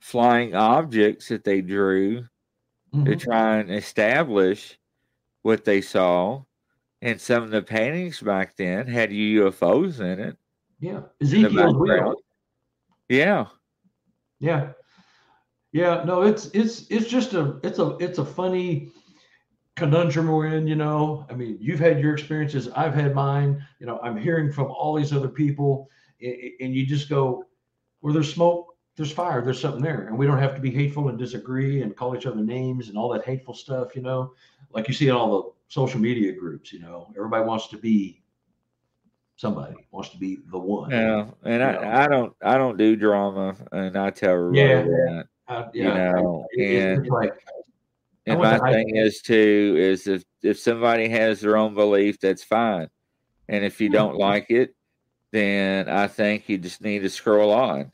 [0.00, 2.20] flying objects that they drew
[2.94, 3.04] mm-hmm.
[3.04, 4.78] to try and establish
[5.42, 6.42] what they saw
[7.00, 10.36] and some of the paintings back then had UFOs in it.
[10.80, 12.14] Yeah, Ezekiel's wheel.
[13.08, 13.46] Yeah,
[14.40, 14.70] yeah,
[15.72, 16.04] yeah.
[16.04, 18.90] No, it's it's it's just a it's a it's a funny
[19.76, 20.66] conundrum we're in.
[20.66, 23.64] You know, I mean, you've had your experiences, I've had mine.
[23.80, 25.88] You know, I'm hearing from all these other people,
[26.20, 27.44] and you just go,
[28.00, 29.40] where there's smoke, there's fire.
[29.40, 32.26] There's something there, and we don't have to be hateful and disagree and call each
[32.26, 33.94] other names and all that hateful stuff.
[33.94, 34.32] You know,
[34.72, 38.22] like you see in all the social media groups, you know, everybody wants to be
[39.36, 40.90] somebody wants to be the one.
[40.90, 41.80] Yeah, and I, know?
[41.80, 45.24] I don't I don't do drama, and I tell everybody yeah, that.
[45.46, 47.32] Uh, yeah, you know, and like,
[48.26, 52.88] and my thing is too is if if somebody has their own belief, that's fine,
[53.48, 54.74] and if you don't like it,
[55.30, 57.92] then I think you just need to scroll on.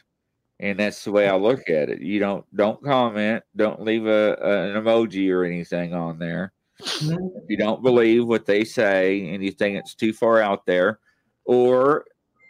[0.64, 2.00] And that's the way I look at it.
[2.00, 6.54] You don't don't comment, don't leave a, a an emoji or anything on there.
[6.80, 11.00] If you don't believe what they say and you think it's too far out there,
[11.44, 12.06] or,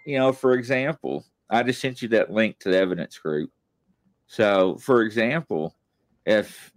[0.07, 3.51] you know, for example, I just sent you that link to the evidence group.
[4.29, 5.75] So, for example,
[6.25, 6.73] if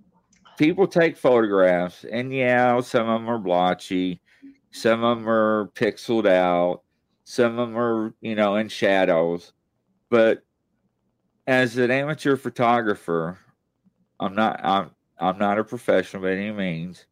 [0.57, 4.21] people take photographs, and yeah, some of them are blotchy,
[4.71, 6.81] some of them are pixeled out,
[7.25, 9.53] some of them are, you know, in shadows,
[10.09, 10.43] but
[11.47, 13.39] as an amateur photographer,
[14.19, 17.05] I'm not I'm I'm not a professional by any means.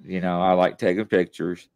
[0.00, 1.68] You know, I like taking pictures.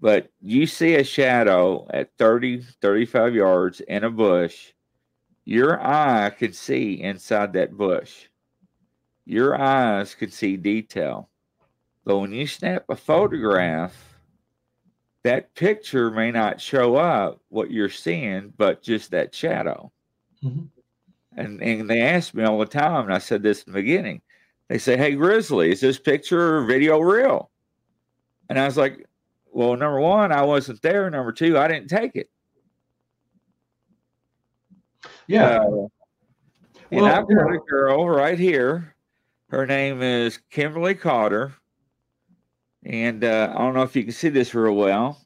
[0.00, 4.72] But you see a shadow at 30, 35 yards in a bush,
[5.44, 8.26] your eye can see inside that bush.
[9.26, 11.28] Your eyes can see detail.
[12.04, 14.18] But when you snap a photograph,
[15.22, 19.92] that picture may not show up what you're seeing, but just that shadow.
[20.42, 20.79] Mm-hmm.
[21.36, 24.20] And, and they ask me all the time, and I said this in the beginning
[24.70, 27.50] they say, Hey, Grizzly, is this picture or video real?
[28.48, 29.04] And I was like,
[29.52, 31.10] Well, number one, I wasn't there.
[31.10, 32.30] Number two, I didn't take it.
[35.26, 35.58] Yeah.
[35.58, 35.86] Uh,
[36.92, 38.94] and well, I've got a girl right here.
[39.48, 41.52] Her name is Kimberly Cotter.
[42.84, 45.20] And uh, I don't know if you can see this real well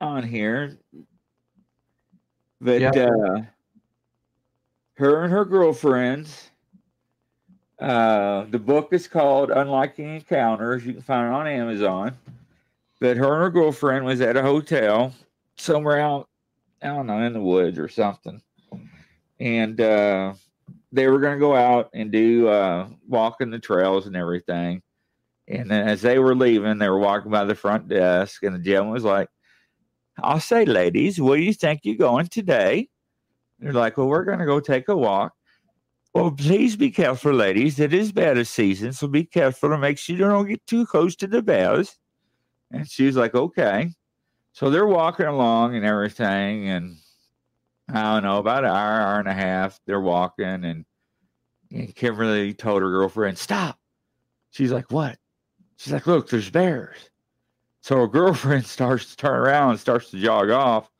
[0.00, 0.78] on here.
[2.58, 2.90] But yeah.
[2.90, 3.42] uh,
[4.94, 6.50] her and her girlfriends
[7.82, 10.86] uh, the book is called Unlikely Encounters.
[10.86, 12.16] You can find it on Amazon.
[13.00, 15.12] But her and her girlfriend was at a hotel
[15.56, 16.28] somewhere out,
[16.80, 18.40] I don't know, in the woods or something.
[19.40, 20.34] And uh,
[20.92, 24.80] they were going to go out and do uh, walking the trails and everything.
[25.48, 28.60] And then as they were leaving, they were walking by the front desk, and the
[28.60, 29.28] gentleman was like,
[30.22, 32.90] I'll say, ladies, where do you think you're going today?
[33.62, 35.34] They're like, Well, we're going to go take a walk.
[36.14, 37.80] Well, please be careful, ladies.
[37.80, 41.16] It is bear season, so be careful and make sure you don't get too close
[41.16, 41.96] to the bears.
[42.70, 43.94] And she's like, okay.
[44.52, 46.96] So they're walking along and everything, and
[47.88, 50.84] I don't know, about an hour, hour and a half, they're walking, and,
[51.70, 53.78] and Kimberly told her girlfriend, Stop.
[54.50, 55.16] She's like, What?
[55.78, 57.08] She's like, Look, there's bears.
[57.80, 60.90] So her girlfriend starts to turn around and starts to jog off.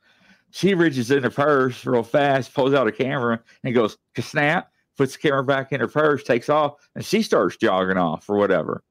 [0.53, 5.13] She reaches in her purse real fast, pulls out a camera, and goes, snap, puts
[5.13, 8.83] the camera back in her purse, takes off, and she starts jogging off or whatever.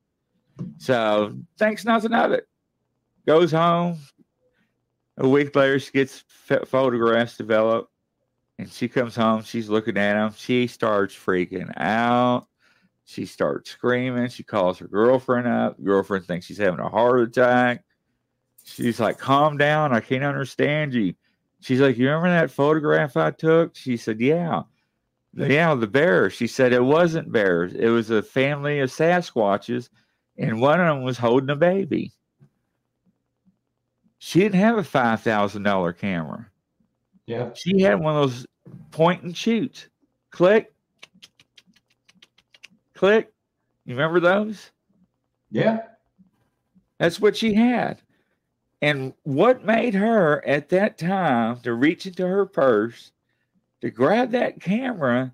[0.78, 2.48] So thinks nothing of it.
[3.28, 3.98] Goes home.
[5.18, 6.24] A week later, she gets
[6.66, 7.92] photographs developed,
[8.58, 9.44] and she comes home.
[9.44, 10.34] She's looking at them.
[10.36, 12.48] She starts freaking out.
[13.04, 14.30] She starts screaming.
[14.30, 15.80] She calls her girlfriend up.
[15.80, 17.84] girlfriend thinks she's having a heart attack.
[18.64, 19.92] She's like, "Calm down.
[19.92, 21.14] I can't understand you."
[21.62, 24.62] She's like, "You remember that photograph I took?" She said, "Yeah."
[25.34, 26.34] Yeah, the bears.
[26.34, 27.72] She said it wasn't bears.
[27.72, 29.88] It was a family of Sasquatches,
[30.36, 32.12] and one of them was holding a baby.
[34.18, 36.48] She didn't have a five thousand dollar camera.
[37.26, 38.46] Yeah, she had one of those
[38.90, 39.88] point and shoots.
[40.30, 40.74] Click,
[42.94, 43.32] click.
[43.86, 44.70] You remember those?
[45.50, 45.86] Yeah,
[46.98, 48.02] that's what she had.
[48.82, 53.12] And what made her at that time to reach into her purse
[53.80, 55.32] to grab that camera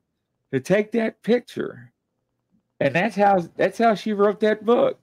[0.52, 1.90] to take that picture.
[2.78, 5.00] And that's how that's how she wrote that book.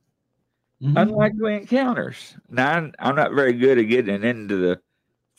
[0.82, 0.96] Mm-hmm.
[0.96, 2.36] Unlikely encounters.
[2.48, 4.80] Now I'm, I'm not very good at getting into the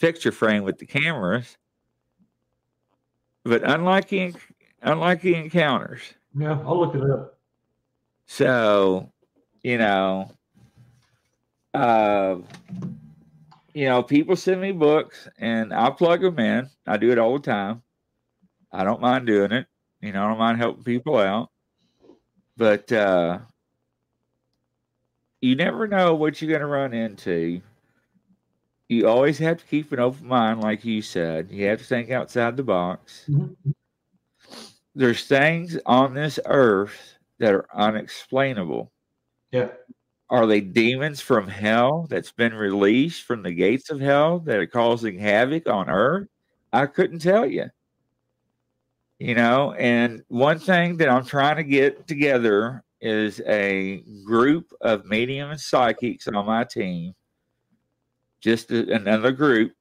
[0.01, 1.57] picture frame with the cameras,
[3.45, 4.35] but unlikely
[4.83, 6.03] unlikely encounters.
[6.37, 7.39] Yeah, I'll look it up.
[8.27, 9.13] So,
[9.63, 10.31] you know,
[11.77, 12.39] uh,
[13.75, 16.71] you know, people send me books and I plug them in.
[16.87, 17.83] I do it all the time.
[18.73, 19.67] I don't mind doing it.
[20.01, 21.51] You know, I don't mind helping people out.
[22.57, 23.41] But uh,
[25.43, 27.61] you never know what you're going to run into.
[28.89, 31.51] You always have to keep an open mind, like you said.
[31.51, 33.25] You have to think outside the box.
[33.29, 33.73] Mm-hmm.
[34.95, 38.91] There's things on this earth that are unexplainable.
[39.51, 39.69] Yeah.
[40.29, 44.67] Are they demons from hell that's been released from the gates of hell that are
[44.67, 46.29] causing havoc on earth?
[46.73, 47.71] I couldn't tell you
[49.19, 55.05] you know and one thing that i'm trying to get together is a group of
[55.07, 57.15] medium and psychics on my team
[58.41, 59.73] just a, another group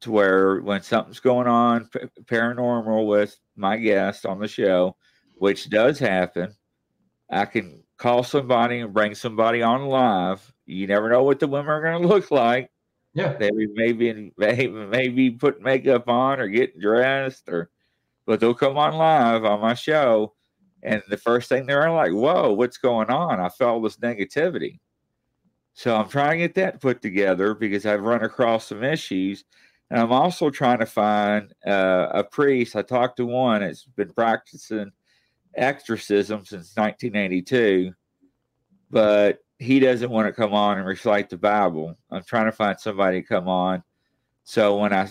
[0.00, 1.88] to where when something's going on
[2.24, 4.94] paranormal with my guest on the show
[5.36, 6.54] which does happen
[7.30, 11.70] i can call somebody and bring somebody on live you never know what the women
[11.70, 12.70] are going to look like
[13.14, 17.70] yeah they maybe maybe maybe put makeup on or getting dressed or
[18.26, 20.34] but they'll come on live on my show,
[20.82, 24.80] and the first thing they're like, "Whoa, what's going on?" I felt this negativity.
[25.74, 29.44] So I'm trying to get that put together because I've run across some issues,
[29.90, 32.76] and I'm also trying to find uh, a priest.
[32.76, 34.92] I talked to one that's been practicing
[35.56, 37.92] exorcism since 1982,
[38.90, 41.96] but he doesn't want to come on and recite the Bible.
[42.10, 43.82] I'm trying to find somebody to come on.
[44.42, 45.08] So when I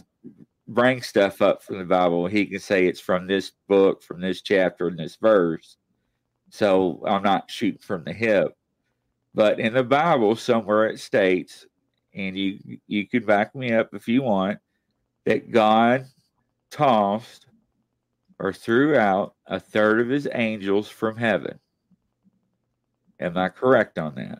[0.68, 4.42] bring stuff up from the Bible, he can say it's from this book, from this
[4.42, 5.78] chapter, and this verse.
[6.50, 8.56] So I'm not shooting from the hip.
[9.34, 11.66] But in the Bible, somewhere it states,
[12.14, 14.60] and you you can back me up if you want,
[15.26, 16.06] that God
[16.70, 17.48] tossed
[18.40, 21.60] or threw out a third of his angels from heaven.
[23.20, 24.40] Am I correct on that?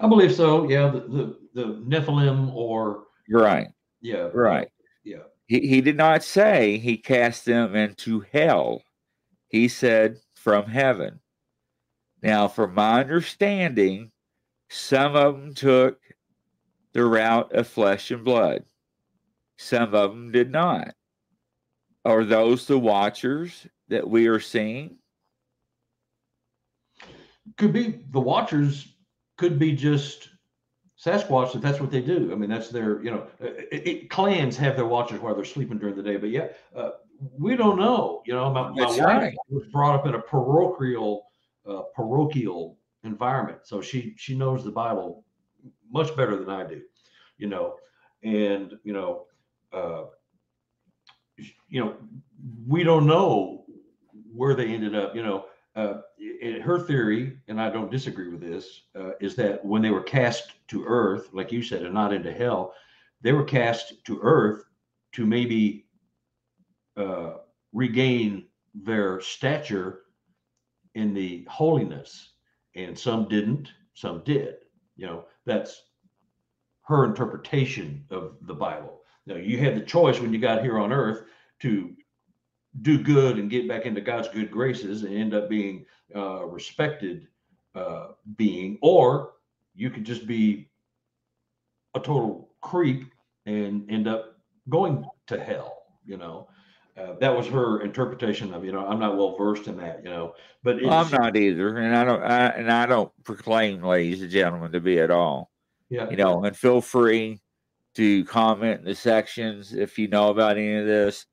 [0.00, 0.68] I believe so.
[0.68, 3.68] Yeah, the the, the Nephilim or right.
[4.00, 4.68] Yeah, right.
[5.04, 5.24] Yeah.
[5.46, 8.82] He, he did not say he cast them into hell.
[9.48, 11.20] He said from heaven.
[12.22, 14.10] Now, from my understanding,
[14.68, 16.00] some of them took
[16.92, 18.64] the route of flesh and blood.
[19.58, 20.94] Some of them did not.
[22.06, 24.96] Are those the watchers that we are seeing?
[27.56, 28.94] Could be the watchers,
[29.36, 30.28] could be just
[31.04, 34.56] Sasquatch, if that's what they do, I mean, that's their, you know, it, it, clans
[34.56, 36.16] have their watchers while they're sleeping during the day.
[36.16, 36.92] But yeah, uh,
[37.38, 38.22] we don't know.
[38.24, 39.34] You know, my, my wife right.
[39.50, 41.26] was brought up in a parochial,
[41.68, 45.24] uh, parochial environment, so she she knows the Bible
[45.90, 46.80] much better than I do.
[47.36, 47.74] You know,
[48.22, 49.26] and you know,
[49.72, 50.04] uh,
[51.68, 51.96] you know,
[52.66, 53.64] we don't know
[54.32, 55.14] where they ended up.
[55.14, 55.44] You know,
[55.74, 56.00] uh,
[56.62, 60.52] her theory, and I don't disagree with this, uh, is that when they were cast
[60.68, 62.72] to earth, like you said, and not into hell,
[63.20, 64.64] they were cast to earth
[65.12, 65.86] to maybe
[66.96, 67.34] uh,
[67.72, 70.02] regain their stature
[70.94, 72.32] in the holiness.
[72.74, 74.56] And some didn't, some did.
[74.96, 75.82] You know, that's
[76.82, 79.00] her interpretation of the Bible.
[79.26, 81.24] Now, you had the choice when you got here on earth
[81.60, 81.94] to
[82.82, 87.26] do good and get back into God's good graces and end up being uh, respected
[87.74, 89.34] uh, being, or
[89.74, 90.68] you could just be
[91.94, 93.04] a total creep
[93.46, 94.38] and end up
[94.68, 95.84] going to hell.
[96.04, 96.48] You know,
[96.96, 98.64] uh, that was her interpretation of.
[98.64, 100.02] You know, I'm not well versed in that.
[100.04, 102.22] You know, but well, I'm not either, and I don't.
[102.22, 105.50] I, and I don't proclaim, ladies and gentlemen, to be at all.
[105.88, 106.08] Yeah.
[106.10, 107.40] You know, and feel free
[107.94, 111.26] to comment in the sections if you know about any of this.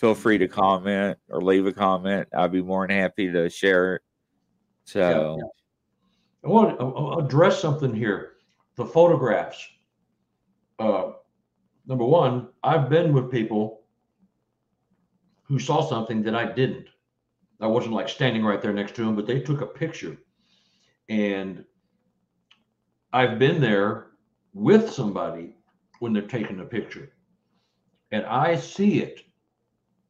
[0.00, 2.26] Feel free to comment or leave a comment.
[2.34, 4.02] I'd be more than happy to share it.
[4.84, 5.46] So, yeah.
[6.42, 8.36] I want to address something here.
[8.76, 9.62] The photographs.
[10.78, 11.10] Uh,
[11.86, 13.82] number one, I've been with people
[15.42, 16.88] who saw something that I didn't.
[17.60, 20.16] I wasn't like standing right there next to them, but they took a picture.
[21.10, 21.62] And
[23.12, 24.12] I've been there
[24.54, 25.56] with somebody
[25.98, 27.12] when they're taking a picture.
[28.12, 29.20] And I see it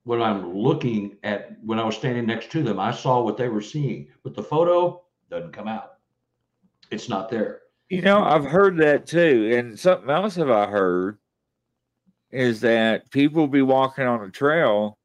[0.05, 2.81] when I'm looking at when I was standing next to them.
[2.81, 5.95] I saw what they were seeing, but the photo doesn't come out.
[6.91, 7.61] It's not there.
[7.89, 9.51] You know, I've heard that too.
[9.55, 11.19] And something else have I heard
[12.31, 14.99] is that people be walking on a trail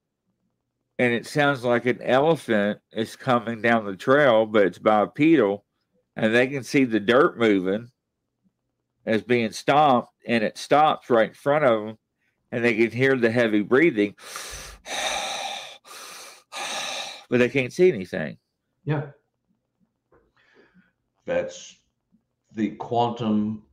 [0.97, 5.65] and it sounds like an elephant is coming down the trail, but it's bipedal,
[6.15, 7.89] and they can see the dirt moving
[9.05, 11.97] as being stomped, and it stops right in front of them,
[12.51, 14.15] and they can hear the heavy breathing,
[17.29, 18.37] but they can't see anything.
[18.83, 19.07] Yeah.
[21.25, 21.77] That's
[22.53, 23.63] the quantum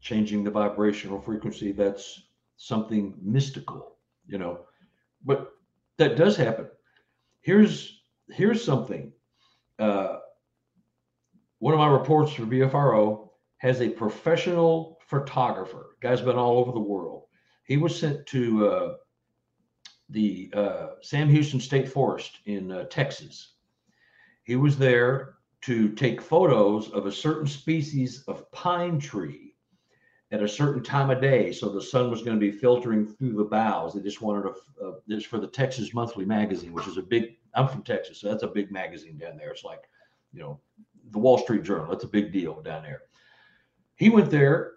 [0.00, 1.72] changing the vibrational frequency.
[1.72, 2.22] That's
[2.56, 4.60] something mystical, you know.
[5.24, 5.52] But
[5.98, 6.68] that does happen.
[7.42, 9.12] Here's here's something.
[9.78, 10.18] Uh,
[11.58, 13.28] one of my reports for BFRO
[13.58, 15.96] has a professional photographer.
[16.00, 17.24] Guy's been all over the world.
[17.64, 18.94] He was sent to uh,
[20.10, 23.54] the uh, Sam Houston State Forest in uh, Texas.
[24.44, 29.54] He was there to take photos of a certain species of pine tree
[30.32, 31.52] at a certain time of day.
[31.52, 33.94] So the sun was going to be filtering through the boughs.
[33.94, 37.36] They just wanted a, uh, this for the Texas Monthly Magazine, which is a big,
[37.54, 39.50] I'm from Texas, so that's a big magazine down there.
[39.50, 39.84] It's like,
[40.32, 40.58] you know,
[41.10, 41.86] the Wall Street Journal.
[41.88, 43.02] That's a big deal down there.
[43.96, 44.72] He went there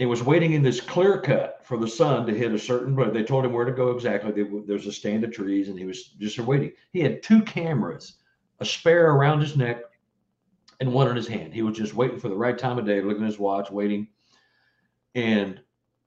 [0.00, 3.12] and was waiting in this clear cut for the sun to hit a certain, but
[3.12, 4.32] they told him where to go exactly.
[4.66, 6.72] There's a stand of trees and he was just waiting.
[6.90, 8.14] He had two cameras,
[8.60, 9.82] a spare around his neck
[10.80, 11.52] and one in his hand.
[11.52, 14.08] He was just waiting for the right time of day, looking at his watch, waiting.
[15.14, 15.60] And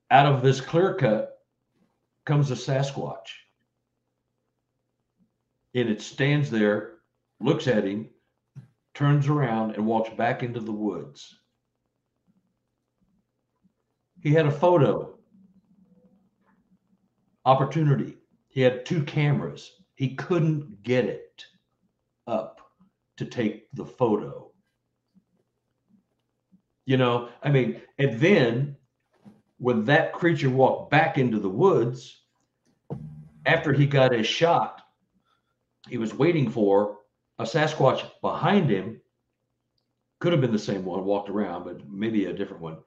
[0.09, 1.43] out of this clear cut
[2.25, 3.27] comes a Sasquatch.
[5.75, 6.95] And it stands there,
[7.39, 8.09] looks at him,
[8.95, 11.35] turns around, and walks back into the woods.
[14.23, 15.17] He had a photo
[17.43, 18.17] opportunity.
[18.47, 19.69] He had two cameras.
[19.95, 21.45] He couldn't get it
[22.25, 22.61] up
[23.17, 24.51] to take the photo.
[26.85, 28.77] You know, I mean, and then
[29.57, 32.21] when that creature walked back into the woods,
[33.45, 34.81] after he got his shot,
[35.89, 36.99] he was waiting for
[37.39, 39.01] a Sasquatch behind him.
[40.19, 42.77] Could have been the same one, walked around, but maybe a different one.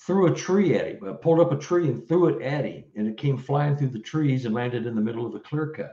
[0.00, 2.84] Threw a tree at him, uh, pulled up a tree and threw it at him,
[2.96, 5.72] and it came flying through the trees and landed in the middle of the clear
[5.72, 5.92] cut.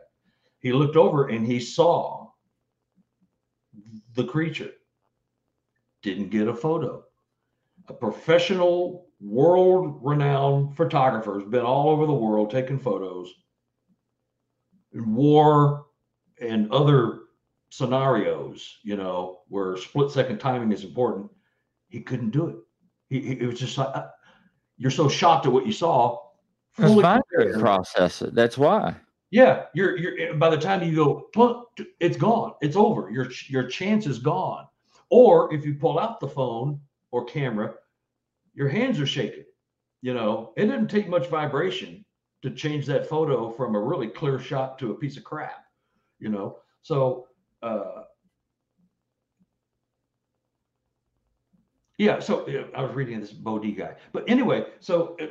[0.60, 2.30] He looked over and he saw
[4.14, 4.72] the creature.
[6.02, 7.04] Didn't get a photo
[7.88, 13.32] a professional, world renowned photographer, has been all over the world taking photos
[14.94, 15.86] in war
[16.42, 17.20] and other
[17.70, 21.30] scenarios, you know, where split second timing is important.
[21.90, 22.56] He couldn't do it.
[23.10, 24.08] He, he it was just like, uh,
[24.78, 26.20] you're so shocked at what you saw.
[26.78, 28.36] It's process it.
[28.36, 28.96] That's why.
[29.32, 31.30] Yeah, you're you're by the time you go,
[32.00, 32.54] it's gone.
[32.62, 33.10] It's over.
[33.10, 34.68] Your your chance is gone.
[35.10, 36.80] Or if you pull out the phone
[37.12, 37.76] or camera,
[38.54, 39.46] your hands are shaking.
[40.02, 42.06] You know, it didn't take much vibration
[42.44, 45.66] to change that photo from a really clear shot to a piece of crap.
[46.20, 47.28] You know, so
[47.62, 48.04] uh,
[51.98, 52.20] yeah.
[52.20, 55.28] So yeah, I was reading this Bodie guy, but anyway, so uh,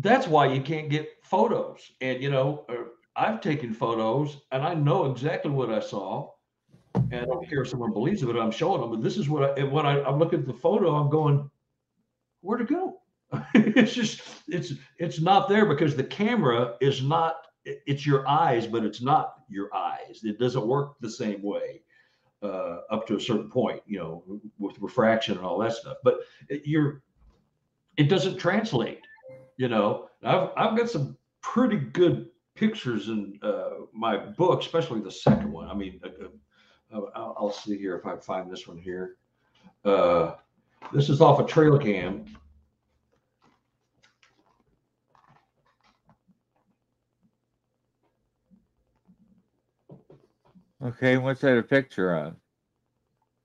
[0.00, 1.92] that's why you can't get photos.
[2.00, 2.84] And you know, uh,
[3.16, 6.30] I've taken photos, and I know exactly what I saw
[7.10, 8.90] and I don't care if someone believes it, but I'm showing them.
[8.90, 11.50] But this is what I, when I, I'm looking at the photo, I'm going,
[12.40, 13.00] where to go?
[13.54, 18.84] it's just, it's, it's not there because the camera is not, it's your eyes, but
[18.84, 20.20] it's not your eyes.
[20.22, 21.82] It doesn't work the same way
[22.42, 24.22] uh, up to a certain point, you know,
[24.58, 25.96] with refraction and all that stuff.
[26.04, 26.20] But
[26.64, 27.02] you're,
[27.96, 29.00] it doesn't translate.
[29.56, 35.10] You know, I've I've got some pretty good pictures in uh, my book, especially the
[35.10, 35.68] second one.
[35.68, 39.16] I mean, uh, uh, I'll, I'll, see here if I find this one here.
[39.84, 40.34] Uh,
[40.92, 42.24] this is off a trail cam.
[50.84, 52.34] Okay, what's that a picture of?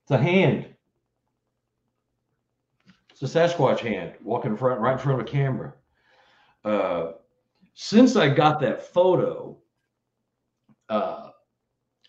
[0.02, 0.66] It's a hand.
[3.10, 5.74] It's a Sasquatch hand walking in front, right in front of a camera.
[6.64, 7.12] Uh,
[7.74, 9.58] since I got that photo,
[10.88, 11.30] uh,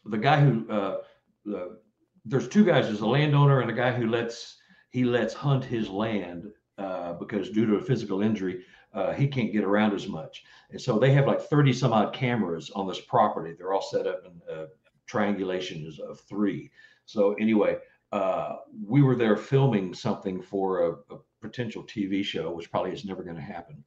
[0.05, 0.97] the guy who uh,
[1.43, 1.79] the,
[2.25, 2.85] there's two guys.
[2.85, 4.57] There's a landowner and a guy who lets
[4.89, 9.51] he lets hunt his land uh, because due to a physical injury, uh, he can't
[9.51, 10.43] get around as much.
[10.71, 13.53] And so they have like 30 some odd cameras on this property.
[13.57, 14.65] They're all set up in uh,
[15.11, 16.71] triangulations of three.
[17.05, 17.77] So anyway,
[18.11, 23.05] uh, we were there filming something for a, a potential TV show, which probably is
[23.05, 23.83] never going to happen.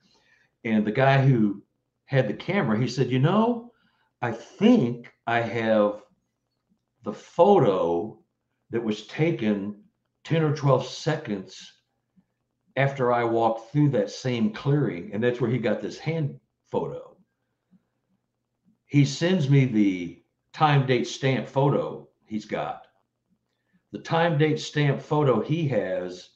[0.64, 1.62] And the guy who
[2.06, 3.72] had the camera, he said, You know,
[4.20, 6.02] I think I have
[7.04, 8.18] the photo
[8.70, 9.82] that was taken
[10.24, 11.72] 10 or 12 seconds
[12.76, 15.10] after I walked through that same clearing.
[15.12, 16.38] And that's where he got this hand
[16.70, 17.16] photo.
[18.86, 20.22] He sends me the
[20.52, 22.86] time date stamp photo he's got.
[23.92, 26.30] The time date stamp photo he has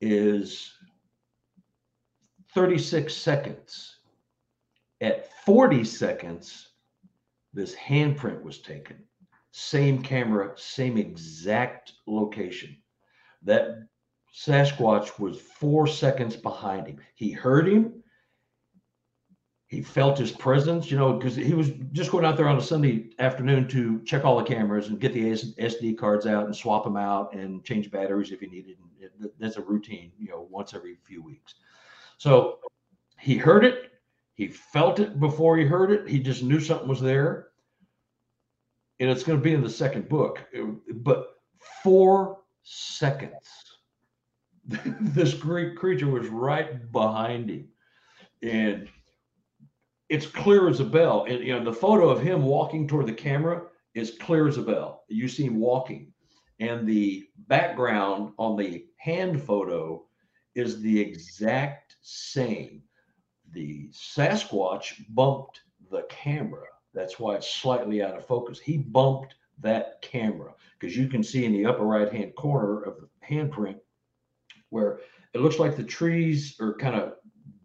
[0.00, 0.72] is
[2.54, 3.98] 36 seconds.
[5.00, 6.68] At 40 seconds,
[7.52, 9.02] this handprint was taken.
[9.50, 12.76] Same camera, same exact location.
[13.42, 13.88] That
[14.34, 16.98] Sasquatch was four seconds behind him.
[17.14, 18.03] He heard him.
[19.74, 22.62] He felt his presence, you know, because he was just going out there on a
[22.62, 26.84] Sunday afternoon to check all the cameras and get the SD cards out and swap
[26.84, 28.76] them out and change batteries if he needed.
[29.40, 31.56] That's a routine, you know, once every few weeks.
[32.18, 32.60] So
[33.18, 33.90] he heard it.
[34.34, 36.08] He felt it before he heard it.
[36.08, 37.48] He just knew something was there.
[39.00, 40.46] And it's going to be in the second book.
[40.88, 41.34] But
[41.82, 43.48] four seconds,
[45.00, 47.68] this Greek creature was right behind him.
[48.40, 48.88] And
[50.08, 51.26] it's clear as a bell.
[51.28, 53.62] And you know, the photo of him walking toward the camera
[53.94, 55.04] is clear as a bell.
[55.08, 56.12] You see him walking.
[56.60, 60.06] And the background on the hand photo
[60.54, 62.82] is the exact same.
[63.52, 65.60] The Sasquatch bumped
[65.90, 66.66] the camera.
[66.92, 68.60] That's why it's slightly out of focus.
[68.60, 72.96] He bumped that camera because you can see in the upper right hand corner of
[73.00, 73.78] the handprint
[74.70, 75.00] where
[75.32, 77.14] it looks like the trees are kind of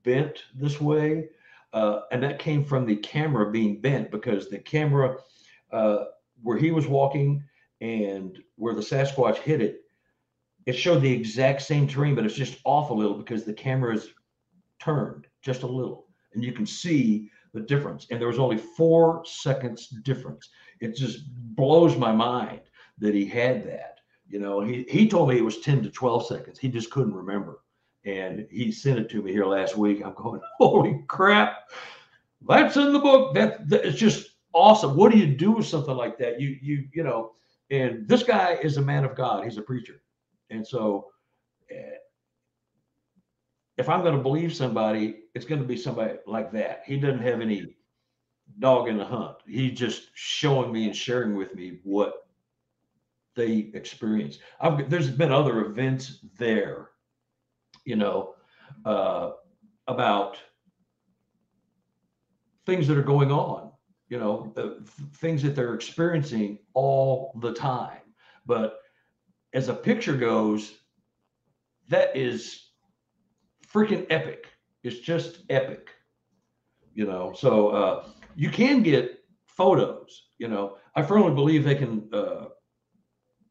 [0.03, 1.29] bent this way.
[1.71, 5.17] Uh, and that came from the camera being bent because the camera
[5.71, 6.05] uh,
[6.41, 7.43] where he was walking
[7.81, 9.81] and where the Sasquatch hit it
[10.69, 13.95] it showed the exact same terrain, but it's just off a little because the camera
[13.95, 14.09] is
[14.79, 18.05] turned just a little, and you can see the difference.
[18.11, 20.47] And there was only four seconds difference.
[20.79, 22.61] It just blows my mind
[22.99, 23.99] that he had that.
[24.27, 26.59] You know, he he told me it was 10 to 12 seconds.
[26.59, 27.61] He just couldn't remember.
[28.05, 30.01] And he sent it to me here last week.
[30.03, 31.69] I'm going, holy crap.
[32.47, 33.35] That's in the book.
[33.35, 34.95] That, that it's just awesome.
[34.95, 36.39] What do you do with something like that?
[36.39, 37.33] You you you know,
[37.69, 39.43] and this guy is a man of God.
[39.43, 40.01] He's a preacher
[40.49, 41.07] and so,
[41.71, 41.97] uh,
[43.77, 46.83] if I'm going to believe somebody, it's going to be somebody like that.
[46.85, 47.75] He doesn't have any
[48.59, 49.37] dog in the hunt.
[49.47, 52.27] He's just showing me and sharing with me what
[53.35, 54.39] they experience.
[54.59, 56.89] I've, there's been other events there,
[57.89, 58.35] you know,
[58.85, 59.31] uh,
[59.87, 60.37] about
[62.67, 63.71] things that are going on,
[64.09, 64.53] you know,
[65.15, 68.01] things that they're experiencing all the time.
[68.45, 68.77] But
[69.53, 70.75] as a picture goes,
[71.87, 72.69] that is
[73.67, 74.45] freaking epic.
[74.83, 75.89] It's just epic,
[76.93, 77.33] you know.
[77.35, 78.05] So uh,
[78.35, 80.27] you can get photos.
[80.37, 82.45] You know, I firmly believe they can uh,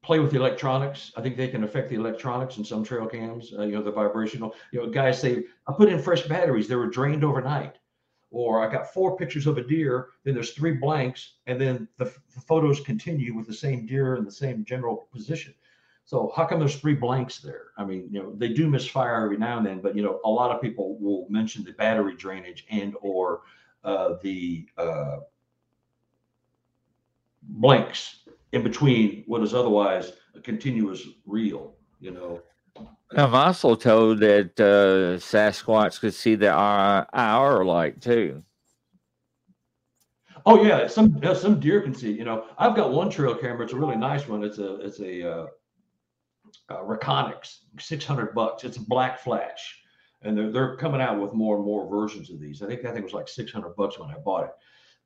[0.08, 1.12] play with the electronics.
[1.18, 3.52] I think they can affect the electronics in some trail cams.
[3.52, 4.54] Uh, you know, the vibrational.
[4.72, 6.66] You know, guys say I put in fresh batteries.
[6.66, 7.74] They were drained overnight.
[8.30, 12.06] Or I got four pictures of a deer, then there's three blanks, and then the,
[12.34, 15.54] the photos continue with the same deer in the same general position.
[16.04, 17.66] So how come there's three blanks there?
[17.78, 20.30] I mean, you know, they do misfire every now and then, but you know, a
[20.30, 23.42] lot of people will mention the battery drainage and or
[23.84, 25.18] uh, the uh,
[27.42, 31.74] blanks in between what is otherwise a continuous reel.
[32.00, 32.42] You know.
[33.16, 38.42] I'm also told that uh, Sasquatch could see the IR light too.
[40.46, 42.12] Oh yeah, some some deer can see.
[42.12, 43.64] You know, I've got one trail camera.
[43.64, 44.44] It's a really nice one.
[44.44, 45.46] It's a it's a uh,
[46.70, 48.64] uh, Reconyx, 600 bucks.
[48.64, 49.80] It's a black flash.
[50.22, 52.62] and they're, they're coming out with more and more versions of these.
[52.62, 54.50] I think I think it was like 600 bucks when I bought it.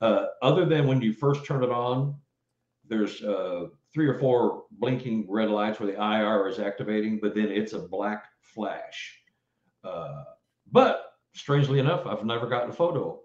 [0.01, 2.17] Uh, other than when you first turn it on,
[2.93, 7.51] there's uh, three or four blinking red lights where the IR is activating, but then
[7.51, 9.19] it's a black flash.
[9.83, 10.25] Uh,
[10.71, 13.21] but strangely enough, I've never gotten a photo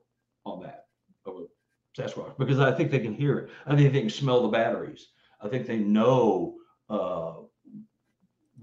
[0.45, 0.85] on that
[1.26, 3.49] of a Sasquatch because I think they can hear it.
[3.65, 5.10] I think they can smell the batteries.
[5.41, 6.56] I think they know
[6.89, 7.34] uh,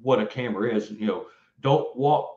[0.01, 0.91] what a camera is.
[0.91, 1.27] You know,
[1.61, 2.31] don't walk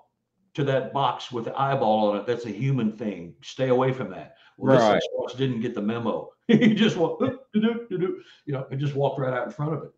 [0.55, 2.25] to that box with the eyeball on it.
[2.25, 3.35] That's a human thing.
[3.41, 4.36] Stay away from that.
[4.57, 5.01] Well, right.
[5.27, 6.29] this didn't get the memo.
[6.47, 7.23] he just walked,
[7.53, 9.91] you know, and just walked right out in front of it.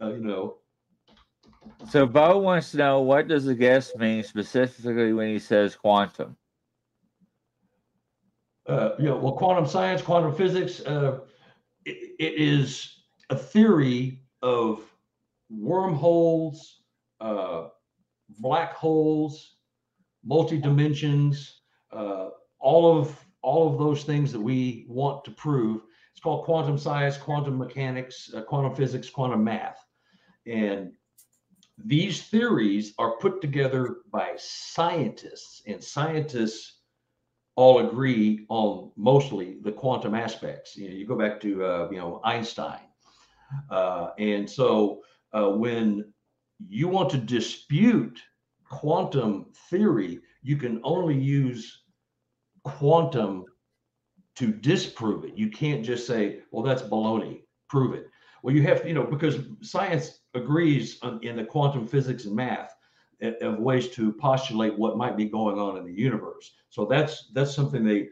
[0.00, 0.56] Uh, you know.
[1.88, 6.36] So Bo wants to know what does the guest mean specifically when he says quantum.
[8.66, 11.20] Uh, you know, well, quantum science, quantum physics, uh,
[11.84, 14.82] it, it is a theory of
[15.50, 16.80] wormholes,
[17.20, 17.68] uh,
[18.40, 19.56] black holes,
[20.24, 21.60] multi dimensions,
[21.92, 25.82] uh, all of all of those things that we want to prove.
[26.12, 29.84] It's called quantum science, quantum mechanics, uh, quantum physics, quantum math,
[30.46, 30.92] and
[31.84, 36.80] these theories are put together by scientists, and scientists
[37.56, 40.76] all agree on mostly the quantum aspects.
[40.76, 42.80] You know, you go back to uh, you know Einstein,
[43.70, 45.02] uh, and so
[45.32, 46.12] uh, when
[46.68, 48.20] you want to dispute
[48.68, 51.83] quantum theory, you can only use
[52.64, 53.44] quantum
[54.36, 55.36] to disprove it.
[55.36, 58.08] You can't just say, "Well, that's baloney." Prove it.
[58.42, 62.36] Well, you have to, you know, because science agrees on, in the quantum physics and
[62.36, 62.76] math
[63.22, 66.52] eh, of ways to postulate what might be going on in the universe.
[66.68, 68.08] So that's that's something they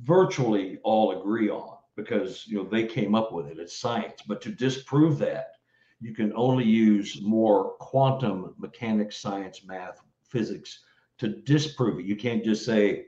[0.00, 3.58] virtually all agree on because you know they came up with it.
[3.58, 4.22] It's science.
[4.26, 5.52] But to disprove that,
[6.00, 10.80] you can only use more quantum mechanics, science, math, physics
[11.18, 12.06] to disprove it.
[12.06, 13.06] You can't just say,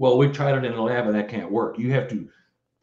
[0.00, 1.78] well, we tried it in the lab and that can't work.
[1.78, 2.26] You have to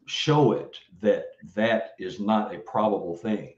[0.06, 3.54] show it that that is not a probable thing.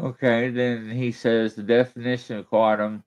[0.00, 3.04] Okay, then he says the definition of quantum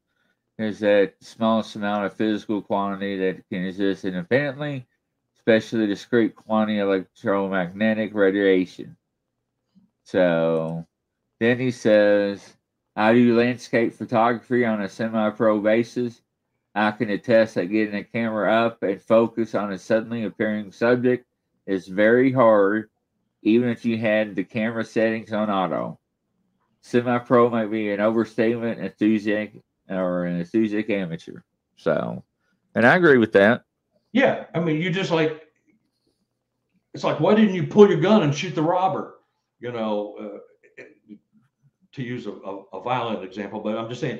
[0.60, 4.86] is that smallest amount of physical quantity that can exist independently,
[5.36, 8.96] especially discrete quantity electromagnetic radiation.
[10.04, 10.86] So
[11.40, 12.58] then he says,
[12.96, 16.22] I do landscape photography on a semi pro basis.
[16.76, 21.26] I can attest that getting a camera up and focus on a suddenly appearing subject
[21.66, 22.90] is very hard,
[23.42, 26.00] even if you had the camera settings on auto
[26.82, 29.56] semi-pro might be an overstatement, enthusiast
[29.90, 31.42] or an enthusiast amateur.
[31.76, 32.24] So,
[32.76, 33.64] and I agree with that.
[34.12, 35.42] Yeah, I mean, you just like
[36.94, 39.16] it's like why didn't you pull your gun and shoot the robber?
[39.60, 40.84] You know, uh,
[41.92, 44.20] to use a, a, a violent example, but I'm just saying,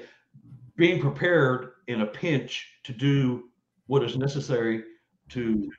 [0.80, 3.50] being prepared in a pinch to do
[3.88, 4.84] what is necessary
[5.28, 5.70] to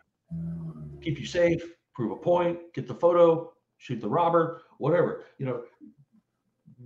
[1.01, 1.62] keep you safe,
[1.94, 5.24] prove a point, get the photo, shoot the robber, whatever.
[5.39, 5.62] You know,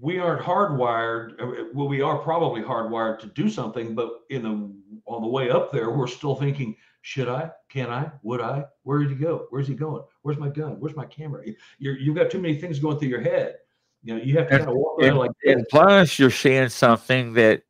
[0.00, 1.32] we aren't hardwired.
[1.42, 4.72] Uh, well, we are probably hardwired to do something, but in the
[5.06, 7.50] on the way up there, we're still thinking, should I?
[7.68, 8.10] Can I?
[8.22, 8.64] Would I?
[8.84, 9.46] Where did he go?
[9.50, 10.04] Where's he going?
[10.22, 10.76] Where's my gun?
[10.78, 11.44] Where's my camera?
[11.78, 13.56] You're, you've got too many things going through your head.
[14.02, 15.30] You know, you have to kind of walk around and, like.
[15.44, 17.62] And plus, you're seeing something that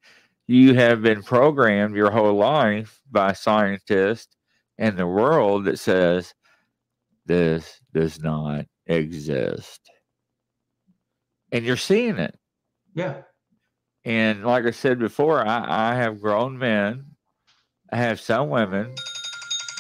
[0.47, 4.37] you have been programmed your whole life by scientists
[4.79, 6.35] and the world that says
[7.27, 9.81] this does not exist
[11.55, 12.37] and you're seeing it.
[12.95, 13.23] Yeah.
[14.05, 17.05] And like I said before, I, I have grown men,
[17.93, 18.93] I have some women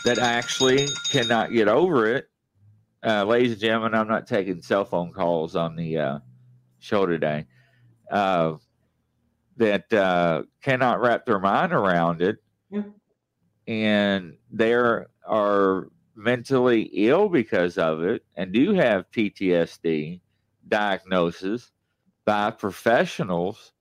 [0.04, 2.28] that actually cannot get over it.
[3.04, 6.18] Uh, ladies and gentlemen, I'm not taking cell phone calls on the uh,
[6.78, 7.44] show today.
[8.08, 8.54] Uh,
[9.56, 12.38] that uh, cannot wrap their mind around it,
[12.70, 12.82] yeah.
[13.66, 20.20] and they are mentally ill because of it, and do have PTSD
[20.68, 21.70] diagnosis
[22.24, 23.72] by professionals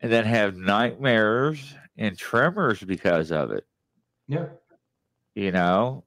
[0.00, 3.66] and then have nightmares and tremors because of it.
[4.28, 4.46] Yeah.
[5.34, 6.04] You know,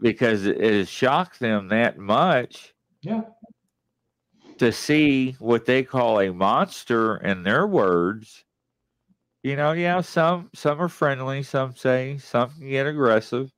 [0.00, 2.74] because it has shocked them that much.
[3.02, 3.22] Yeah.
[4.58, 8.44] To see what they call a monster in their words.
[9.42, 13.52] You know, yeah, some some are friendly, some say some can get aggressive.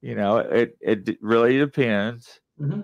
[0.00, 2.40] You know, it it really depends.
[2.60, 2.82] Mm-hmm.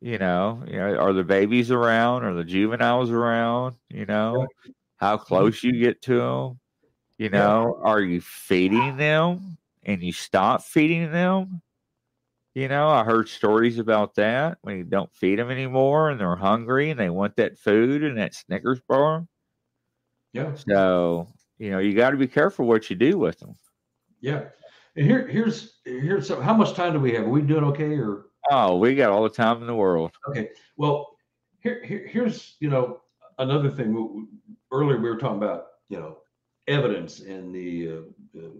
[0.00, 2.24] You know, you know, are the babies around?
[2.24, 3.76] Are the juveniles around?
[3.90, 4.46] You know,
[4.96, 5.24] how mm-hmm.
[5.24, 6.60] close you get to them.
[7.18, 7.90] You know, yeah.
[7.90, 11.62] are you feeding them and you stop feeding them?
[12.54, 16.36] You know, I heard stories about that when you don't feed them anymore and they're
[16.36, 19.26] hungry and they want that food and that Snickers bar.
[20.32, 20.54] Yeah.
[20.54, 21.26] So,
[21.58, 23.56] you know, you got to be careful what you do with them.
[24.20, 24.44] Yeah.
[24.94, 27.24] And here, here's here's so how much time do we have?
[27.24, 28.26] Are we doing okay or?
[28.50, 30.12] Oh, we got all the time in the world.
[30.28, 30.50] Okay.
[30.76, 31.16] Well,
[31.60, 33.00] here, here here's you know
[33.38, 34.28] another thing.
[34.70, 36.18] Earlier we were talking about you know
[36.68, 38.50] evidence in the uh, uh,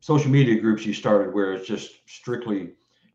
[0.00, 2.70] social media groups you started where it's just strictly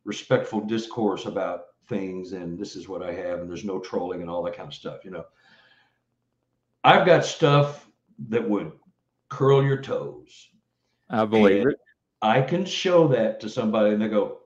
[0.06, 4.30] respectful discourse about things and this is what I have and there's no trolling and
[4.30, 5.04] all that kind of stuff.
[5.04, 5.26] You know,
[6.84, 7.88] I've got stuff
[8.30, 8.72] that would
[9.30, 10.50] curl your toes.
[11.10, 11.78] I believe it.
[12.22, 14.40] I can show that to somebody and they go,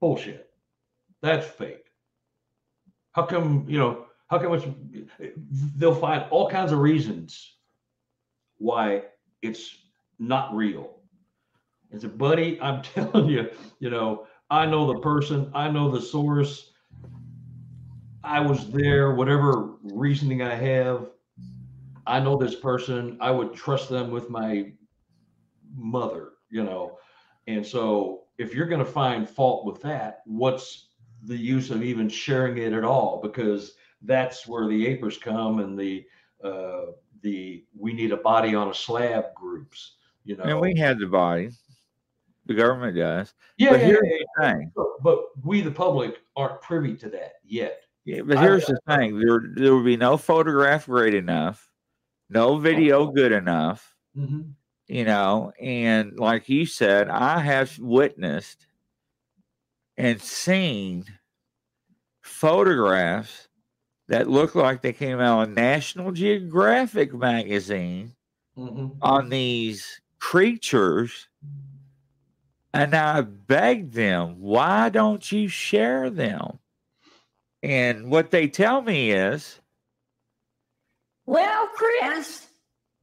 [0.00, 0.50] bullshit.
[1.22, 1.86] That's fake.
[3.12, 4.66] How come, you know, how come it's,
[5.76, 7.56] they'll find all kinds of reasons
[8.58, 9.02] why
[9.42, 9.76] it's
[10.18, 10.96] not real.
[11.94, 16.02] I said, buddy, I'm telling you, you know, I know the person, I know the
[16.02, 16.72] source.
[18.22, 21.08] I was there, whatever reasoning I have,
[22.06, 23.16] I know this person.
[23.18, 24.72] I would trust them with my
[25.74, 26.98] mother, you know.
[27.46, 30.88] And so if you're going to find fault with that, what's
[31.22, 33.20] the use of even sharing it at all?
[33.22, 33.72] Because
[34.02, 36.04] that's where the apers come and the
[36.44, 36.92] uh,
[37.22, 39.96] the we need a body on a slab groups.
[40.24, 41.52] You know, and we had the body.
[42.46, 43.34] The government does.
[43.56, 44.72] Yeah, but yeah, here's yeah, the thing.
[45.02, 47.82] But, we, the public, aren't privy to that yet.
[48.04, 49.18] Yeah, but I- here's the thing.
[49.18, 51.70] There there will be no photograph great enough,
[52.30, 53.94] no video good enough.
[54.16, 54.42] Mm-hmm.
[54.88, 58.66] you know, and like you said, I have witnessed
[59.96, 61.04] and seen
[62.20, 63.48] photographs
[64.08, 68.14] that look like they came out of National Geographic magazine
[68.58, 68.88] Mm-hmm.
[69.00, 71.26] on these creatures.
[72.74, 76.58] And I begged them, why don't you share them?
[77.62, 79.60] And what they tell me is,
[81.26, 82.48] Well, Chris,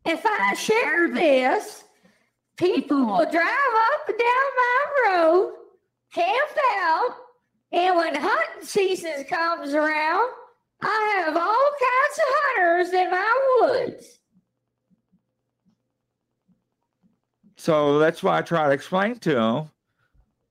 [0.05, 1.83] if I share this,
[2.57, 5.53] people will drive up and down my road,
[6.13, 7.15] camp out,
[7.71, 10.29] and when hunting season comes around,
[10.81, 14.18] I have all kinds of hunters in my woods.
[17.59, 19.69] So that's why I try to explain to him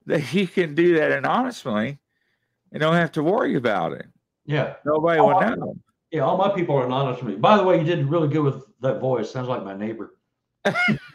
[0.05, 1.99] that he can do that anonymously
[2.71, 4.07] and don't have to worry about it.
[4.45, 4.75] Yeah.
[4.85, 5.75] Nobody will I- know.
[6.11, 7.39] Yeah, all my people are anonymous with me.
[7.39, 9.31] By the way, you did really good with that voice.
[9.31, 10.15] Sounds like my neighbor.
[10.65, 10.75] I,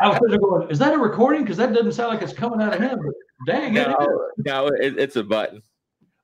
[0.00, 1.42] I was going, is that a recording?
[1.42, 2.98] Because that doesn't sound like it's coming out of him.
[2.98, 3.14] But
[3.52, 3.86] dang it.
[3.86, 3.94] is.
[3.98, 5.62] no, no, it, it's a button.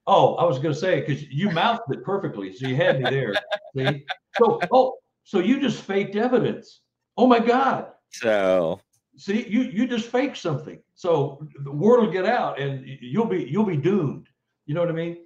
[0.06, 3.10] Oh, I was going to say because you mouthed it perfectly, so you had me
[3.10, 3.34] there.
[3.76, 4.04] See?
[4.38, 4.94] So, oh,
[5.24, 6.81] so you just faked evidence.
[7.16, 7.88] Oh my God!
[8.10, 8.80] So
[9.16, 10.80] See, you you just fake something.
[10.94, 14.28] So the word will get out, and you'll be you'll be doomed.
[14.66, 15.18] You know what I mean?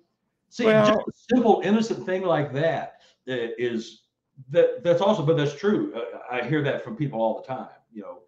[0.48, 4.02] See, just a simple innocent thing like that uh, is
[4.50, 5.92] that that's also, but that's true.
[5.94, 7.68] Uh, I hear that from people all the time.
[7.92, 8.18] You know,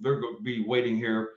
[0.00, 1.30] they're going to be waiting here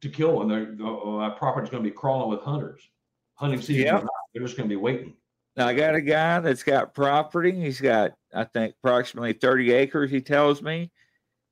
[0.00, 2.88] to kill, and they're, oh, property's going to be crawling with hunters.
[3.34, 5.14] Hunting season, not, they're just going to be waiting.
[5.58, 7.50] Now I got a guy that's got property.
[7.52, 10.92] He's got, I think, approximately 30 acres, he tells me.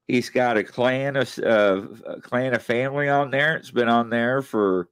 [0.06, 3.56] He's got a clan of uh, a clan of family on there.
[3.56, 4.88] It's been on there for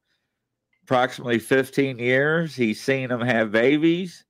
[0.82, 2.56] approximately 15 years.
[2.56, 4.24] He's seen them have babies,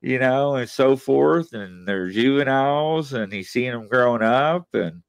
[0.00, 5.02] you know, and so forth, and they're juveniles, and he's seen them growing up, and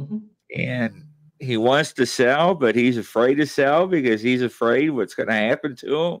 [0.00, 0.22] Mhm.
[0.56, 1.04] and
[1.40, 5.34] he wants to sell, but he's afraid to sell because he's afraid what's going to
[5.34, 6.20] happen to him.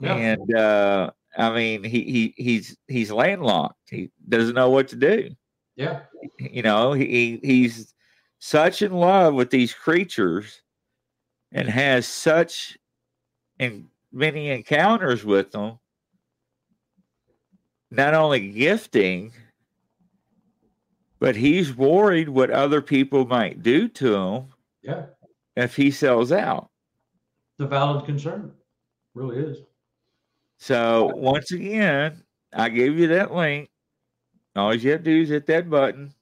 [0.00, 0.14] Yeah.
[0.14, 3.78] And uh, I mean, he he he's he's landlocked.
[3.90, 5.30] He doesn't know what to do.
[5.76, 6.00] Yeah.
[6.38, 7.94] You know, he he's
[8.38, 10.62] such in love with these creatures,
[11.52, 12.76] and has such
[13.58, 15.78] and many encounters with them.
[17.90, 19.32] Not only gifting,
[21.20, 24.46] but he's worried what other people might do to him
[24.82, 25.06] Yeah.
[25.56, 26.70] if he sells out.
[27.56, 28.52] It's a valid concern.
[29.14, 29.58] Really is.
[30.64, 32.22] So once again,
[32.54, 33.68] I gave you that link.
[34.56, 36.14] All you have to do is hit that button,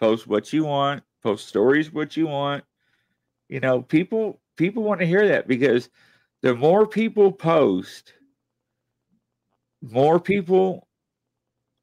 [0.00, 2.64] post what you want, post stories what you want.
[3.48, 5.88] You know, people people want to hear that because
[6.42, 8.14] the more people post,
[9.80, 10.88] more people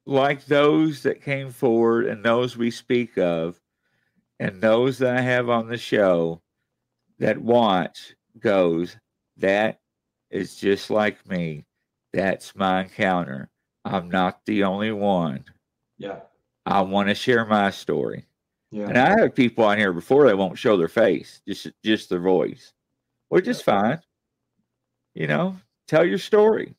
[0.04, 3.58] like those that came forward and those we speak of
[4.38, 6.42] and those that I have on the show
[7.18, 8.98] that watch goes,
[9.38, 9.81] that
[10.32, 11.64] is just like me.
[12.12, 13.50] That's my encounter.
[13.84, 15.44] I'm not the only one.
[15.98, 16.20] Yeah.
[16.66, 18.26] I want to share my story.
[18.70, 18.88] Yeah.
[18.88, 22.20] And I have people on here before they won't show their face, just just their
[22.20, 22.72] voice,
[23.28, 24.00] which is fine.
[25.14, 25.56] You know,
[25.86, 26.74] tell your story.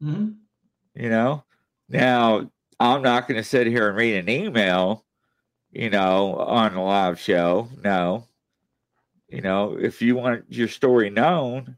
[0.00, 0.30] hmm
[0.94, 1.44] You know,
[1.88, 2.50] now
[2.80, 5.04] I'm not going to sit here and read an email,
[5.70, 7.68] you know, on a live show.
[7.82, 8.26] No.
[9.28, 11.76] You know, if you want your story known,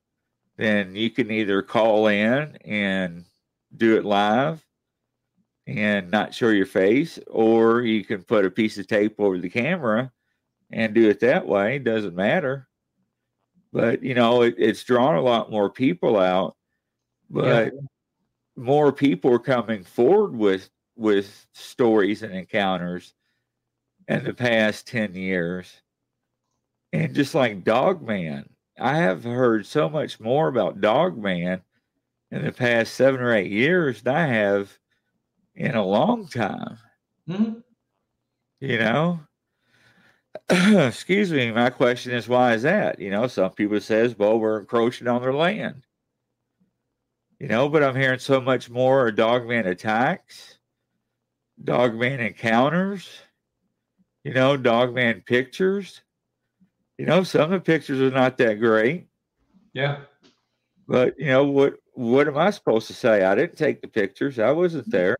[0.56, 3.24] then you can either call in and
[3.76, 4.64] do it live
[5.66, 9.50] and not show your face, or you can put a piece of tape over the
[9.50, 10.12] camera
[10.70, 11.76] and do it that way.
[11.76, 12.68] It doesn't matter.
[13.72, 16.56] But you know, it, it's drawn a lot more people out.
[17.28, 17.80] But yeah.
[18.56, 23.12] more people are coming forward with with stories and encounters
[24.08, 25.70] in the past 10 years.
[26.92, 31.62] And just like Dogman, I have heard so much more about Dogman
[32.30, 34.78] in the past seven or eight years than I have
[35.54, 36.78] in a long time.
[37.28, 37.60] Mm-hmm.
[38.60, 39.20] You know,
[40.50, 41.50] excuse me.
[41.50, 42.98] My question is, why is that?
[42.98, 45.84] You know, some people says, well, we're encroaching on their land.
[47.38, 50.58] You know, but I'm hearing so much more dogman attacks,
[51.62, 53.10] dogman encounters,
[54.24, 56.00] you know, dogman pictures.
[56.98, 59.08] You know, some of the pictures are not that great.
[59.72, 59.98] Yeah.
[60.88, 61.74] But you know what?
[61.92, 63.24] What am I supposed to say?
[63.24, 64.38] I didn't take the pictures.
[64.38, 65.16] I wasn't there.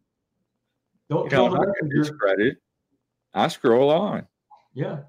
[1.08, 2.02] Don't you kill know, the messenger.
[2.02, 2.56] Discredit.
[3.34, 4.26] I scroll on.
[4.74, 5.00] Yeah.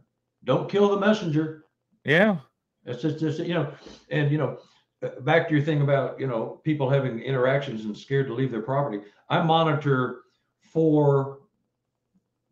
[0.43, 1.65] Don't kill the messenger.
[2.03, 2.37] Yeah.
[2.85, 3.71] It's just, just you know,
[4.09, 4.59] and you know,
[5.03, 8.51] uh, back to your thing about you know people having interactions and scared to leave
[8.51, 9.01] their property.
[9.29, 10.21] I monitor
[10.61, 11.39] four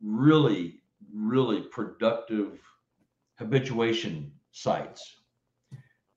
[0.02, 0.82] really,
[1.14, 2.60] really productive
[3.38, 5.18] habituation sites.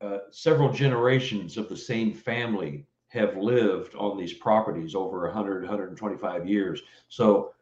[0.01, 6.47] Uh, several generations of the same family have lived on these properties over 100, 125
[6.47, 6.83] years.
[7.09, 7.53] So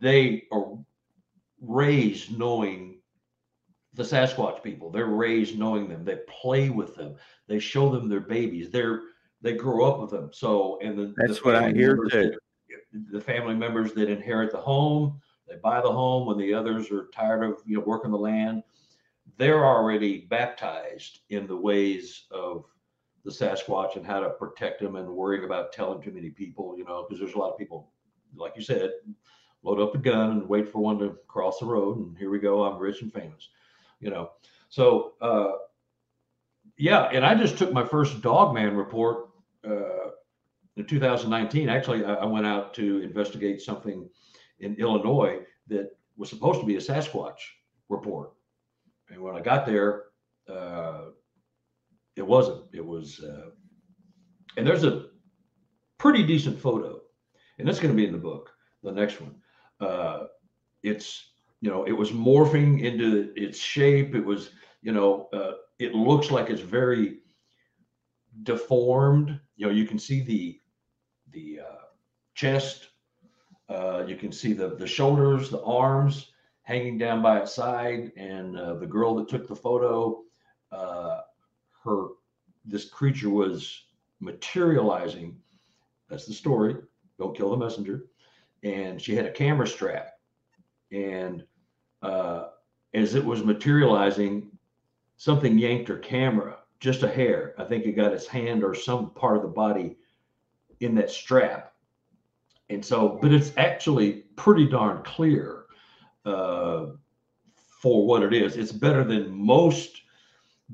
[0.00, 0.76] they are
[1.60, 2.98] raised knowing
[3.94, 4.90] the Sasquatch people.
[4.90, 6.04] They're raised knowing them.
[6.04, 7.16] They play with them.
[7.46, 8.70] They show them their babies.
[8.70, 9.02] They're
[9.42, 10.30] they grow up with them.
[10.32, 12.32] So and the, that's the what I hear too.
[13.10, 15.20] The family members that inherit the home,
[15.52, 18.62] they buy the home when the others are tired of you know working the land.
[19.36, 22.64] They're already baptized in the ways of
[23.24, 26.84] the Sasquatch and how to protect them and worrying about telling too many people, you
[26.84, 27.90] know, because there's a lot of people,
[28.34, 28.90] like you said,
[29.62, 31.98] load up a gun and wait for one to cross the road.
[31.98, 32.64] And here we go.
[32.64, 33.48] I'm rich and famous,
[34.00, 34.30] you know.
[34.70, 35.52] So, uh,
[36.78, 37.04] yeah.
[37.12, 39.28] And I just took my first Dogman report
[39.64, 40.10] uh,
[40.76, 41.68] in 2019.
[41.68, 44.08] Actually, I, I went out to investigate something
[44.58, 47.40] in Illinois that was supposed to be a Sasquatch
[47.88, 48.32] report.
[49.08, 50.04] And when I got there,
[50.48, 51.06] uh,
[52.16, 52.64] it wasn't.
[52.72, 53.50] It was, uh,
[54.56, 55.06] and there's a
[55.98, 57.00] pretty decent photo,
[57.58, 58.50] and that's going to be in the book,
[58.82, 59.36] the next one.
[59.80, 60.24] Uh,
[60.82, 64.14] it's, you know, it was morphing into its shape.
[64.14, 64.50] It was,
[64.82, 67.18] you know, uh, it looks like it's very
[68.42, 69.38] deformed.
[69.56, 70.58] You know, you can see the
[71.30, 71.84] the uh,
[72.34, 72.88] chest.
[73.72, 76.32] Uh, you can see the the shoulders, the arms
[76.62, 80.22] hanging down by its side, and uh, the girl that took the photo
[80.70, 81.20] uh,
[81.84, 82.08] her
[82.64, 83.84] this creature was
[84.20, 85.36] materializing.
[86.08, 86.76] That's the story.
[87.18, 88.06] Don't kill the messenger.
[88.62, 90.12] And she had a camera strap,
[90.92, 91.44] and
[92.02, 92.48] uh,
[92.94, 94.50] as it was materializing,
[95.16, 97.54] something yanked her camera just a hair.
[97.58, 99.96] I think it got its hand or some part of the body
[100.80, 101.71] in that strap.
[102.72, 105.64] And so, but it's actually pretty darn clear
[106.24, 106.86] uh,
[107.80, 108.56] for what it is.
[108.56, 110.02] It's better than most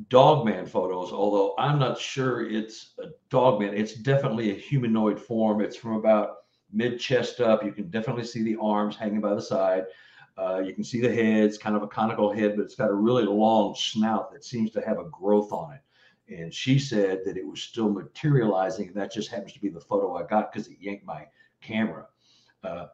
[0.09, 3.75] dogman photos, although I'm not sure it's a dogman.
[3.75, 5.61] It's definitely a humanoid form.
[5.61, 6.37] It's from about
[6.73, 7.65] mid chest up.
[7.65, 9.85] You can definitely see the arms hanging by the side.
[10.37, 11.45] Uh, you can see the head.
[11.45, 14.71] It's kind of a conical head, but it's got a really long snout that seems
[14.71, 15.81] to have a growth on it.
[16.33, 18.89] And she said that it was still materializing.
[18.89, 21.27] And that just happens to be the photo I got because it yanked my
[21.61, 22.07] camera.
[22.63, 22.87] Uh,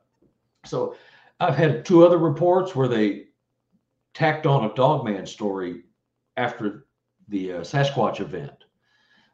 [0.65, 0.97] so
[1.41, 3.27] I've had two other reports where they
[4.15, 5.85] tacked on a dogman story
[6.37, 6.87] after
[7.29, 8.65] the uh, Sasquatch event.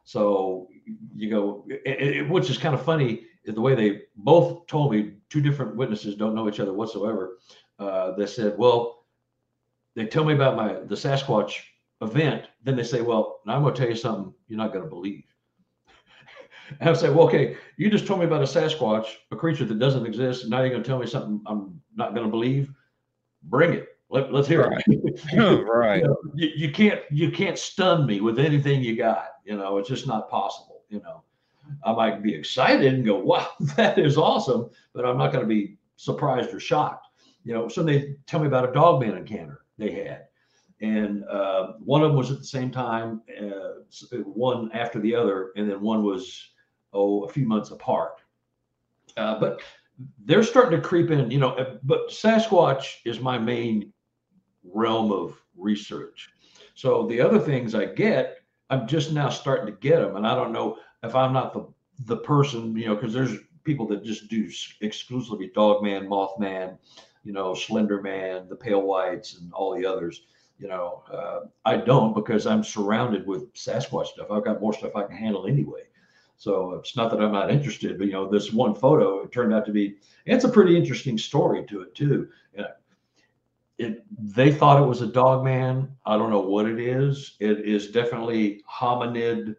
[0.03, 0.67] So
[1.15, 4.91] you go, it, it, which is kind of funny, is the way they both told
[4.91, 7.37] me two different witnesses don't know each other whatsoever.
[7.79, 9.05] Uh, they said, well,
[9.95, 11.59] they tell me about my the Sasquatch
[12.01, 12.45] event.
[12.63, 15.23] Then they say, well, I'm going to tell you something you're not going to believe.
[16.81, 20.05] I say, well, okay, you just told me about a Sasquatch, a creature that doesn't
[20.05, 20.43] exist.
[20.43, 22.71] And now you're going to tell me something I'm not going to believe.
[23.43, 23.87] Bring it.
[24.09, 24.83] Let, us hear right.
[24.87, 25.65] it.
[25.65, 26.01] right.
[26.01, 29.27] You, know, you, you, can't you can't stun me with anything you got.
[29.45, 30.81] You know, it's just not possible.
[30.89, 31.23] You know,
[31.85, 35.47] I might be excited and go, "Wow, that is awesome," but I'm not going to
[35.47, 37.07] be surprised or shocked.
[37.45, 40.25] You know, so they tell me about a dogman encounter they had,
[40.81, 45.51] and uh, one of them was at the same time, uh, one after the other,
[45.55, 46.50] and then one was
[46.93, 48.21] oh a few months apart.
[49.17, 49.61] Uh, but
[50.25, 53.91] they're starting to creep in, you know, uh, but Sasquatch is my main
[54.63, 56.29] realm of research.
[56.75, 58.37] So the other things I get,
[58.69, 60.15] I'm just now starting to get them.
[60.15, 61.67] And I don't know if I'm not the,
[62.05, 64.49] the person, you know, because there's people that just do
[64.81, 66.77] exclusively Dogman, Mothman,
[67.23, 70.23] you know, Slender Man, the Pale Whites, and all the others.
[70.57, 74.31] You know, uh, I don't because I'm surrounded with Sasquatch stuff.
[74.31, 75.81] I've got more stuff I can handle anyway.
[76.41, 79.53] So it's not that I'm not interested, but you know, this one photo it turned
[79.53, 79.97] out to be.
[80.25, 82.29] It's a pretty interesting story to it too.
[83.77, 85.95] It they thought it was a dog man.
[86.03, 87.35] I don't know what it is.
[87.39, 89.55] It is definitely hominid,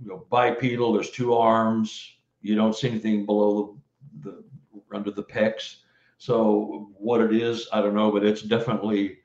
[0.00, 0.94] you know, bipedal.
[0.94, 2.16] There's two arms.
[2.40, 3.78] You don't see anything below
[4.22, 4.42] the,
[4.72, 5.80] the under the pecs.
[6.16, 9.18] So what it is, I don't know, but it's definitely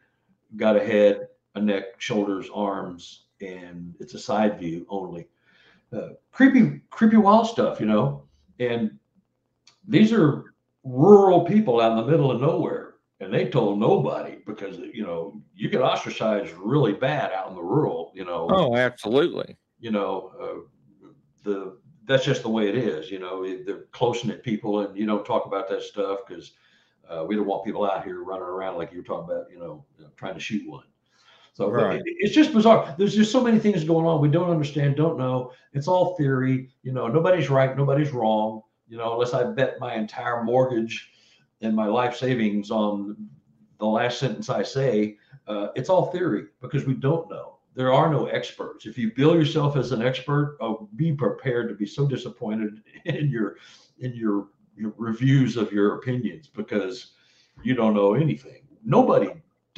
[0.58, 5.30] got a head, a neck, shoulders, arms, and it's a side view only.
[5.92, 8.24] Uh, creepy, creepy, wild stuff, you know.
[8.60, 8.98] And
[9.88, 10.54] these are
[10.84, 15.42] rural people out in the middle of nowhere, and they told nobody because you know
[15.56, 18.48] you get ostracized really bad out in the rural, you know.
[18.52, 19.58] Oh, absolutely.
[19.80, 21.10] You know, uh,
[21.44, 23.10] the that's just the way it is.
[23.12, 26.54] You know, they're close knit people, and you don't talk about that stuff because
[27.10, 29.60] uh, we don't want people out here running around like you were talking about, you
[29.60, 29.86] know,
[30.18, 30.86] trying to shoot one.
[31.60, 32.00] So right.
[32.00, 32.96] it, it's just bizarre.
[32.98, 35.52] There's just so many things going on we don't understand, don't know.
[35.74, 36.70] It's all theory.
[36.84, 38.62] You know, nobody's right, nobody's wrong.
[38.88, 41.12] You know, unless I bet my entire mortgage
[41.60, 43.28] and my life savings on
[43.78, 45.18] the last sentence I say,
[45.48, 47.58] uh, it's all theory because we don't know.
[47.76, 48.86] There are no experts.
[48.86, 53.30] If you bill yourself as an expert, oh, be prepared to be so disappointed in
[53.30, 53.58] your
[54.00, 57.12] in your your reviews of your opinions because
[57.64, 58.62] you don't know anything.
[58.86, 59.30] Nobody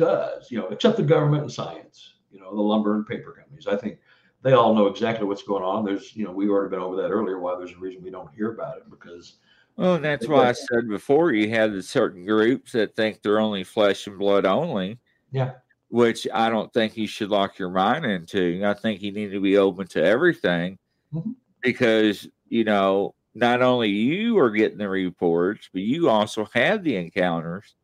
[0.02, 3.68] does, you know, except the government and science, you know, the lumber and paper companies.
[3.68, 4.00] I think
[4.42, 5.86] they all know exactly what's going on.
[5.86, 7.40] There's, you know, we already been over that earlier.
[7.40, 9.38] Why there's a reason we don't hear about it because.
[9.78, 13.64] Well, that's why I said before you have the certain groups that think they're only
[13.64, 15.00] flesh and blood only.
[15.32, 15.54] Yeah.
[15.90, 18.62] Which I don't think you should lock your mind into.
[18.66, 20.78] I think you need to be open to everything
[21.14, 21.32] mm-hmm.
[21.62, 26.98] because, you know, not only you are getting the reports, but you also have the
[26.98, 27.76] encounters.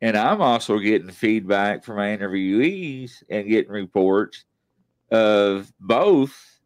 [0.00, 4.44] And I'm also getting feedback from my interviewees and getting reports
[5.10, 6.60] of both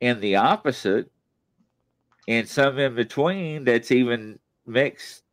[0.00, 1.10] and the opposite
[2.28, 5.24] and some in between that's even mixed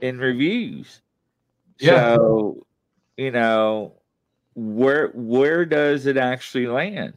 [0.00, 1.00] in reviews.
[1.78, 2.16] Yeah.
[2.16, 2.66] So,
[3.16, 3.94] you know,
[4.54, 7.14] where where does it actually land?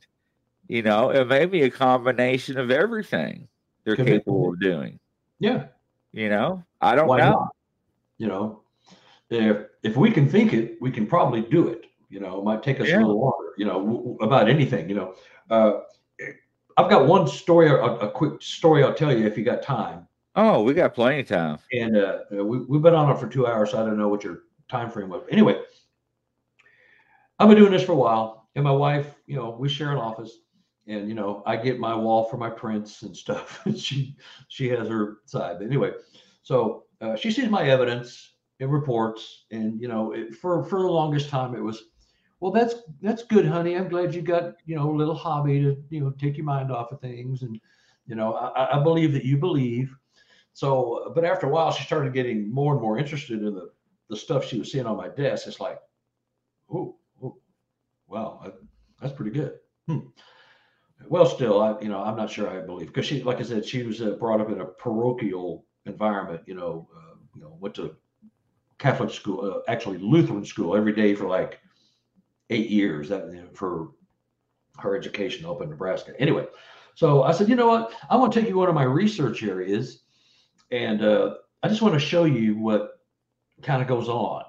[0.67, 3.47] You know, it may be a combination of everything
[3.85, 4.99] they're capable of doing.
[5.39, 5.67] Yeah.
[6.11, 7.31] You know, I don't Why know.
[7.31, 7.55] Not?
[8.17, 8.61] You know,
[9.29, 11.85] if if we can think it, we can probably do it.
[12.09, 12.97] You know, it might take us yeah.
[12.97, 13.53] a little longer.
[13.57, 14.89] You know, w- about anything.
[14.89, 15.15] You know,
[15.49, 15.79] uh,
[16.77, 20.07] I've got one story, a, a, quick story I'll tell you if you got time.
[20.35, 21.57] Oh, we got plenty of time.
[21.71, 24.23] And uh, we, we've been on it for two hours, so I don't know what
[24.23, 25.23] your time frame was.
[25.29, 25.59] Anyway,
[27.39, 29.97] I've been doing this for a while, and my wife, you know, we share an
[29.97, 30.37] office,
[30.87, 34.15] and you know i get my wall for my prints and stuff and she
[34.47, 35.91] she has her side but anyway
[36.41, 40.87] so uh, she sees my evidence and reports and you know it, for for the
[40.87, 41.85] longest time it was
[42.39, 43.75] well that's that's good honey.
[43.75, 46.71] I'm glad you got you know a little hobby to you know take your mind
[46.71, 47.59] off of things and
[48.05, 49.95] you know i, I believe that you believe.
[50.53, 53.71] So but after a while she started getting more and more interested in the
[54.09, 55.47] the stuff she was seeing on my desk.
[55.47, 55.79] It's like
[56.71, 56.95] oh,
[58.07, 58.53] wow
[59.01, 59.53] that's pretty good.
[59.87, 59.99] Hmm.
[61.07, 63.65] Well, still, I you know I'm not sure I believe because she, like I said,
[63.65, 66.41] she was uh, brought up in a parochial environment.
[66.45, 67.95] You know, uh, you know, went to
[68.79, 71.59] Catholic school, uh, actually Lutheran school every day for like
[72.49, 73.09] eight years.
[73.09, 73.91] That for
[74.79, 76.13] her education up in Nebraska.
[76.19, 76.45] Anyway,
[76.95, 77.93] so I said, you know what?
[78.09, 80.03] I want to take you one of my research areas,
[80.71, 83.01] and uh, I just want to show you what
[83.63, 84.43] kind of goes on.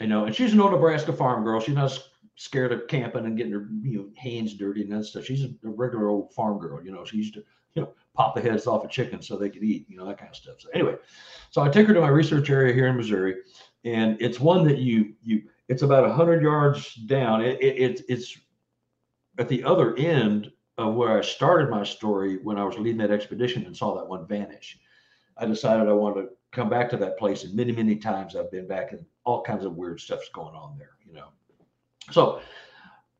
[0.00, 1.60] You know, and she's an old Nebraska farm girl.
[1.60, 1.98] She's not
[2.36, 5.26] scared of camping and getting her you know hands dirty and that stuff.
[5.26, 7.04] She's a regular old farm girl, you know.
[7.04, 9.86] She used to you know pop the heads off of chicken so they could eat,
[9.88, 10.56] you know that kind of stuff.
[10.58, 10.96] So anyway,
[11.50, 13.36] so I take her to my research area here in Missouri,
[13.84, 17.42] and it's one that you you it's about hundred yards down.
[17.42, 18.36] It, it, it it's
[19.38, 23.10] at the other end of where I started my story when I was leading that
[23.10, 24.78] expedition and saw that one vanish.
[25.36, 28.50] I decided I wanted to come back to that place, and many many times I've
[28.50, 31.28] been back, and all kinds of weird stuff's going on there, you know.
[32.10, 32.40] So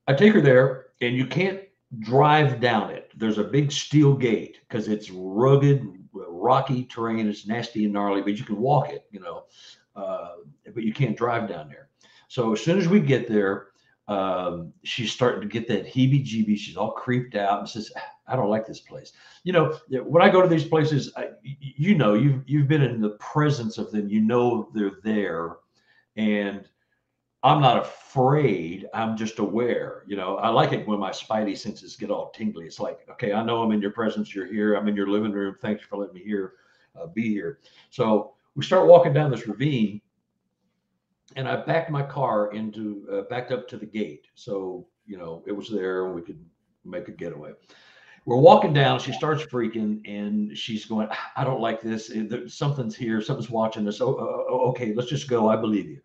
[0.06, 1.60] I take her there, and you can't
[1.98, 3.10] drive down it.
[3.16, 7.28] There's a big steel gate because it's rugged, rocky terrain.
[7.28, 9.44] It's nasty and gnarly, but you can walk it, you know,
[9.96, 10.36] uh,
[10.72, 11.88] but you can't drive down there.
[12.28, 13.68] So as soon as we get there,
[14.06, 16.58] um, she's starting to get that heebie-jeebies.
[16.58, 17.92] She's all creeped out and says,
[18.26, 19.12] I don't like this place.
[19.42, 23.00] You know, when I go to these places, I, you know, you've you've been in
[23.00, 24.08] the presence of them.
[24.08, 25.56] You know they're there,
[26.16, 26.68] and
[27.42, 28.86] I'm not afraid.
[28.92, 30.04] I'm just aware.
[30.06, 32.66] You know, I like it when my spidey senses get all tingly.
[32.66, 34.34] It's like, okay, I know I'm in your presence.
[34.34, 34.74] You're here.
[34.74, 35.56] I'm in your living room.
[35.60, 36.54] Thanks for letting me here,
[37.00, 37.60] uh, be here.
[37.88, 40.02] So we start walking down this ravine,
[41.36, 44.26] and I backed my car into uh, backed up to the gate.
[44.34, 46.44] So you know, it was there, and we could
[46.84, 47.52] make a getaway.
[48.26, 49.00] We're walking down.
[49.00, 52.12] She starts freaking, and she's going, "I don't like this.
[52.48, 53.22] Something's here.
[53.22, 54.02] Something's watching us.
[54.02, 55.48] Oh, uh, okay, let's just go.
[55.48, 56.00] I believe you."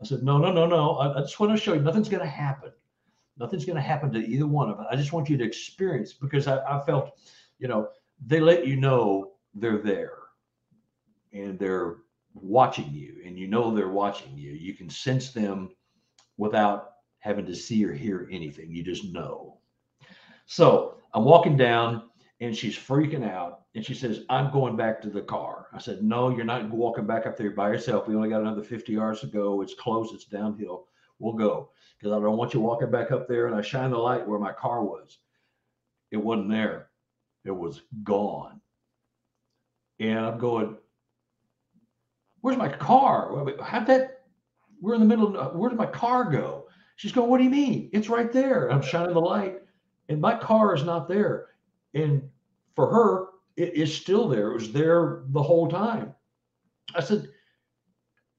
[0.00, 0.96] I said, no, no, no, no.
[0.96, 2.72] I, I just want to show you nothing's going to happen.
[3.38, 4.86] Nothing's going to happen to either one of us.
[4.90, 7.18] I just want you to experience because I, I felt,
[7.58, 7.88] you know,
[8.26, 10.18] they let you know they're there
[11.32, 11.96] and they're
[12.34, 14.52] watching you and you know they're watching you.
[14.52, 15.70] You can sense them
[16.36, 18.70] without having to see or hear anything.
[18.70, 19.58] You just know.
[20.46, 22.10] So I'm walking down
[22.40, 25.68] and she's freaking out and she says, I'm going back to the car.
[25.72, 28.08] I said, No, you're not walking back up there by yourself.
[28.08, 29.62] We only got another 50 yards to go.
[29.62, 30.86] It's close, it's downhill.
[31.18, 33.46] We'll go because I don't want you walking back up there.
[33.46, 35.18] And I shine the light where my car was.
[36.10, 36.90] It wasn't there,
[37.44, 38.60] it was gone.
[40.00, 40.76] And I'm going,
[42.40, 43.46] Where's my car?
[43.62, 44.22] How'd that?
[44.80, 46.66] We're in the middle of, where did my car go?
[46.96, 47.90] She's going, What do you mean?
[47.92, 48.68] It's right there.
[48.68, 49.60] I'm shining the light,
[50.08, 51.46] and my car is not there.
[51.94, 52.28] And
[52.74, 53.26] for her,
[53.56, 54.50] it is still there.
[54.50, 56.14] It was there the whole time.
[56.94, 57.28] I said,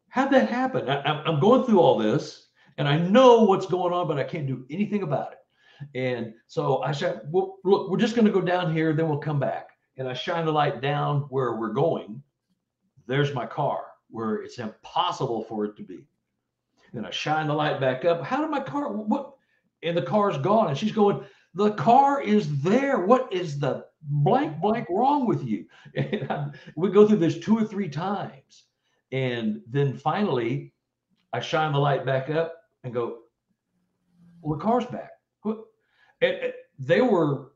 [0.10, 0.90] How'd that happen?
[0.90, 4.48] I, am going through all this and I know what's going on, but I can't
[4.48, 5.40] do anything about it.
[5.94, 9.18] And so I said, Well, look, we're just going to go down here, then we'll
[9.18, 9.70] come back.
[9.98, 12.22] And I shine the light down where we're going.
[13.08, 16.08] There's my car where it's impossible for it to be.
[16.94, 18.24] Then I shine the light back up.
[18.24, 19.34] How did my car, what?
[19.84, 20.70] And the car's gone.
[20.70, 21.26] And she's going,
[21.56, 23.00] The car is there.
[23.00, 25.66] What is the blank blank wrong with you?
[25.96, 28.66] And we go through this two or three times.
[29.12, 30.74] And then finally
[31.34, 33.20] i shine the light back up and go
[34.42, 35.12] well the car's back.
[36.22, 37.52] And they were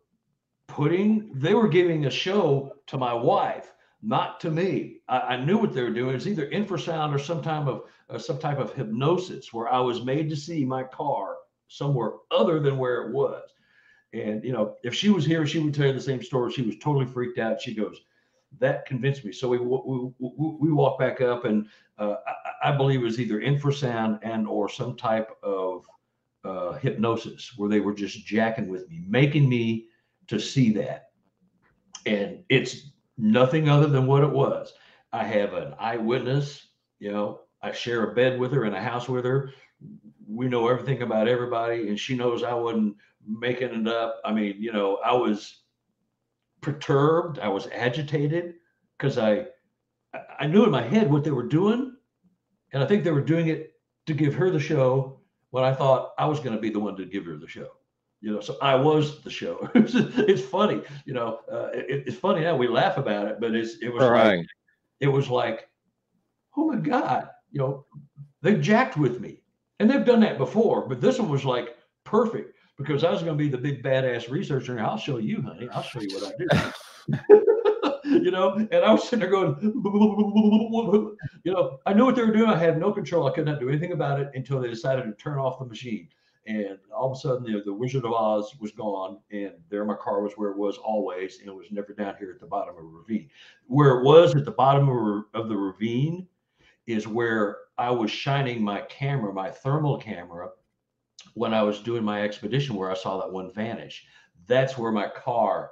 [0.68, 5.02] putting they were giving a show to my wife not to me.
[5.10, 6.16] I, I knew what they were doing.
[6.16, 10.04] It's either infrasound or some type of uh, some type of hypnosis where i was
[10.04, 11.36] made to see my car
[11.68, 13.44] somewhere other than where it was
[14.14, 16.52] and you know, if she was here, she would tell you the same story.
[16.52, 17.62] She was totally freaked out.
[17.62, 18.02] She goes,
[18.60, 21.68] "That convinced me." So we we we, we walk back up, and
[21.98, 22.16] uh,
[22.64, 25.86] I, I, believe it was either infrasound and or some type of
[26.44, 29.88] uh, hypnosis where they were just jacking with me, making me
[30.28, 31.10] to see that.
[32.06, 34.74] And it's nothing other than what it was.
[35.12, 36.68] I have an eyewitness.
[37.00, 39.54] You know, I share a bed with her in a house with her.
[40.28, 44.22] We know everything about everybody, and she knows I wasn't making it up.
[44.26, 45.62] I mean, you know, I was
[46.62, 48.56] perturbed, I was agitated
[48.98, 49.48] because I
[50.40, 51.96] I knew in my head what they were doing,
[52.74, 53.74] and I think they were doing it
[54.08, 55.20] to give her the show
[55.52, 57.70] when I thought I was going to be the one to give her the show.
[58.22, 59.70] You know, so I was the show.
[59.76, 61.40] it's funny, you know.
[61.52, 64.38] Uh, it, it's funny now we laugh about it, but it's it was right.
[64.40, 64.48] like
[65.00, 65.70] it was like,
[66.58, 67.86] oh my god, you know,
[68.42, 69.42] they jacked with me,
[69.80, 73.38] and they've done that before, but this one was like perfect because I was going
[73.38, 74.78] to be the big badass researcher.
[74.78, 75.68] And I'll show you, honey.
[75.70, 76.72] I'll show you what I
[77.12, 77.44] do.
[78.06, 79.58] you know, and I was sitting there going,
[81.44, 82.50] you know, I knew what they were doing.
[82.50, 83.28] I had no control.
[83.28, 86.08] I could not do anything about it until they decided to turn off the machine.
[86.48, 89.94] And all of a sudden, the, the Wizard of Oz was gone, and there my
[89.94, 92.76] car was where it was always, and it was never down here at the bottom
[92.76, 93.30] of a ravine.
[93.68, 96.28] Where it was at the bottom of, of the ravine
[96.88, 100.50] is where I was shining my camera, my thermal camera,
[101.40, 104.06] when I was doing my expedition where I saw that one vanish.
[104.46, 105.72] That's where my car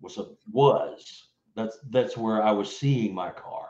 [0.00, 0.18] was
[0.50, 1.28] was.
[1.54, 3.68] That's that's where I was seeing my car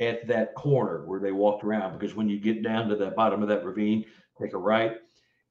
[0.00, 1.92] at that corner where they walked around.
[1.92, 4.06] Because when you get down to the bottom of that ravine,
[4.40, 4.96] take a right.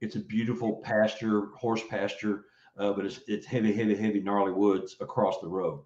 [0.01, 2.45] It's a beautiful pasture, horse pasture,
[2.79, 5.83] uh, but it's it's heavy, heavy, heavy, gnarly woods across the road.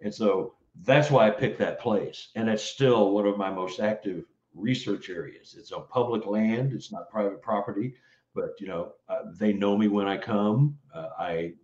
[0.00, 0.54] And so
[0.86, 2.28] that's why I picked that place.
[2.34, 4.24] And it's still one of my most active
[4.54, 5.54] research areas.
[5.58, 6.72] It's on public land.
[6.72, 7.94] It's not private property,
[8.34, 10.76] but you know uh, they know me when I come.
[10.94, 11.54] Uh, I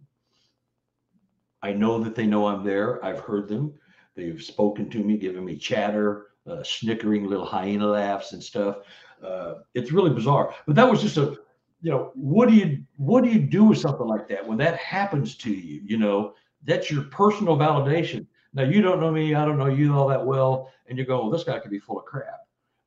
[1.63, 3.05] I know that they know I'm there.
[3.05, 3.75] I've heard them.
[4.15, 8.79] They've spoken to me, given me chatter, uh, snickering little hyena laughs and stuff.
[9.23, 10.55] Uh, it's really bizarre.
[10.67, 11.39] But that was just a
[11.83, 14.77] you know what do you what do you do with something like that when that
[14.77, 15.83] happens to you?
[15.85, 16.35] You know
[16.65, 18.27] that's your personal validation.
[18.55, 21.21] Now you don't know me, I don't know you all that well, and you go,
[21.21, 22.46] well, this guy could be full of crap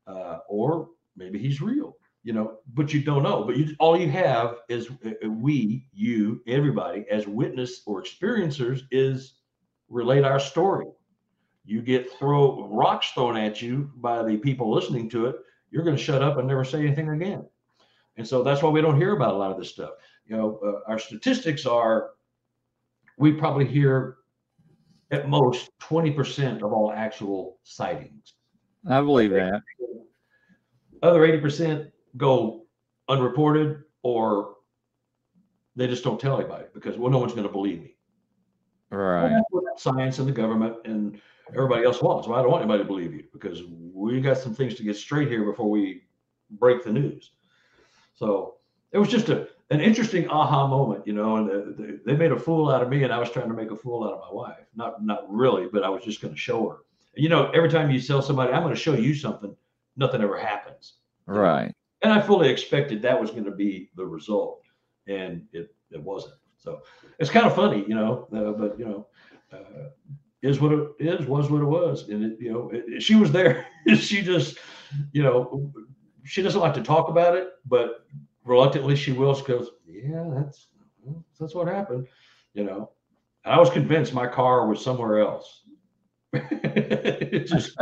[0.10, 1.96] uh, or maybe he's real.
[2.24, 3.44] you know, but you don't know.
[3.44, 9.36] But you all you have is uh, we, you, everybody, as witness or experiencers, is
[9.88, 10.88] relate our story.
[11.66, 15.36] You get throw rocks thrown at you by the people listening to it,
[15.72, 17.46] you're going to shut up and never say anything again.
[18.18, 19.92] And so that's why we don't hear about a lot of this stuff.
[20.26, 22.12] You know, uh, our statistics are
[23.18, 24.18] we probably hear
[25.12, 28.34] at most 20% of all actual sightings.
[28.88, 29.62] I believe that.
[31.02, 32.66] Other 80% go
[33.08, 34.56] unreported or
[35.76, 37.96] they just don't tell anybody because well, no one's going to believe me.
[38.92, 39.42] Right.
[39.52, 41.22] Well, science and the government and
[41.56, 42.28] everybody else wants.
[42.28, 43.64] Well, I don't want anybody to believe you because
[43.94, 46.04] we got some things to get straight here before we
[46.52, 47.32] break the news.
[48.16, 48.56] So
[48.92, 51.38] it was just a an interesting aha moment, you know.
[51.38, 53.72] And they, they made a fool out of me, and I was trying to make
[53.72, 54.66] a fool out of my wife.
[54.76, 56.78] Not not really, but I was just going to show her.
[57.16, 59.56] You know, every time you tell somebody, I'm going to show you something.
[60.00, 60.94] Nothing ever happens.
[61.26, 61.74] Right.
[62.02, 64.64] And I fully expected that was going to be the result,
[65.08, 66.36] and it it wasn't.
[66.58, 66.80] So
[67.20, 68.28] it's kind of funny, you know.
[68.34, 69.08] Uh, but you know,
[69.52, 69.90] uh,
[70.42, 73.32] is what it is, was what it was, and it, you know, it, she was
[73.34, 73.68] there.
[73.96, 74.58] she just,
[75.12, 75.74] you know,
[76.24, 78.06] she doesn't like to talk about it, but
[78.46, 79.36] reluctantly she will.
[79.36, 80.68] She goes, "Yeah, that's
[81.38, 82.08] that's what happened,"
[82.54, 82.92] you know.
[83.44, 85.64] And I was convinced my car was somewhere else.
[86.34, 87.76] it just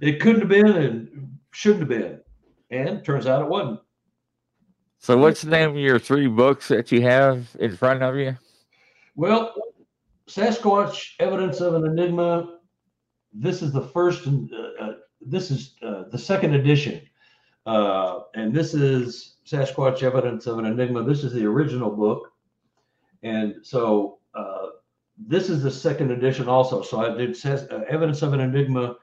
[0.00, 2.20] it couldn't have been and shouldn't have been,
[2.70, 3.80] and turns out it wasn't.
[4.98, 8.36] So, what's the name of your three books that you have in front of you?
[9.14, 9.54] Well,
[10.28, 12.58] Sasquatch Evidence of an Enigma.
[13.32, 14.32] This is the first, uh,
[14.80, 17.00] uh, this is uh, the second edition.
[17.66, 21.04] Uh, and this is Sasquatch Evidence of an Enigma.
[21.04, 22.32] This is the original book.
[23.22, 24.68] And so uh,
[25.16, 26.82] this is the second edition also.
[26.82, 28.96] So I did says, uh, Evidence of an Enigma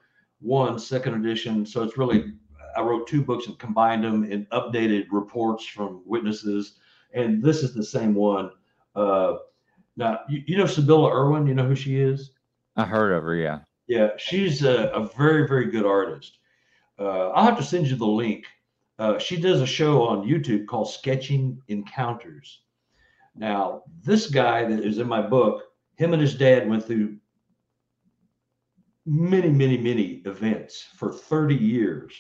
[0.46, 1.66] one, second edition.
[1.66, 2.34] So it's really,
[2.78, 6.76] I wrote two books and combined them in updated reports from witnesses.
[7.14, 8.52] And this is the same one.
[8.96, 9.38] Uh,
[9.98, 12.32] now, you, you know Sybilla Irwin, you know who she is?
[12.76, 13.60] I heard of her, yeah.
[13.88, 16.38] Yeah, she's a, a very, very good artist.
[17.00, 18.46] Uh, I'll have to send you the link.
[18.98, 22.62] Uh, she does a show on YouTube called Sketching Encounters.
[23.36, 25.64] Now, this guy that is in my book,
[25.96, 27.18] him and his dad went through
[29.06, 32.14] many, many, many events for 30 years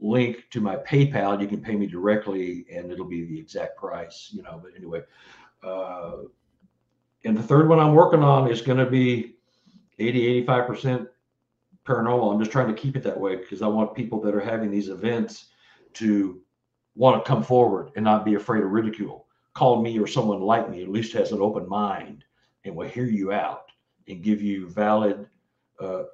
[0.00, 1.40] link to my PayPal.
[1.40, 4.30] You can pay me directly, and it'll be the exact price.
[4.32, 5.02] You know, but anyway.
[5.62, 6.12] Uh,
[7.24, 9.36] and the third one I'm working on is going to be
[9.98, 11.06] 80, 85%
[11.86, 12.32] paranormal.
[12.32, 14.70] I'm just trying to keep it that way because I want people that are having
[14.70, 15.46] these events
[15.94, 16.40] to
[16.94, 19.26] want to come forward and not be afraid of ridicule.
[19.54, 22.24] Call me or someone like me, at least has an open mind
[22.64, 23.70] and will hear you out
[24.08, 25.26] and give you valid
[25.80, 26.04] uh,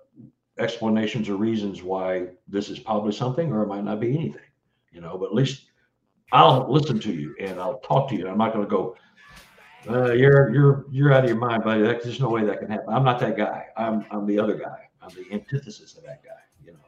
[0.59, 4.41] explanations or reasons why this is probably something or it might not be anything,
[4.91, 5.67] you know, but at least
[6.33, 8.29] I'll listen to you and I'll talk to you.
[8.29, 8.97] I'm not going to go,
[9.89, 11.83] uh, you're you're you're out of your mind, buddy.
[11.83, 12.93] There's no way that can happen.
[12.93, 13.67] I'm not that guy.
[13.77, 14.89] I'm I'm the other guy.
[15.01, 16.31] I'm the antithesis of that guy.
[16.65, 16.79] You know.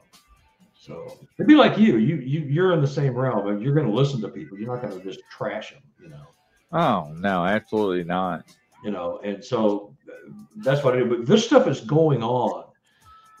[0.73, 1.97] So it'd be like you.
[1.97, 4.59] You you you're in the same realm, and you're going to listen to people.
[4.59, 5.81] You're not going to just trash them.
[6.01, 6.25] You know.
[6.71, 8.45] Oh no, absolutely not.
[8.83, 11.05] You know, and so uh, that's what I do.
[11.05, 12.65] But this stuff is going on,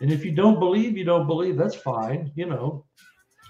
[0.01, 1.57] and if you don't believe, you don't believe.
[1.57, 2.31] That's fine.
[2.35, 2.85] You know,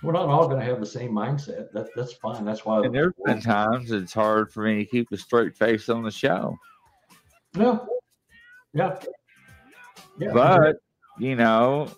[0.02, 1.72] we're not all going to have the same mindset.
[1.74, 2.46] That that's fine.
[2.46, 2.84] That's why.
[2.84, 6.12] And there's been times it's hard for me to keep a straight face on the
[6.12, 6.58] show.
[7.58, 7.80] Yeah.
[8.74, 9.00] Yeah.
[10.18, 10.32] Yeah.
[10.34, 10.78] But
[11.20, 11.92] you know,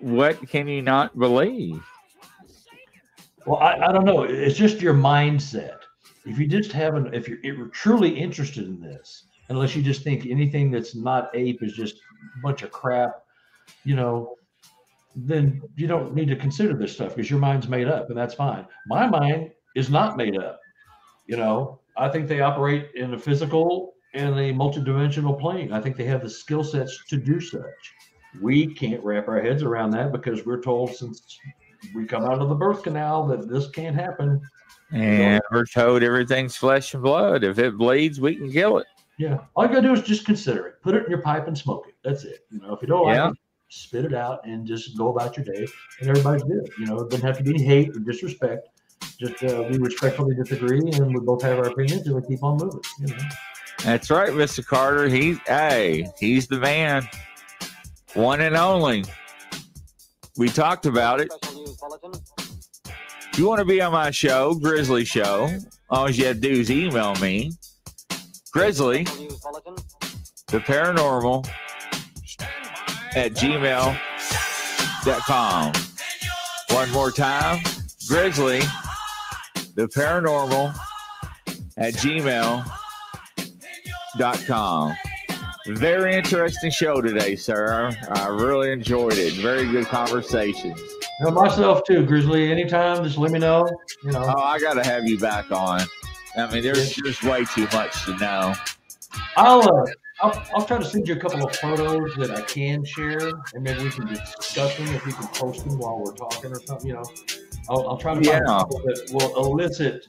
[0.00, 1.82] what can you not believe?
[3.46, 4.22] Well, I, I don't know.
[4.22, 5.78] It's just your mindset.
[6.24, 10.02] If you just haven't, if you're, if you're truly interested in this, unless you just
[10.02, 11.96] think anything that's not ape is just
[12.42, 13.24] bunch of crap,
[13.84, 14.36] you know,
[15.14, 18.34] then you don't need to consider this stuff because your mind's made up and that's
[18.34, 18.66] fine.
[18.86, 20.60] My mind is not made up.
[21.26, 25.72] You know, I think they operate in a physical and a multidimensional plane.
[25.72, 27.94] I think they have the skill sets to do such.
[28.40, 31.38] We can't wrap our heads around that because we're told since
[31.94, 34.40] we come out of the birth canal that this can't happen.
[34.92, 37.44] And we're told everything's flesh and blood.
[37.44, 38.86] If it bleeds, we can kill it.
[39.18, 39.38] Yeah.
[39.54, 40.82] All you gotta do is just consider it.
[40.82, 41.91] Put it in your pipe and smoke it.
[42.04, 42.46] That's it.
[42.50, 43.38] You know, if you don't like it,
[43.68, 45.66] spit it out and just go about your day.
[46.00, 46.68] And everybody's good.
[46.78, 48.68] You know, it doesn't have to be any hate or disrespect.
[49.18, 52.58] Just uh, we respectfully disagree and we both have our opinions and we keep on
[52.58, 52.80] moving.
[53.00, 53.22] You know.
[53.84, 54.64] That's right, Mr.
[54.64, 55.08] Carter.
[55.08, 57.08] He's hey, he's the man.
[58.14, 59.04] One and only.
[60.36, 61.32] We talked about it.
[63.32, 65.48] If you want to be on my show, Grizzly Show,
[65.88, 67.52] all you have to do is email me,
[68.52, 71.48] Grizzly, the paranormal
[73.14, 73.96] at gmail.com.
[76.70, 77.62] One more time,
[78.08, 78.60] Grizzly,
[79.74, 80.74] the paranormal
[81.76, 82.64] at gmail.com.
[85.66, 87.92] Very interesting show today, sir.
[88.10, 89.34] I really enjoyed it.
[89.34, 90.74] Very good conversation.
[91.20, 92.50] You know, myself too, Grizzly.
[92.50, 93.68] Anytime, just let me know.
[94.02, 94.24] You know.
[94.24, 95.82] Oh, I got to have you back on.
[96.36, 98.54] I mean, there's just way too much to know.
[99.36, 99.86] I'll, uh,
[100.22, 103.62] I'll I'll try to send you a couple of photos that I can share, and
[103.62, 106.88] maybe we can discuss them if we can post them while we're talking or something.
[106.88, 107.04] You know,
[107.68, 108.40] I'll, I'll try to find yeah.
[108.40, 110.06] that will elicit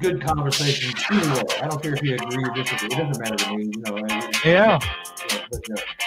[0.00, 1.42] good conversation anyway.
[1.60, 2.88] I don't care if you agree or disagree.
[2.88, 3.70] It doesn't matter to me.
[3.74, 4.28] You know.
[4.44, 4.78] yeah.
[5.50, 5.60] But,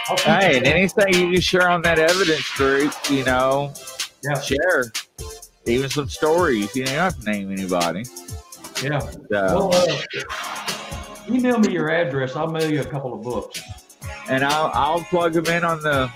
[0.09, 3.73] uh, hey, and anything you can share on that evidence group, you know,
[4.23, 4.39] yeah.
[4.39, 4.91] share.
[5.67, 6.75] Even some stories.
[6.75, 8.03] You don't have to name anybody.
[8.81, 8.99] Yeah.
[8.99, 9.19] So.
[9.29, 10.80] Well, uh,
[11.33, 12.35] email me your address.
[12.35, 13.61] I'll mail you a couple of books.
[14.29, 16.11] And I'll I'll plug them in on the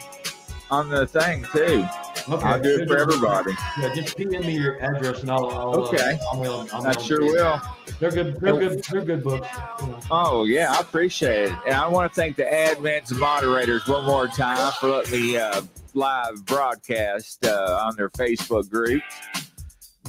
[0.71, 1.87] on the thing too.
[2.27, 2.43] Okay.
[2.43, 3.51] I'll do it for everybody.
[3.79, 5.49] Yeah, just PM me your address and I'll.
[5.49, 6.19] I'll uh, okay.
[6.21, 7.61] Uh, I'll, I'll, i sure will.
[7.99, 8.39] They're good.
[8.39, 8.83] They're good.
[8.83, 9.47] They're good books.
[10.09, 14.05] Oh yeah, I appreciate it, and I want to thank the admins and moderators one
[14.05, 15.61] more time for letting me uh,
[15.93, 19.03] live broadcast uh, on their Facebook group.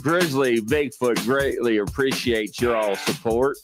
[0.00, 3.58] Grizzly Bigfoot greatly appreciates your all support.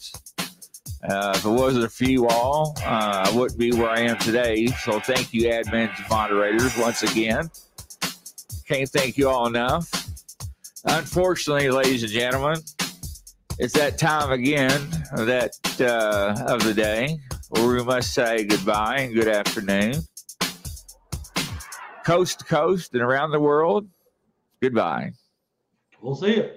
[1.09, 4.67] Uh, if it wasn't for you all, uh, I wouldn't be where I am today.
[4.67, 7.51] So thank you, admins and moderators, once again.
[8.69, 9.91] Can't thank you all enough.
[10.85, 12.61] Unfortunately, ladies and gentlemen,
[13.59, 14.81] it's that time again
[15.15, 17.19] that uh, of the day
[17.51, 19.95] where we must say goodbye and good afternoon.
[22.05, 23.89] Coast to coast and around the world,
[24.61, 25.13] goodbye.
[26.01, 26.51] We'll see you.